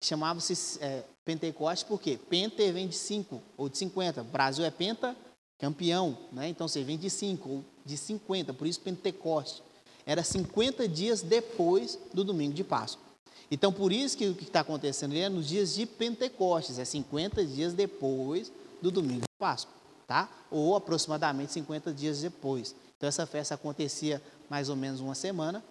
Chamava-se 0.00 0.78
é, 0.80 1.02
Pentecostes 1.24 1.82
porque 1.82 2.16
Pente 2.16 2.70
vem 2.70 2.86
de 2.86 2.94
5 2.94 3.42
ou 3.56 3.68
de 3.68 3.76
50. 3.76 4.22
Brasil 4.22 4.64
é 4.64 4.70
penta, 4.70 5.16
campeão, 5.58 6.16
né? 6.30 6.48
então 6.48 6.68
você 6.68 6.84
vem 6.84 6.96
de 6.96 7.10
5 7.10 7.48
ou 7.48 7.64
de 7.84 7.96
50, 7.96 8.54
por 8.54 8.66
isso 8.66 8.80
Pentecostes. 8.80 9.62
Era 10.06 10.22
50 10.22 10.86
dias 10.86 11.22
depois 11.22 11.98
do 12.14 12.22
domingo 12.22 12.54
de 12.54 12.62
Páscoa. 12.62 13.02
Então, 13.50 13.72
por 13.72 13.92
isso 13.92 14.16
que 14.16 14.28
o 14.28 14.34
que 14.34 14.44
está 14.44 14.60
acontecendo 14.60 15.14
é 15.16 15.28
nos 15.28 15.48
dias 15.48 15.74
de 15.74 15.84
Pentecostes, 15.86 16.78
é 16.78 16.84
50 16.84 17.44
dias 17.44 17.72
depois 17.72 18.52
do 18.80 18.90
domingo 18.90 19.22
de 19.22 19.38
Páscoa 19.38 19.77
tá? 20.08 20.28
Ou 20.50 20.74
aproximadamente 20.74 21.52
50 21.52 21.92
dias 21.92 22.22
depois. 22.22 22.74
Então 22.96 23.08
essa 23.08 23.26
festa 23.26 23.54
acontecia 23.54 24.20
mais 24.50 24.68
ou 24.68 24.74
menos 24.74 24.98
uma 24.98 25.14
semana, 25.14 25.62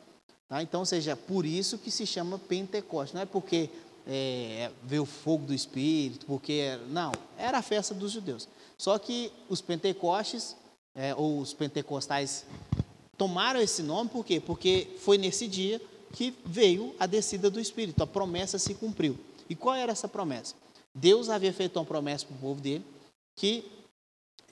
tá? 0.47 0.61
Então, 0.61 0.85
seja, 0.85 1.17
por 1.17 1.45
isso 1.45 1.77
que 1.77 1.91
se 1.91 2.05
chama 2.05 2.39
Pentecostes. 2.39 3.13
Não 3.13 3.21
é 3.21 3.25
porque 3.25 3.69
é, 4.07 4.71
veio 4.83 5.01
o 5.01 5.05
fogo 5.05 5.47
do 5.47 5.53
Espírito, 5.53 6.25
porque 6.27 6.79
não, 6.88 7.11
era 7.38 7.57
a 7.57 7.61
festa 7.61 7.93
dos 7.93 8.13
judeus. 8.13 8.47
Só 8.77 8.97
que 8.97 9.33
os 9.49 9.59
Pentecostes 9.59 10.55
é, 10.97 11.13
ou 11.15 11.39
os 11.39 11.53
pentecostais 11.53 12.45
tomaram 13.17 13.59
esse 13.59 13.83
nome 13.83 14.09
por 14.09 14.25
quê? 14.25 14.39
Porque 14.39 14.95
foi 14.99 15.17
nesse 15.17 15.47
dia 15.47 15.79
que 16.13 16.33
veio 16.43 16.95
a 16.99 17.05
descida 17.05 17.49
do 17.49 17.59
Espírito, 17.59 18.01
a 18.01 18.07
promessa 18.07 18.57
se 18.57 18.73
cumpriu. 18.73 19.17
E 19.49 19.55
qual 19.55 19.75
era 19.75 19.91
essa 19.91 20.07
promessa? 20.07 20.55
Deus 20.93 21.29
havia 21.29 21.53
feito 21.53 21.77
uma 21.77 21.85
promessa 21.85 22.25
para 22.25 22.35
o 22.35 22.39
povo 22.39 22.59
dele 22.59 22.83
que 23.35 23.63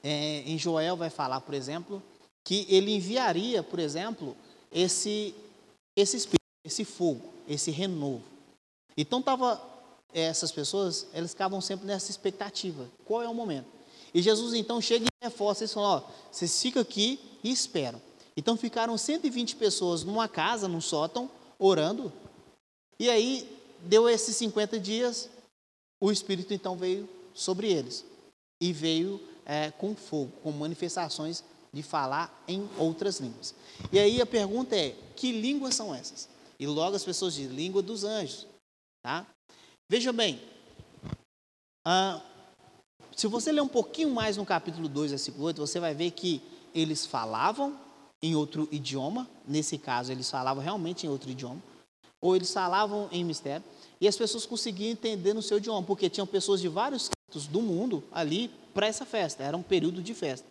é, 0.08 0.44
em 0.46 0.56
Joel 0.56 0.96
vai 0.96 1.10
falar, 1.10 1.42
por 1.42 1.56
exemplo, 1.56 2.02
que 2.44 2.68
ele 2.70 2.94
enviaria, 2.94 3.64
por 3.64 3.80
exemplo, 3.80 4.38
esse, 4.72 5.34
esse 5.96 6.16
espírito, 6.16 6.44
esse 6.64 6.86
fogo, 6.86 7.34
esse 7.48 7.72
renovo. 7.72 8.22
Então 8.96 9.20
tava 9.20 9.60
essas 10.14 10.52
pessoas, 10.52 11.08
elas 11.12 11.32
ficavam 11.32 11.60
sempre 11.60 11.88
nessa 11.88 12.12
expectativa. 12.12 12.88
Qual 13.04 13.24
é 13.24 13.28
o 13.28 13.34
momento? 13.34 13.66
E 14.14 14.22
Jesus 14.22 14.54
então 14.54 14.80
chega 14.80 15.06
e 15.06 15.26
reforça 15.26 15.66
e 15.66 15.68
fala, 15.68 15.88
ó, 15.88 16.04
vocês 16.32 16.62
ficam 16.62 16.84
aqui 16.84 17.20
e 17.44 17.52
esperam. 17.52 18.00
Então 18.38 18.56
ficaram 18.56 18.96
120 18.96 19.56
pessoas 19.56 20.04
numa 20.04 20.28
casa, 20.28 20.68
num 20.68 20.82
sótão, 20.82 21.32
orando. 21.58 22.14
E 23.00 23.10
aí 23.10 23.50
deu 23.82 24.08
esses 24.08 24.36
50 24.36 24.80
dias, 24.80 25.32
o 26.00 26.12
Espírito 26.12 26.54
então 26.54 26.78
veio 26.78 27.10
sobre 27.34 27.72
eles. 27.72 28.06
E 28.62 28.72
veio 28.72 29.20
é, 29.46 29.72
com 29.72 29.96
fogo, 29.96 30.32
com 30.42 30.52
manifestações 30.52 31.44
de 31.72 31.84
falar 31.84 32.44
em 32.48 32.68
outras 32.78 33.20
línguas. 33.20 33.54
E 33.92 34.00
aí 34.00 34.22
a 34.22 34.26
pergunta 34.26 34.76
é: 34.76 34.96
que 35.16 35.32
línguas 35.32 35.76
são 35.76 35.94
essas? 35.94 36.30
E 36.60 36.66
logo 36.66 36.96
as 36.96 37.04
pessoas 37.04 37.36
dizem: 37.36 37.56
língua 37.56 37.82
dos 37.82 38.04
anjos. 38.04 38.48
Tá? 39.04 39.28
Veja 39.90 40.12
bem, 40.12 40.42
ah, 41.86 42.22
se 43.16 43.28
você 43.28 43.52
ler 43.52 43.62
um 43.62 43.68
pouquinho 43.68 44.10
mais 44.10 44.38
no 44.38 44.46
capítulo 44.46 44.90
2, 44.90 45.12
versículo 45.12 45.46
8, 45.46 45.62
você 45.62 45.80
vai 45.80 45.94
ver 45.94 46.12
que 46.12 46.42
eles 46.74 47.06
falavam 47.06 47.80
em 48.22 48.36
outro 48.36 48.68
idioma, 48.72 49.30
nesse 49.48 49.78
caso 49.78 50.12
eles 50.12 50.30
falavam 50.30 50.64
realmente 50.64 51.06
em 51.06 51.10
outro 51.10 51.30
idioma, 51.30 51.62
ou 52.20 52.36
eles 52.36 52.52
falavam 52.52 53.08
em 53.12 53.24
mistério, 53.24 53.64
e 54.02 54.08
as 54.08 54.18
pessoas 54.18 54.46
conseguiam 54.46 54.92
entender 54.92 55.34
no 55.34 55.42
seu 55.42 55.60
idioma, 55.60 55.86
porque 55.86 56.10
tinham 56.10 56.26
pessoas 56.26 56.60
de 56.60 56.68
vários 56.68 57.10
do 57.44 57.62
mundo 57.62 58.04
ali 58.12 58.50
para 58.74 58.88
essa 58.88 59.06
festa, 59.06 59.44
era 59.44 59.56
um 59.56 59.62
período 59.62 60.02
de 60.02 60.14
festa. 60.14 60.48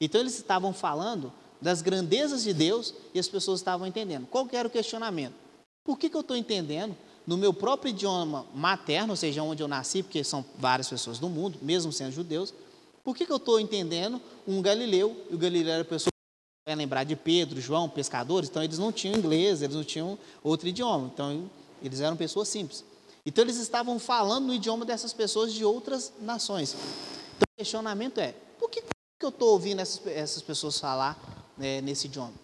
Então 0.00 0.20
eles 0.20 0.36
estavam 0.36 0.72
falando 0.72 1.32
das 1.60 1.80
grandezas 1.80 2.42
de 2.42 2.52
Deus 2.52 2.94
e 3.14 3.18
as 3.18 3.28
pessoas 3.28 3.60
estavam 3.60 3.86
entendendo. 3.86 4.26
Qual 4.26 4.46
que 4.46 4.56
era 4.56 4.68
o 4.68 4.70
questionamento? 4.70 5.34
Por 5.84 5.98
que, 5.98 6.08
que 6.08 6.16
eu 6.16 6.20
estou 6.20 6.36
entendendo 6.36 6.96
no 7.26 7.36
meu 7.36 7.52
próprio 7.54 7.90
idioma 7.90 8.44
materno, 8.54 9.12
ou 9.12 9.16
seja, 9.16 9.42
onde 9.42 9.62
eu 9.62 9.68
nasci, 9.68 10.02
porque 10.02 10.22
são 10.22 10.44
várias 10.58 10.88
pessoas 10.88 11.18
do 11.18 11.28
mundo, 11.28 11.58
mesmo 11.62 11.92
sendo 11.92 12.12
judeus, 12.12 12.52
por 13.02 13.16
que, 13.16 13.26
que 13.26 13.32
eu 13.32 13.36
estou 13.36 13.60
entendendo 13.60 14.20
um 14.46 14.60
galileu, 14.60 15.16
e 15.30 15.34
o 15.34 15.38
galileu 15.38 15.74
era 15.74 15.84
pessoa 15.84 16.10
vai 16.66 16.74
lembrar 16.74 17.04
de 17.04 17.14
Pedro, 17.14 17.60
João, 17.60 17.88
pescadores, 17.88 18.48
então 18.48 18.62
eles 18.62 18.78
não 18.78 18.90
tinham 18.90 19.14
inglês, 19.16 19.60
eles 19.60 19.76
não 19.76 19.84
tinham 19.84 20.18
outro 20.42 20.66
idioma, 20.66 21.10
então 21.12 21.50
eles 21.82 22.00
eram 22.00 22.16
pessoas 22.16 22.48
simples. 22.48 22.82
Então 23.26 23.42
eles 23.42 23.56
estavam 23.56 23.98
falando 23.98 24.46
no 24.46 24.54
idioma 24.54 24.84
dessas 24.84 25.12
pessoas 25.12 25.52
de 25.52 25.64
outras 25.64 26.12
nações. 26.20 26.74
Então 26.74 27.48
o 27.50 27.56
questionamento 27.56 28.18
é: 28.18 28.34
por 28.58 28.68
que, 28.68 28.82
que 28.82 29.24
eu 29.24 29.30
estou 29.30 29.52
ouvindo 29.52 29.80
essas, 29.80 30.06
essas, 30.06 30.42
pessoas 30.42 30.78
falar 30.78 31.18
né, 31.56 31.80
nesse 31.80 32.06
idioma? 32.06 32.34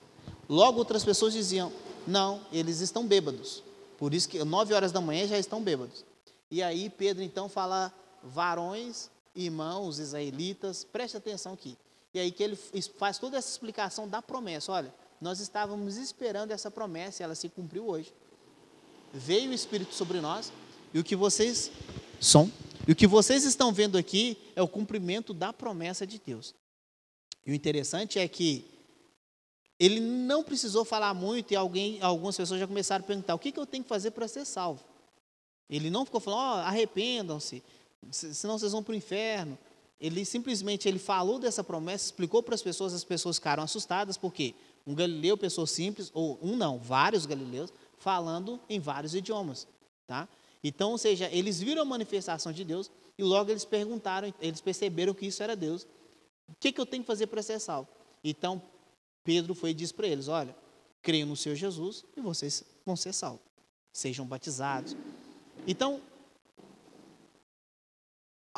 Logo 0.49 0.79
outras 0.79 1.05
pessoas 1.05 1.35
diziam: 1.35 1.71
não, 2.07 2.41
eles 2.51 2.81
estão 2.81 3.07
bêbados. 3.07 3.63
Por 3.99 4.15
isso 4.15 4.29
que 4.29 4.43
nove 4.43 4.73
horas 4.73 4.91
da 4.91 5.01
manhã 5.01 5.27
já 5.27 5.39
estão 5.39 5.63
bêbados. 5.63 6.05
E 6.51 6.63
aí 6.63 6.89
Pedro 6.89 7.23
então 7.23 7.47
fala: 7.47 7.93
varões, 8.23 9.11
irmãos 9.35 9.99
israelitas, 9.99 10.83
preste 10.83 11.15
atenção 11.15 11.53
aqui. 11.53 11.77
E 12.15 12.19
aí 12.19 12.33
que 12.33 12.43
ele 12.43 12.57
faz 12.99 13.19
toda 13.19 13.37
essa 13.37 13.51
explicação 13.51 14.09
da 14.09 14.23
promessa. 14.23 14.73
Olha, 14.73 14.93
nós 15.21 15.41
estávamos 15.41 15.99
esperando 15.99 16.53
essa 16.53 16.71
promessa 16.71 17.23
e 17.23 17.25
ela 17.25 17.35
se 17.35 17.51
cumpriu 17.51 17.87
hoje. 17.87 18.13
Veio 19.13 19.51
o 19.51 19.55
Espírito 19.55 19.95
sobre 19.95 20.21
nós 20.21 20.51
e 20.93 20.99
o 20.99 21.05
que 21.05 21.17
vocês 21.17 21.71
são 22.21 22.51
e 22.87 22.93
o 22.93 22.97
que 22.97 23.07
vocês 23.07 23.45
estão 23.45 23.73
vendo 23.73 23.97
aqui 23.97 24.37
é 24.57 24.63
o 24.63 24.69
cumprimento 24.69 25.35
da 25.35 25.53
promessa 25.53 26.07
de 26.07 26.21
Deus. 26.25 26.55
E 27.47 27.53
o 27.53 27.55
interessante 27.55 28.19
é 28.19 28.27
que 28.27 28.65
ele 29.79 30.01
não 30.01 30.43
precisou 30.43 30.85
falar 30.85 31.15
muito 31.15 31.53
e 31.53 31.57
alguém, 31.57 32.01
algumas 32.03 32.37
pessoas 32.37 32.61
já 32.61 32.67
começaram 32.67 33.05
a 33.05 33.07
perguntar: 33.07 33.35
o 33.35 33.39
que, 33.39 33.53
que 33.53 33.61
eu 33.61 33.67
tenho 33.67 33.85
que 33.85 33.89
fazer 33.89 34.11
para 34.11 34.27
ser 34.29 34.45
salvo? 34.45 34.83
Ele 35.69 35.91
não 35.91 36.05
ficou 36.05 36.21
falando: 36.21 36.41
oh, 36.41 36.67
arrependam-se, 36.67 37.63
senão 38.11 38.59
vocês 38.59 38.73
vão 38.73 38.83
para 38.83 38.93
o 38.93 38.97
inferno. 38.97 39.57
Ele 40.01 40.25
simplesmente 40.25 40.89
ele 40.89 40.99
falou 40.99 41.39
dessa 41.39 41.63
promessa, 41.63 42.07
explicou 42.07 42.43
para 42.43 42.55
as 42.55 42.63
pessoas, 42.63 42.95
as 42.95 43.05
pessoas 43.05 43.37
ficaram 43.37 43.63
assustadas, 43.63 44.17
porque 44.17 44.55
um 44.87 44.95
galileu, 44.95 45.37
pessoa 45.37 45.67
simples, 45.67 46.11
ou 46.15 46.39
um 46.43 46.57
não, 46.57 46.79
vários 46.79 47.27
galileus, 47.27 47.71
falando 47.99 48.59
em 48.69 48.81
vários 48.81 49.15
idiomas. 49.15 49.69
Tá? 50.07 50.27
Então, 50.63 50.93
ou 50.93 50.99
seja, 50.99 51.29
eles 51.33 51.61
viram 51.61 51.83
a 51.83 51.85
manifestação 51.85 52.53
de 52.53 52.65
Deus 52.65 52.91
e 53.17 53.23
logo 53.23 53.51
eles 53.51 53.65
perguntaram, 53.65 54.33
eles 54.41 54.61
perceberam 54.61 55.15
que 55.15 55.27
isso 55.27 55.43
era 55.43 55.57
Deus. 55.57 55.87
O 56.49 56.55
que, 56.59 56.73
que 56.73 56.81
eu 56.81 56.87
tenho 56.87 57.03
que 57.03 57.07
fazer 57.07 57.27
para 57.29 57.43
ser 57.43 57.59
salvo? 57.59 57.89
Então, 58.23 58.61
Pedro 59.25 59.55
foi 59.55 59.71
e 59.71 59.75
disse 59.75 59.95
para 59.95 60.07
eles: 60.07 60.29
Olha, 60.29 60.55
creio 61.01 61.27
no 61.27 61.37
Senhor 61.37 61.55
Jesus 61.55 62.05
e 62.17 62.21
vocês 62.21 62.65
vão 62.85 62.97
ser 62.97 63.13
salvos. 63.13 63.41
Sejam 63.93 64.27
batizados. 64.27 64.97
Então, 65.67 66.01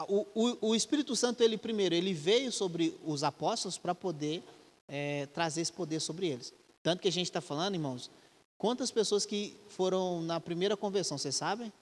o, 0.09 0.26
o, 0.34 0.68
o, 0.68 0.74
Espírito 0.74 1.14
Santo, 1.14 1.42
ele 1.42 1.57
primeiro, 1.57 1.94
ele 1.94 2.12
veio 2.12 2.50
sobre 2.50 2.98
os 3.05 3.22
apóstolos 3.22 3.78
para 3.78 3.94
poder 3.94 4.42
é, 4.88 5.26
trazer 5.26 5.61
esse 5.61 5.72
poder 5.72 6.00
sobre 6.00 6.28
eles. 6.28 6.53
Tanto 6.82 7.00
que 7.00 7.09
a 7.09 7.12
gente 7.12 7.26
está 7.26 7.40
falando, 7.40 7.74
irmãos, 7.74 8.11
quantas 8.59 8.90
pessoas 8.90 9.24
que 9.26 9.57
foram 9.68 10.22
na 10.22 10.40
primeira 10.40 10.76
conversão, 10.76 11.18
vocês 11.18 11.34
sabem? 11.34 11.72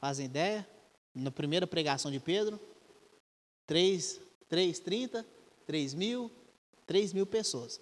Fazem 0.00 0.24
ideia? 0.24 0.66
Na 1.14 1.30
primeira 1.30 1.66
pregação 1.66 2.10
de 2.10 2.18
Pedro, 2.18 2.58
3, 3.66 4.20
3 4.48 4.78
30, 4.78 5.26
3 5.66 5.94
mil, 5.94 6.30
3 6.86 7.12
mil 7.12 7.26
pessoas. 7.26 7.78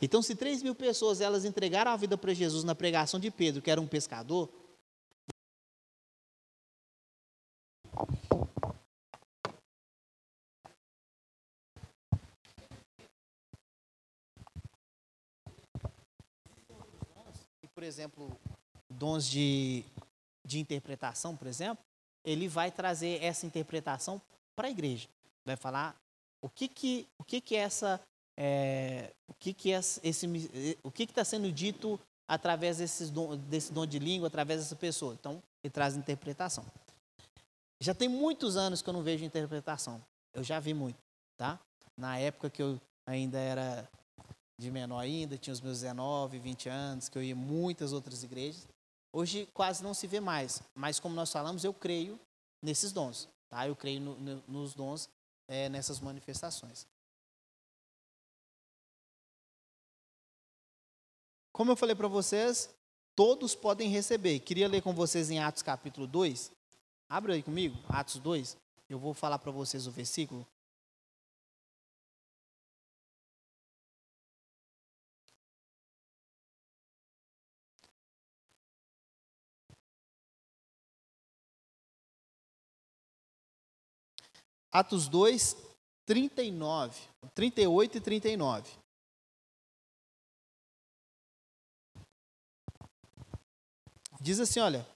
Então, 0.00 0.20
se 0.20 0.34
3 0.34 0.62
mil 0.62 0.74
pessoas 0.74 1.20
elas 1.20 1.44
entregaram 1.44 1.90
a 1.90 1.96
vida 1.96 2.18
para 2.18 2.34
Jesus 2.34 2.62
na 2.62 2.74
pregação 2.74 3.18
de 3.18 3.30
Pedro, 3.30 3.62
que 3.62 3.70
era 3.70 3.80
um 3.80 3.86
pescador, 3.86 4.50
por 17.74 17.82
exemplo, 17.82 18.38
dons 18.88 19.26
de, 19.26 19.84
de 20.52 20.60
interpretação, 20.60 21.36
por 21.36 21.46
exemplo, 21.46 21.84
ele 22.24 22.46
vai 22.46 22.70
trazer 22.70 23.22
essa 23.22 23.46
interpretação 23.46 24.20
para 24.54 24.68
a 24.68 24.70
igreja. 24.70 25.08
Vai 25.44 25.56
falar 25.56 25.96
o 26.40 26.48
que 26.48 26.68
que 26.68 27.08
o 27.18 27.24
que 27.24 27.40
que 27.40 27.56
essa 27.56 28.00
é, 28.36 29.12
o 29.26 29.34
que 29.34 29.52
que 29.52 29.70
esse 29.70 30.26
o 30.82 30.90
que 30.90 31.06
que 31.06 31.12
está 31.12 31.24
sendo 31.24 31.50
dito 31.50 31.98
através 32.28 32.78
desses 32.78 33.10
desse 33.48 33.72
dom 33.72 33.86
de 33.86 33.98
língua, 33.98 34.28
através 34.28 34.60
dessa 34.60 34.76
pessoa. 34.76 35.14
Então, 35.14 35.42
ele 35.62 35.70
traz 35.70 35.96
interpretação. 35.96 36.64
Já 37.80 37.94
tem 37.94 38.08
muitos 38.08 38.56
anos 38.56 38.80
que 38.80 38.88
eu 38.88 38.94
não 38.94 39.02
vejo 39.02 39.24
interpretação. 39.24 40.00
Eu 40.32 40.44
já 40.44 40.60
vi 40.60 40.72
muito, 40.72 40.98
tá? 41.36 41.58
Na 41.96 42.18
época 42.18 42.48
que 42.48 42.62
eu 42.62 42.80
ainda 43.06 43.38
era 43.38 43.88
de 44.56 44.70
menor 44.70 45.00
ainda, 45.00 45.36
tinha 45.36 45.52
os 45.52 45.60
meus 45.60 45.80
19, 45.80 46.38
20 46.38 46.68
anos, 46.68 47.08
que 47.08 47.18
eu 47.18 47.22
ia 47.22 47.32
em 47.32 47.34
muitas 47.34 47.92
outras 47.92 48.22
igrejas. 48.22 48.66
Hoje 49.12 49.46
quase 49.52 49.82
não 49.82 49.92
se 49.92 50.06
vê 50.06 50.20
mais, 50.20 50.62
mas 50.74 50.98
como 50.98 51.14
nós 51.14 51.30
falamos, 51.30 51.64
eu 51.64 51.74
creio 51.74 52.18
nesses 52.62 52.92
dons, 52.92 53.28
tá? 53.48 53.68
Eu 53.68 53.76
creio 53.76 54.00
no, 54.00 54.14
no, 54.18 54.42
nos 54.48 54.72
dons, 54.72 55.08
é, 55.46 55.68
nessas 55.68 56.00
manifestações. 56.00 56.86
Como 61.52 61.70
eu 61.70 61.76
falei 61.76 61.94
para 61.94 62.08
vocês, 62.08 62.70
todos 63.14 63.54
podem 63.54 63.90
receber. 63.90 64.40
Queria 64.40 64.66
ler 64.66 64.80
com 64.80 64.94
vocês 64.94 65.28
em 65.28 65.38
Atos 65.38 65.62
capítulo 65.62 66.06
2. 66.06 66.50
Abra 67.10 67.34
aí 67.34 67.42
comigo, 67.42 67.78
Atos 67.90 68.16
2. 68.16 68.56
Eu 68.88 68.98
vou 68.98 69.12
falar 69.12 69.38
para 69.38 69.50
vocês 69.50 69.86
o 69.86 69.90
versículo. 69.90 70.46
Atos 84.72 85.06
2, 85.06 85.54
39, 86.06 86.98
38 87.34 87.98
e 87.98 88.00
39. 88.00 88.70
Diz 94.18 94.40
assim: 94.40 94.60
olha. 94.60 94.86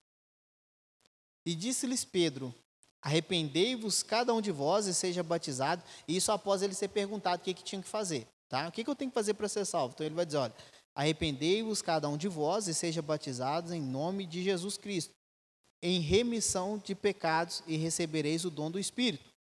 E 1.44 1.54
disse-lhes 1.54 2.06
Pedro: 2.06 2.54
Arrependei-vos 3.02 4.02
cada 4.02 4.32
um 4.32 4.40
de 4.40 4.50
vós 4.50 4.86
e 4.86 4.94
seja 4.94 5.22
batizado. 5.22 5.84
E 6.08 6.16
isso 6.16 6.32
após 6.32 6.62
ele 6.62 6.72
ser 6.72 6.88
perguntado 6.88 7.42
o 7.42 7.44
que, 7.44 7.52
que 7.52 7.62
tinha 7.62 7.82
que 7.82 7.88
fazer. 7.88 8.26
Tá? 8.48 8.66
O 8.68 8.72
que, 8.72 8.82
que 8.82 8.88
eu 8.88 8.96
tenho 8.96 9.10
que 9.10 9.14
fazer 9.14 9.34
para 9.34 9.46
ser 9.46 9.66
salvo? 9.66 9.92
Então 9.92 10.06
ele 10.06 10.14
vai 10.14 10.24
dizer: 10.24 10.38
olha, 10.38 10.54
arrependei-vos 10.94 11.82
cada 11.82 12.08
um 12.08 12.16
de 12.16 12.28
vós 12.28 12.66
e 12.66 12.72
seja 12.72 13.02
batizados 13.02 13.72
em 13.72 13.82
nome 13.82 14.24
de 14.24 14.42
Jesus 14.42 14.78
Cristo, 14.78 15.12
em 15.82 16.00
remissão 16.00 16.78
de 16.78 16.94
pecados, 16.94 17.62
e 17.66 17.76
recebereis 17.76 18.46
o 18.46 18.50
dom 18.50 18.70
do 18.70 18.78
Espírito 18.78 19.35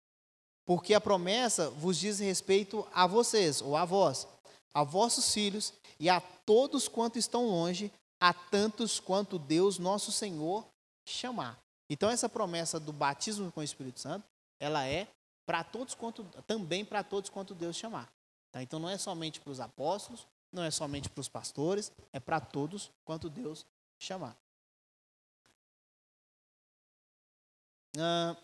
porque 0.65 0.93
a 0.93 1.01
promessa 1.01 1.69
vos 1.69 1.97
diz 1.97 2.19
respeito 2.19 2.85
a 2.93 3.05
vocês, 3.05 3.61
ou 3.61 3.77
a 3.77 3.85
vós, 3.85 4.27
a 4.73 4.83
vossos 4.83 5.33
filhos 5.33 5.73
e 5.99 6.09
a 6.09 6.19
todos 6.19 6.87
quanto 6.87 7.17
estão 7.19 7.45
longe, 7.45 7.91
a 8.19 8.33
tantos 8.33 8.99
quanto 8.99 9.37
Deus 9.37 9.77
nosso 9.77 10.11
Senhor 10.11 10.65
chamar. 11.05 11.57
Então 11.89 12.09
essa 12.09 12.27
promessa 12.27 12.79
do 12.79 12.91
batismo 12.91 13.51
com 13.51 13.59
o 13.59 13.63
Espírito 13.63 13.99
Santo, 13.99 14.25
ela 14.59 14.85
é 14.85 15.07
para 15.45 15.63
todos 15.63 15.93
quanto 15.93 16.23
também 16.47 16.83
para 16.83 17.03
todos 17.03 17.29
quanto 17.29 17.53
Deus 17.53 17.75
chamar. 17.75 18.11
Tá? 18.51 18.63
Então 18.63 18.79
não 18.79 18.89
é 18.89 18.97
somente 18.97 19.39
para 19.39 19.51
os 19.51 19.59
apóstolos, 19.59 20.25
não 20.51 20.63
é 20.63 20.71
somente 20.71 21.09
para 21.09 21.21
os 21.21 21.29
pastores, 21.29 21.91
é 22.11 22.19
para 22.19 22.39
todos 22.39 22.89
quanto 23.03 23.29
Deus 23.29 23.65
chamar. 23.99 24.35
Ah, 27.97 28.35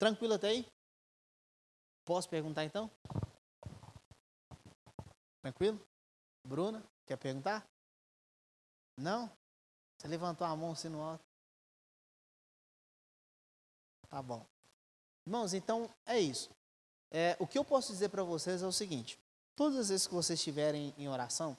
Tranquilo 0.00 0.32
até 0.32 0.48
aí? 0.48 0.66
Posso 2.06 2.26
perguntar 2.26 2.64
então? 2.64 2.90
Tranquilo? 5.42 5.78
Bruna, 6.42 6.82
quer 7.06 7.18
perguntar? 7.18 7.68
Não? 8.96 9.30
Você 9.98 10.08
levantou 10.08 10.46
a 10.46 10.56
mão 10.56 10.72
assim 10.72 10.88
no 10.88 11.02
alto. 11.02 11.22
Tá 14.08 14.22
bom. 14.22 14.46
Irmãos, 15.26 15.52
então 15.52 15.94
é 16.06 16.18
isso. 16.18 16.48
É, 17.10 17.36
o 17.38 17.46
que 17.46 17.58
eu 17.58 17.64
posso 17.64 17.92
dizer 17.92 18.08
para 18.08 18.22
vocês 18.22 18.62
é 18.62 18.66
o 18.66 18.72
seguinte: 18.72 19.18
todas 19.54 19.78
as 19.78 19.88
vezes 19.90 20.06
que 20.06 20.14
vocês 20.14 20.38
estiverem 20.38 20.94
em 20.96 21.10
oração, 21.10 21.54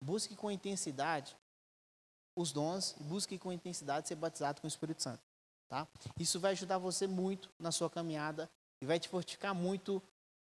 busque 0.00 0.36
com 0.36 0.48
intensidade 0.48 1.36
os 2.36 2.52
dons 2.52 2.94
e 3.00 3.02
busque 3.02 3.36
com 3.36 3.52
intensidade 3.52 4.06
ser 4.06 4.14
batizado 4.14 4.60
com 4.60 4.68
o 4.68 4.68
Espírito 4.68 5.02
Santo. 5.02 5.29
Tá? 5.70 5.86
Isso 6.18 6.40
vai 6.40 6.50
ajudar 6.50 6.78
você 6.78 7.06
muito 7.06 7.48
na 7.56 7.70
sua 7.70 7.88
caminhada 7.88 8.50
e 8.82 8.84
vai 8.84 8.98
te 8.98 9.08
fortificar 9.08 9.54
muito 9.54 10.02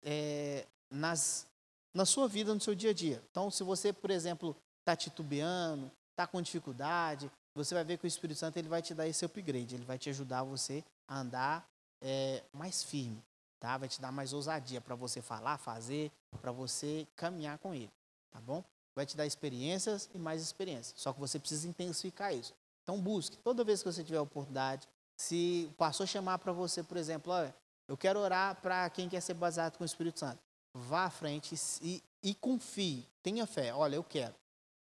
é, 0.03 0.67
nas, 0.91 1.47
na 1.93 2.05
sua 2.05 2.27
vida, 2.27 2.53
no 2.53 2.59
seu 2.59 2.75
dia 2.75 2.89
a 2.89 2.93
dia. 2.93 3.23
Então, 3.31 3.49
se 3.49 3.63
você, 3.63 3.93
por 3.93 4.11
exemplo, 4.11 4.53
está 4.81 4.93
titubeando, 4.93 5.89
está 6.11 6.27
com 6.27 6.41
dificuldade, 6.41 7.31
você 7.55 7.73
vai 7.73 7.85
ver 7.85 7.97
que 7.97 8.05
o 8.05 8.07
Espírito 8.07 8.37
Santo 8.37 8.57
ele 8.57 8.67
vai 8.67 8.81
te 8.81 8.93
dar 8.93 9.07
esse 9.07 9.23
upgrade, 9.23 9.75
ele 9.75 9.85
vai 9.85 9.97
te 9.97 10.09
ajudar 10.09 10.43
você 10.43 10.83
a 11.07 11.19
andar 11.21 11.65
é, 12.01 12.43
mais 12.51 12.83
firme, 12.83 13.23
tá? 13.57 13.77
Vai 13.77 13.87
te 13.87 14.01
dar 14.01 14.11
mais 14.11 14.33
ousadia 14.33 14.81
para 14.81 14.95
você 14.95 15.21
falar, 15.21 15.57
fazer, 15.57 16.11
para 16.41 16.51
você 16.51 17.07
caminhar 17.15 17.57
com 17.59 17.73
ele, 17.73 17.91
tá 18.31 18.41
bom? 18.41 18.61
Vai 18.93 19.05
te 19.05 19.15
dar 19.15 19.25
experiências 19.25 20.09
e 20.13 20.17
mais 20.17 20.41
experiências. 20.41 20.99
Só 20.99 21.13
que 21.13 21.21
você 21.21 21.39
precisa 21.39 21.69
intensificar 21.69 22.35
isso. 22.35 22.53
Então 22.83 22.99
busque, 22.99 23.37
toda 23.37 23.63
vez 23.63 23.81
que 23.81 23.91
você 23.91 24.03
tiver 24.03 24.19
oportunidade, 24.19 24.87
se 25.17 25.67
o 25.71 25.73
pastor 25.73 26.07
chamar 26.07 26.39
para 26.39 26.51
você, 26.51 26.83
por 26.83 26.97
exemplo, 26.97 27.31
olha, 27.31 27.55
eu 27.87 27.95
quero 27.95 28.19
orar 28.19 28.55
para 28.61 28.89
quem 28.89 29.07
quer 29.07 29.21
ser 29.21 29.33
baseado 29.33 29.77
com 29.77 29.83
o 29.83 29.85
Espírito 29.85 30.19
Santo. 30.19 30.39
Vá 30.73 31.05
à 31.05 31.09
frente 31.09 31.55
e, 31.81 32.03
e 32.21 32.33
confie, 32.35 33.07
tenha 33.23 33.45
fé. 33.45 33.73
Olha, 33.73 33.95
eu 33.95 34.03
quero. 34.03 34.33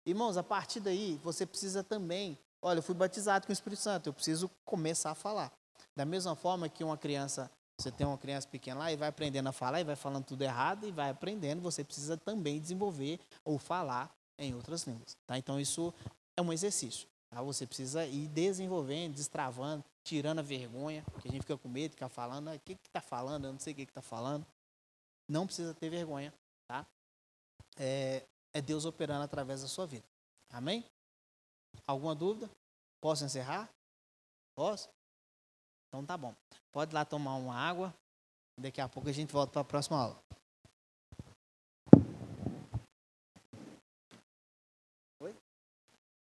Irmãos, 0.05 0.37
a 0.37 0.43
partir 0.43 0.79
daí, 0.79 1.19
você 1.23 1.45
precisa 1.45 1.83
também. 1.83 2.37
Olha, 2.61 2.79
eu 2.79 2.83
fui 2.83 2.95
batizado 2.95 3.45
com 3.45 3.51
o 3.51 3.53
Espírito 3.53 3.81
Santo, 3.81 4.09
eu 4.09 4.13
preciso 4.13 4.49
começar 4.65 5.11
a 5.11 5.15
falar. 5.15 5.51
Da 5.95 6.03
mesma 6.03 6.35
forma 6.35 6.67
que 6.67 6.83
uma 6.83 6.97
criança, 6.97 7.49
você 7.77 7.91
tem 7.91 8.05
uma 8.05 8.17
criança 8.17 8.47
pequena 8.47 8.79
lá 8.79 8.91
e 8.91 8.97
vai 8.97 9.07
aprendendo 9.07 9.47
a 9.47 9.51
falar 9.51 9.79
e 9.79 9.83
vai 9.83 9.95
falando 9.95 10.25
tudo 10.25 10.41
errado 10.41 10.87
e 10.87 10.91
vai 10.91 11.09
aprendendo, 11.09 11.61
você 11.61 11.83
precisa 11.83 12.17
também 12.17 12.59
desenvolver 12.59 13.19
ou 13.45 13.57
falar 13.57 14.13
em 14.37 14.53
outras 14.53 14.83
línguas. 14.83 15.15
Tá? 15.25 15.37
Então, 15.37 15.59
isso 15.59 15.93
é 16.35 16.41
um 16.41 16.51
exercício. 16.51 17.07
Tá? 17.29 17.41
Você 17.41 17.65
precisa 17.65 18.05
ir 18.05 18.27
desenvolvendo, 18.27 19.15
destravando, 19.15 19.83
tirando 20.09 20.39
a 20.39 20.41
vergonha, 20.41 21.05
que 21.21 21.27
a 21.27 21.31
gente 21.31 21.41
fica 21.41 21.55
com 21.55 21.69
medo, 21.69 21.91
fica 21.91 22.09
falando, 22.09 22.51
o 22.51 22.59
que 22.59 22.73
está 22.73 22.99
falando, 22.99 23.45
eu 23.45 23.51
não 23.51 23.59
sei 23.59 23.73
o 23.73 23.75
que 23.75 23.83
está 23.83 24.01
falando. 24.01 24.43
Não 25.27 25.45
precisa 25.45 25.71
ter 25.75 25.87
vergonha, 25.87 26.33
tá? 26.67 26.83
É, 27.77 28.25
é 28.51 28.59
Deus 28.59 28.85
operando 28.85 29.23
através 29.23 29.61
da 29.61 29.67
sua 29.67 29.85
vida. 29.85 30.05
Amém? 30.49 30.83
Alguma 31.85 32.15
dúvida? 32.15 32.49
Posso 32.99 33.23
encerrar? 33.23 33.69
Posso? 34.55 34.89
Então 35.87 36.03
tá 36.03 36.17
bom. 36.17 36.35
Pode 36.71 36.91
ir 36.91 36.95
lá 36.95 37.05
tomar 37.05 37.35
uma 37.35 37.55
água. 37.55 37.93
Daqui 38.57 38.81
a 38.81 38.89
pouco 38.89 39.09
a 39.09 39.13
gente 39.13 39.31
volta 39.31 39.51
para 39.51 39.61
a 39.61 39.65
próxima 39.65 40.01
aula. 40.01 40.23